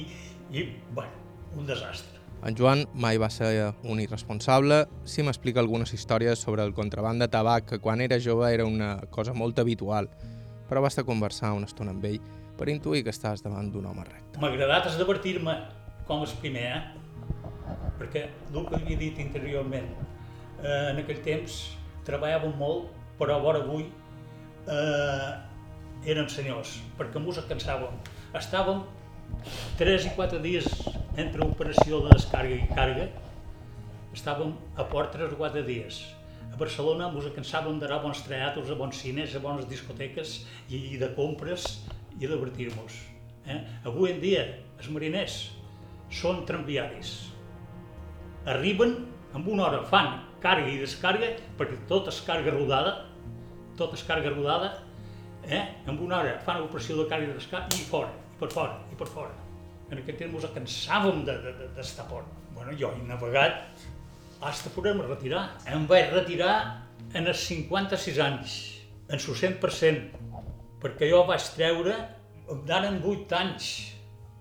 i 0.57 0.67
bueno, 0.97 1.13
un 1.55 1.69
desastre. 1.69 2.14
En 2.45 2.55
Joan 2.57 2.85
mai 2.93 3.17
va 3.17 3.29
ser 3.33 3.71
un 3.83 3.99
irresponsable. 4.03 4.83
Si 5.05 5.23
m'explica 5.23 5.61
algunes 5.63 5.93
històries 5.95 6.41
sobre 6.41 6.65
el 6.65 6.73
contraband 6.77 7.21
de 7.23 7.29
tabac, 7.31 7.65
que 7.69 7.79
quan 7.79 8.01
era 8.01 8.19
jove 8.21 8.51
era 8.53 8.65
una 8.65 8.99
cosa 9.09 9.33
molt 9.33 9.59
habitual, 9.59 10.09
però 10.69 10.81
basta 10.81 11.05
conversar 11.05 11.53
una 11.53 11.69
estona 11.69 11.95
amb 11.95 12.05
ell 12.05 12.19
per 12.57 12.69
intuir 12.69 13.03
que 13.03 13.13
estàs 13.13 13.43
davant 13.43 13.71
d'un 13.71 13.85
home 13.89 14.05
recte. 14.05 14.39
M'ha 14.41 14.51
agradat 14.51 14.91
esdevertir-me 14.91 15.55
com 16.07 16.21
el 16.23 16.35
primer, 16.41 16.67
eh? 16.75 16.83
perquè 17.99 18.27
el 18.53 18.67
que 18.67 18.77
havia 18.77 18.97
dit 18.99 19.19
interiorment, 19.23 19.89
eh, 20.61 20.91
en 20.91 21.01
aquell 21.01 21.21
temps 21.25 21.57
treballàvem 22.05 22.53
molt, 22.59 22.91
però 23.19 23.37
a 23.37 23.43
vora 23.43 23.63
avui 23.63 23.87
eh, 24.69 25.31
érem 26.05 26.29
senyors, 26.29 26.77
perquè 26.99 27.21
ens 27.21 27.41
cansàvem. 27.49 27.97
Estàvem 28.37 28.83
3 29.79 30.09
i 30.09 30.13
4 30.17 30.41
dies 30.43 30.67
entre 31.21 31.45
operació 31.45 32.01
de 32.03 32.13
descàrrega 32.15 32.59
i 32.59 32.75
càrrega, 32.75 33.07
estàvem 34.15 34.53
a 34.79 34.85
port 34.91 35.15
3 35.15 35.33
o 35.33 35.39
4 35.39 35.63
dies. 35.67 36.01
A 36.51 36.57
Barcelona 36.59 37.09
ens 37.11 37.27
cansàvem 37.35 37.79
d'anar 37.81 37.99
a 37.99 38.03
bons 38.05 38.21
teatres, 38.23 38.69
a 38.71 38.77
bons 38.79 39.01
cines, 39.01 39.35
a 39.35 39.41
bones 39.43 39.67
discoteques 39.67 40.37
i, 40.69 40.97
de 41.01 41.09
compres 41.17 41.67
i 42.19 42.23
divertir-nos. 42.23 43.01
Eh? 43.45 43.59
Avui 43.83 44.13
en 44.13 44.21
dia, 44.23 44.45
els 44.79 44.87
mariners 44.93 45.39
són 46.11 46.45
tramviaris. 46.47 47.15
Arriben, 48.55 48.95
amb 49.35 49.49
una 49.51 49.67
hora 49.67 49.83
fan 49.89 50.13
càrrega 50.43 50.71
i 50.71 50.81
descàrrega, 50.83 51.33
perquè 51.59 51.81
tot 51.89 52.07
és 52.11 52.21
càrrega 52.23 52.53
rodada, 52.55 52.97
tota 53.75 53.97
es 53.99 54.05
càrrega 54.07 54.31
rodada, 54.35 54.71
eh? 55.43 55.63
en 55.87 55.99
una 55.99 56.21
hora 56.21 56.37
fan 56.45 56.61
l'operació 56.61 57.01
de 57.01 57.09
càrrega 57.11 57.35
i 57.75 57.83
fora, 57.89 58.13
i 58.13 58.24
per 58.39 58.51
fora, 58.51 58.79
i 58.91 58.97
per 58.99 59.07
fora. 59.07 59.33
En 59.91 60.01
aquest 60.01 60.17
temps 60.19 60.33
ens 60.43 60.55
cansàvem 60.55 61.21
d'estar 61.27 61.51
de, 61.53 61.67
de, 61.75 61.85
de 61.85 62.07
port. 62.09 62.31
Bueno, 62.55 62.73
jo 62.79 62.91
he 62.95 63.03
navegat 63.05 63.85
fins 64.45 64.71
poder-me 64.75 65.05
retirar. 65.07 65.45
Em 65.71 65.85
vaig 65.89 66.11
retirar 66.13 66.55
en 67.13 67.27
els 67.27 67.45
56 67.47 68.19
anys, 68.23 68.55
en 69.07 69.19
el 69.19 69.37
100%, 69.41 70.19
perquè 70.83 71.09
jo 71.11 71.23
vaig 71.29 71.45
treure, 71.55 71.95
d'ara 72.67 72.91
8 72.93 73.37
anys, 73.39 73.69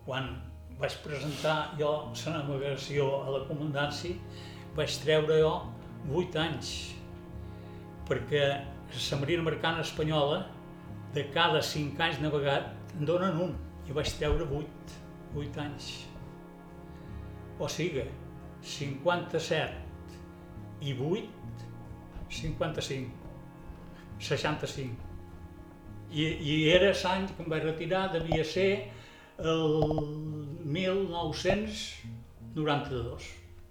quan 0.04 0.32
vaig 0.80 0.96
presentar 1.04 1.74
jo 1.78 1.92
la 2.10 2.40
navegació 2.40 3.06
a 3.22 3.36
la 3.36 3.44
comandància, 3.48 4.16
vaig 4.76 4.98
treure 5.04 5.38
jo 5.40 5.52
8 6.10 6.40
anys, 6.42 6.72
perquè 8.08 8.42
la 8.94 9.20
Marina 9.20 9.46
Mercant 9.46 9.80
Espanyola, 9.80 10.42
de 11.14 11.28
cada 11.32 11.62
5 11.62 12.02
anys 12.02 12.20
navegat, 12.20 12.72
en 12.98 13.06
donen 13.06 13.38
un, 13.40 13.54
i 13.88 13.90
vaig 13.96 14.10
treure 14.18 14.44
8, 14.48 14.92
8 15.36 15.60
anys. 15.64 15.86
O 17.58 17.68
sigui, 17.70 18.04
57 18.64 19.72
i 20.82 20.92
8, 20.92 21.28
55, 22.30 23.10
65. 24.18 24.96
I, 26.14 26.24
i 26.24 26.70
era 26.70 26.92
l'any 26.94 27.26
que 27.30 27.42
em 27.42 27.48
vaig 27.50 27.62
retirar, 27.66 28.12
devia 28.12 28.44
ser 28.46 28.90
el 29.38 29.82
1992. 30.64 33.22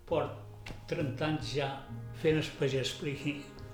Porto 0.07 0.43
30 0.87 1.25
anys 1.25 1.55
ja 1.57 1.69
fent 2.21 2.37
el 2.39 2.45
pagès. 2.59 2.99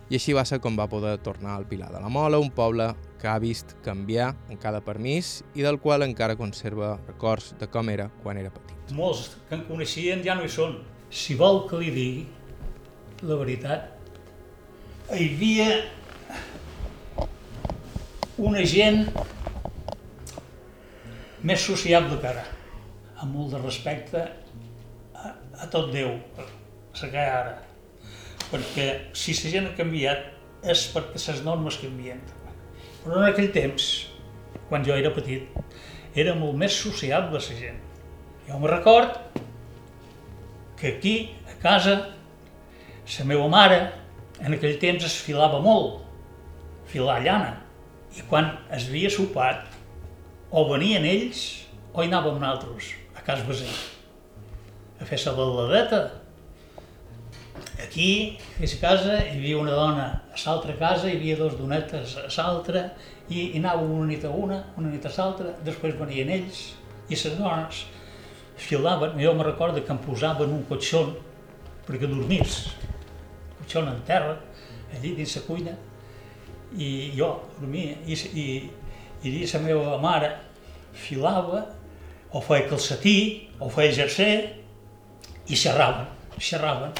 I 0.09 0.15
així 0.17 0.33
va 0.33 0.45
ser 0.45 0.59
com 0.61 0.77
va 0.77 0.87
poder 0.89 1.17
tornar 1.25 1.55
al 1.57 1.65
Pilar 1.69 1.91
de 1.93 1.99
la 2.01 2.09
Mola, 2.09 2.39
un 2.41 2.49
poble 2.49 2.95
que 3.20 3.28
ha 3.28 3.38
vist 3.39 3.76
canviar 3.86 4.32
en 4.49 4.57
cada 4.57 4.82
permís 4.86 5.39
i 5.55 5.65
del 5.65 5.80
qual 5.84 6.05
encara 6.05 6.38
conserva 6.39 6.95
records 7.07 7.53
de 7.59 7.67
com 7.67 7.91
era 7.91 8.09
quan 8.24 8.39
era 8.39 8.51
petit. 8.53 8.93
Molts 8.95 9.36
que 9.49 9.57
en 9.59 9.65
coneixien 9.67 10.24
ja 10.26 10.38
no 10.39 10.47
hi 10.47 10.51
són. 10.53 10.80
Si 11.09 11.36
vol 11.36 11.65
que 11.70 11.80
li 11.82 11.91
digui 11.93 12.26
la 13.28 13.36
veritat, 13.39 13.89
hi 15.11 15.26
havia 15.34 15.70
una 18.39 18.63
gent 18.63 19.07
més 21.43 21.63
sociable 21.63 22.20
que 22.22 22.30
ara, 22.30 22.45
amb 23.20 23.36
molt 23.36 23.55
de 23.55 23.61
respecte 23.63 24.22
a, 24.24 25.34
a 25.59 25.70
tot 25.72 25.91
Déu, 25.91 26.15
la 26.38 27.09
que 27.11 27.24
ara. 27.24 27.55
Perquè 28.49 28.88
si 29.13 29.36
la 29.43 29.53
gent 29.55 29.70
ha 29.70 29.78
canviat 29.78 30.67
és 30.74 30.88
perquè 30.93 31.20
les 31.20 31.43
normes 31.45 31.78
canvien. 31.80 32.22
Però 33.03 33.21
en 33.21 33.29
aquell 33.29 33.51
temps, 33.55 33.85
quan 34.69 34.83
jo 34.85 34.95
era 34.95 35.11
petit, 35.15 35.47
era 36.15 36.35
molt 36.35 36.57
més 36.59 36.75
sociable 36.75 37.39
la 37.39 37.59
gent. 37.61 37.79
Jo 38.47 38.59
me 38.59 38.69
record 38.71 39.17
que 40.79 40.95
aquí, 40.95 41.15
a 41.47 41.55
casa, 41.61 41.95
la 43.17 43.25
meva 43.25 43.47
mare, 43.51 43.79
en 44.39 44.55
aquell 44.55 44.77
temps 44.79 45.05
es 45.05 45.17
filava 45.23 45.59
molt, 45.61 45.99
filar 46.89 47.19
llana. 47.23 47.57
I 48.17 48.25
quan 48.29 48.51
es 48.73 48.87
havia 48.89 49.11
sopat, 49.13 49.67
o 50.49 50.65
venien 50.71 51.05
ells 51.05 51.43
o 51.93 52.01
hi 52.01 52.09
anàvem 52.09 52.39
nosaltres, 52.41 52.93
a 53.15 53.21
casa 53.25 53.45
veí, 53.45 53.67
a 54.99 55.05
fer 55.05 55.19
la 55.25 55.35
balladeta. 55.37 55.99
Aquí, 57.80 58.38
la 58.59 58.67
casa, 58.82 59.13
hi 59.23 59.38
havia 59.38 59.57
una 59.57 59.71
dona, 59.71 60.07
a 60.34 60.39
l'altra 60.45 60.73
casa 60.75 61.07
hi 61.07 61.15
havia 61.15 61.38
dos 61.39 61.55
donetes 61.55 62.17
a 62.17 62.27
l'altra, 62.36 62.82
i, 63.30 63.53
i 63.55 63.59
anàvem 63.61 63.93
una 63.95 64.07
nit 64.09 64.25
a 64.27 64.32
una, 64.36 64.57
una 64.77 64.89
nit 64.91 65.05
a 65.07 65.11
l'altra, 65.15 65.53
després 65.63 65.95
venien 65.95 66.30
ells, 66.36 66.59
i 67.07 67.15
les 67.15 67.38
dones 67.38 67.86
filaven, 68.59 69.15
jo 69.23 69.32
me 69.34 69.45
recordo 69.47 69.80
que 69.86 69.95
em 69.95 70.01
posaven 70.03 70.51
un 70.51 70.65
cotxon 70.67 71.13
perquè 71.88 72.09
dormís, 72.11 72.57
cotxon 73.61 73.88
en 73.93 74.01
terra, 74.09 74.36
allí 74.91 75.13
dins 75.15 75.38
la 75.38 75.43
cuina, 75.47 75.75
i 76.75 76.89
jo 77.15 77.30
dormia, 77.61 77.95
i, 78.05 78.17
i, 78.43 78.47
i 79.23 79.45
la 79.53 79.61
meva 79.63 79.95
mare 80.03 80.34
filava, 80.91 81.63
o 82.36 82.43
feia 82.43 82.67
calcetí, 82.67 83.15
o 83.63 83.71
feia 83.71 83.95
jersey, 84.01 84.43
i 85.47 85.57
xerraven, 85.57 86.11
xerraven. 86.38 86.91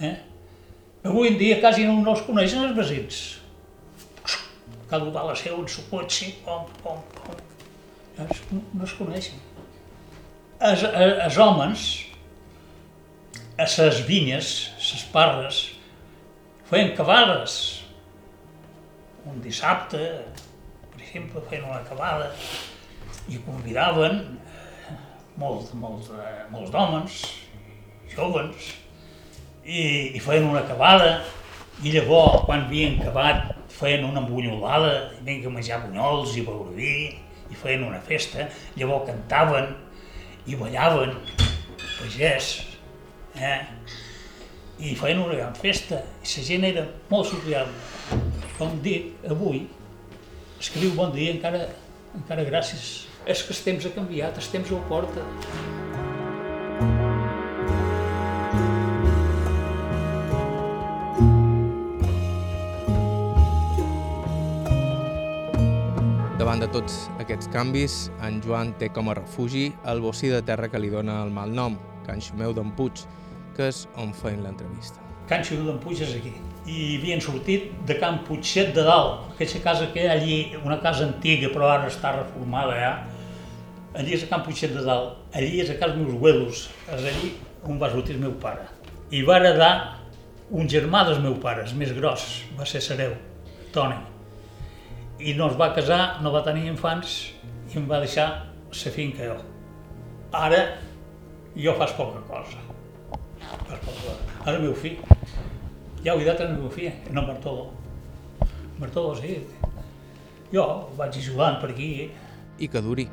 Eh? 0.00 0.16
Avui 1.04 1.28
en 1.28 1.38
dia 1.40 1.60
quasi 1.60 1.86
no, 1.88 2.00
no 2.04 2.16
es 2.16 2.24
coneixen 2.26 2.64
els 2.64 2.76
un 2.76 3.20
va 5.14 5.22
a 5.22 5.30
la 5.30 5.36
seva, 5.38 5.60
en 5.62 5.68
su 5.70 5.84
cotxe, 5.90 6.32
pom, 6.44 6.66
pom, 6.82 7.00
pom. 7.14 7.38
No 8.18 8.84
es, 8.84 8.94
coneixen. 8.98 9.38
Els, 10.66 10.82
els 10.82 11.38
homes, 11.40 11.84
a 13.60 13.68
les 13.70 14.00
vinyes, 14.08 14.50
les 14.80 15.04
parres, 15.14 15.62
feien 16.68 16.92
cavades. 16.98 17.60
Un 19.30 19.38
dissabte, 19.44 20.02
exemple, 20.98 21.44
feien 21.48 21.68
una 21.68 21.80
acabada 21.84 22.32
i 23.30 23.38
convidaven 23.46 24.20
eh, 24.20 24.94
molts, 25.38 25.70
molts, 25.78 26.10
eh, 26.16 26.44
molts 26.50 26.72
d'homes, 26.74 27.18
jovens, 28.10 28.72
i, 29.70 30.16
i 30.16 30.22
feien 30.22 30.48
una 30.50 30.64
acabada 30.64 31.20
i 31.84 31.94
llavors, 31.94 32.44
quan 32.44 32.66
havien 32.66 32.98
acabat, 33.00 33.54
feien 33.72 34.04
una 34.04 34.20
embunyolada, 34.20 34.92
i 35.16 35.22
venien 35.24 35.48
a 35.48 35.54
menjar 35.54 35.80
bunyols 35.86 36.34
i 36.36 36.44
beure 36.44 36.74
vi, 36.76 36.94
i 37.50 37.58
feien 37.58 37.86
una 37.86 38.00
festa, 38.04 38.48
llavors 38.76 39.06
cantaven 39.08 39.70
i 40.50 40.58
ballaven, 40.60 41.14
pagès, 42.00 42.52
eh? 43.38 43.58
i 44.80 44.94
feien 44.96 45.22
una 45.22 45.38
gran 45.38 45.56
festa, 45.56 46.02
i 46.20 46.28
la 46.34 46.46
gent 46.50 46.68
era 46.68 46.86
molt 47.10 47.30
sociable. 47.32 48.20
Com 48.58 48.76
dic, 48.84 49.14
avui, 49.28 49.64
escriu 50.60 50.92
bon 50.96 51.14
dia 51.16 51.32
encara, 51.32 51.66
encara 52.16 52.44
gràcies. 52.48 52.90
És 53.24 53.44
que 53.44 53.54
els 53.56 53.64
temps 53.64 53.86
ha 53.86 53.94
canviat, 53.96 54.36
els 54.40 54.52
temps 54.52 54.72
ho 54.72 54.80
porta. 54.88 55.24
Tots 66.74 67.08
aquests 67.22 67.50
canvis, 67.50 67.94
en 68.26 68.38
Joan 68.44 68.70
té 68.78 68.90
com 68.94 69.10
a 69.10 69.16
refugi 69.18 69.70
el 69.90 70.02
bocí 70.04 70.30
de 70.30 70.40
terra 70.46 70.68
que 70.70 70.78
li 70.78 70.90
dona 70.92 71.20
el 71.24 71.32
mal 71.34 71.50
nom, 71.50 71.78
Can 72.06 72.22
Xumeu 72.22 72.54
d'en 72.54 72.70
Puig, 72.78 73.02
que 73.56 73.66
és 73.72 73.84
on 73.98 74.14
feien 74.14 74.44
l'entrevista. 74.46 75.02
Can 75.30 75.42
Xumeu 75.46 75.66
d'en 75.66 75.80
Puig 75.82 76.02
és 76.06 76.14
aquí 76.14 76.32
i 76.70 76.98
havien 76.98 77.22
sortit 77.24 77.70
de 77.88 77.96
Can 77.98 78.20
Puigset 78.26 78.74
de 78.76 78.84
Dalt, 78.86 79.32
aquesta 79.34 79.62
casa 79.64 79.88
que 79.94 80.04
hi 80.04 80.10
ha 80.10 80.12
allí, 80.18 80.36
una 80.60 80.78
casa 80.82 81.06
antiga 81.08 81.48
però 81.50 81.70
ara 81.72 81.88
està 81.90 82.12
reformada 82.18 82.76
ja, 82.78 82.92
allí 83.96 84.14
és 84.14 84.26
a 84.26 84.30
Can 84.30 84.44
Puigset 84.46 84.76
de 84.76 84.84
Dalt, 84.86 85.16
allí 85.34 85.64
és 85.64 85.72
a 85.72 85.78
casa 85.80 85.98
meus 85.98 86.14
abuelos, 86.14 86.68
és 86.86 87.08
allí 87.14 87.32
on 87.66 87.80
va 87.80 87.90
sortir 87.90 88.14
el 88.18 88.22
meu 88.22 88.36
pare. 88.42 88.68
I 89.10 89.24
va 89.26 89.40
heredar 89.40 89.72
un 90.50 90.70
germà 90.70 91.02
del 91.08 91.20
meu 91.24 91.40
pare, 91.42 91.66
el 91.66 91.76
més 91.80 91.96
gros, 91.96 92.30
va 92.58 92.68
ser 92.68 92.84
Sereu, 92.84 93.16
Toni. 93.74 94.19
I 95.20 95.34
no 95.36 95.50
es 95.50 95.56
va 95.60 95.72
casar, 95.76 96.20
no 96.24 96.32
va 96.32 96.40
tenir 96.46 96.66
infants 96.70 97.16
i 97.70 97.78
em 97.78 97.86
va 97.90 98.00
deixar 98.00 98.28
la 98.70 98.92
finca 98.94 99.26
jo. 99.26 99.36
Ara 100.32 100.60
jo 101.56 101.74
faig 101.76 101.96
poca 101.98 102.22
cosa. 102.28 102.62
Fas 103.40 103.82
poca 103.84 103.84
cosa. 103.84 104.16
Ara 104.46 104.56
el 104.56 104.64
meu 104.64 104.74
fill 104.74 104.96
ja 106.04 106.14
ho 106.14 106.20
he 106.20 106.24
dit 106.24 106.32
a 106.32 106.44
la 106.44 106.54
meva 106.54 106.70
filla, 106.72 106.92
no 107.12 107.26
Bartolo. 107.26 107.66
Bartolo, 108.78 109.14
sí. 109.20 109.36
Jo 110.52 110.66
vaig 110.96 111.20
jugant 111.26 111.60
per 111.60 111.74
aquí. 111.74 111.90
I 112.58 112.68
que 112.68 112.80
duri. 112.80 113.08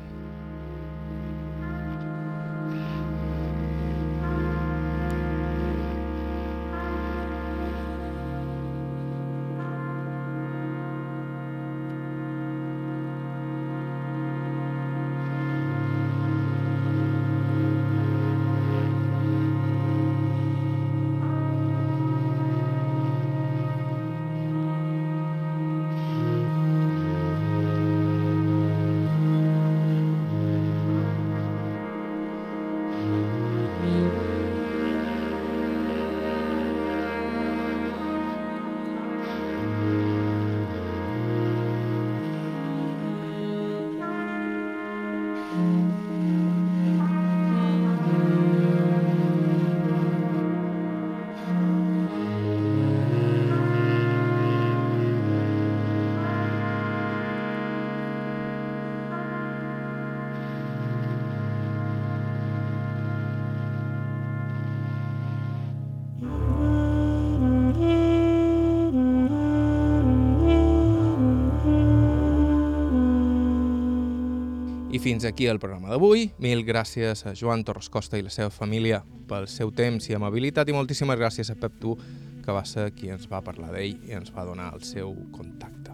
Fins 75.08 75.24
aquí 75.24 75.46
el 75.46 75.56
programa 75.56 75.88
d'avui. 75.88 76.34
Mil 76.36 76.68
gràcies 76.68 77.24
a 77.24 77.32
Joan 77.32 77.64
Torres 77.64 77.88
Costa 77.88 78.20
i 78.20 78.22
la 78.26 78.28
seva 78.28 78.52
família 78.52 79.00
pel 79.28 79.46
seu 79.48 79.70
temps 79.72 80.04
i 80.10 80.12
amabilitat 80.12 80.68
i 80.68 80.72
moltíssimes 80.76 81.16
gràcies 81.16 81.48
a 81.48 81.56
Pep 81.56 81.80
Tu, 81.80 81.96
que 82.44 82.52
va 82.52 82.60
ser 82.68 82.92
qui 82.92 83.08
ens 83.08 83.24
va 83.30 83.40
parlar 83.40 83.72
d'ell 83.72 83.96
i 84.04 84.12
ens 84.18 84.28
va 84.34 84.44
donar 84.44 84.74
el 84.76 84.82
seu 84.84 85.14
contacte. 85.32 85.92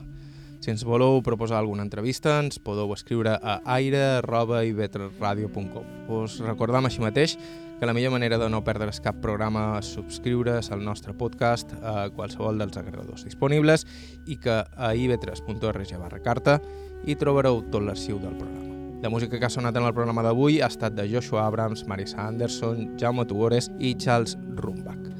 Si 0.58 0.70
ens 0.72 0.82
voleu 0.82 1.22
proposar 1.22 1.58
alguna 1.60 1.84
entrevista, 1.86 2.40
ens 2.42 2.58
podeu 2.58 2.90
escriure 2.96 3.38
a 3.38 3.60
aire.ivetresradio.com. 3.76 5.86
Us 6.18 6.42
recordam 6.42 6.90
així 6.90 6.98
mateix 7.04 7.38
que 7.78 7.86
la 7.86 7.94
millor 7.94 8.18
manera 8.18 8.34
de 8.42 8.50
no 8.50 8.66
perdre's 8.66 8.98
cap 8.98 9.22
programa 9.22 9.78
és 9.78 9.94
subscriure's 9.94 10.74
al 10.74 10.82
nostre 10.82 11.14
podcast 11.14 11.70
a 11.86 12.10
qualsevol 12.10 12.58
dels 12.58 12.74
agregadors 12.82 13.22
disponibles 13.30 13.86
i 14.26 14.42
que 14.42 14.58
a 14.58 14.90
ib3.org 14.90 15.94
barra 16.02 16.18
carta 16.18 16.58
hi 17.06 17.14
trobareu 17.14 17.62
tot 17.70 17.86
l'arxiu 17.86 18.18
del 18.18 18.34
programa. 18.34 18.73
La 19.04 19.10
música 19.10 19.38
que 19.38 19.44
ha 19.44 19.50
sonat 19.52 19.76
en 19.76 19.84
el 19.84 19.92
programa 19.92 20.22
d'avui 20.24 20.62
ha 20.64 20.68
estat 20.72 20.94
de 20.96 21.04
Joshua 21.10 21.42
Abrams, 21.44 21.82
Marisa 21.84 22.22
Anderson, 22.24 22.94
Jaume 22.96 23.26
Tugores 23.28 23.68
i 23.76 23.92
Charles 24.00 24.32
Rumbach. 24.56 25.12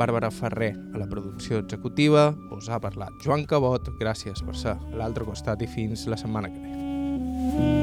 Bàrbara 0.00 0.32
Ferrer 0.32 0.72
a 0.94 1.04
la 1.04 1.10
producció 1.12 1.60
executiva, 1.60 2.30
us 2.56 2.72
ha 2.72 2.80
parlat 2.80 3.12
Joan 3.20 3.44
Cabot, 3.44 3.92
gràcies 4.00 4.40
per 4.40 4.56
ser 4.56 4.78
a 4.78 4.96
l'altre 4.96 5.28
costat 5.28 5.60
i 5.60 5.68
fins 5.68 6.08
la 6.08 6.16
setmana 6.16 6.48
que 6.48 6.64
ve. 6.64 7.75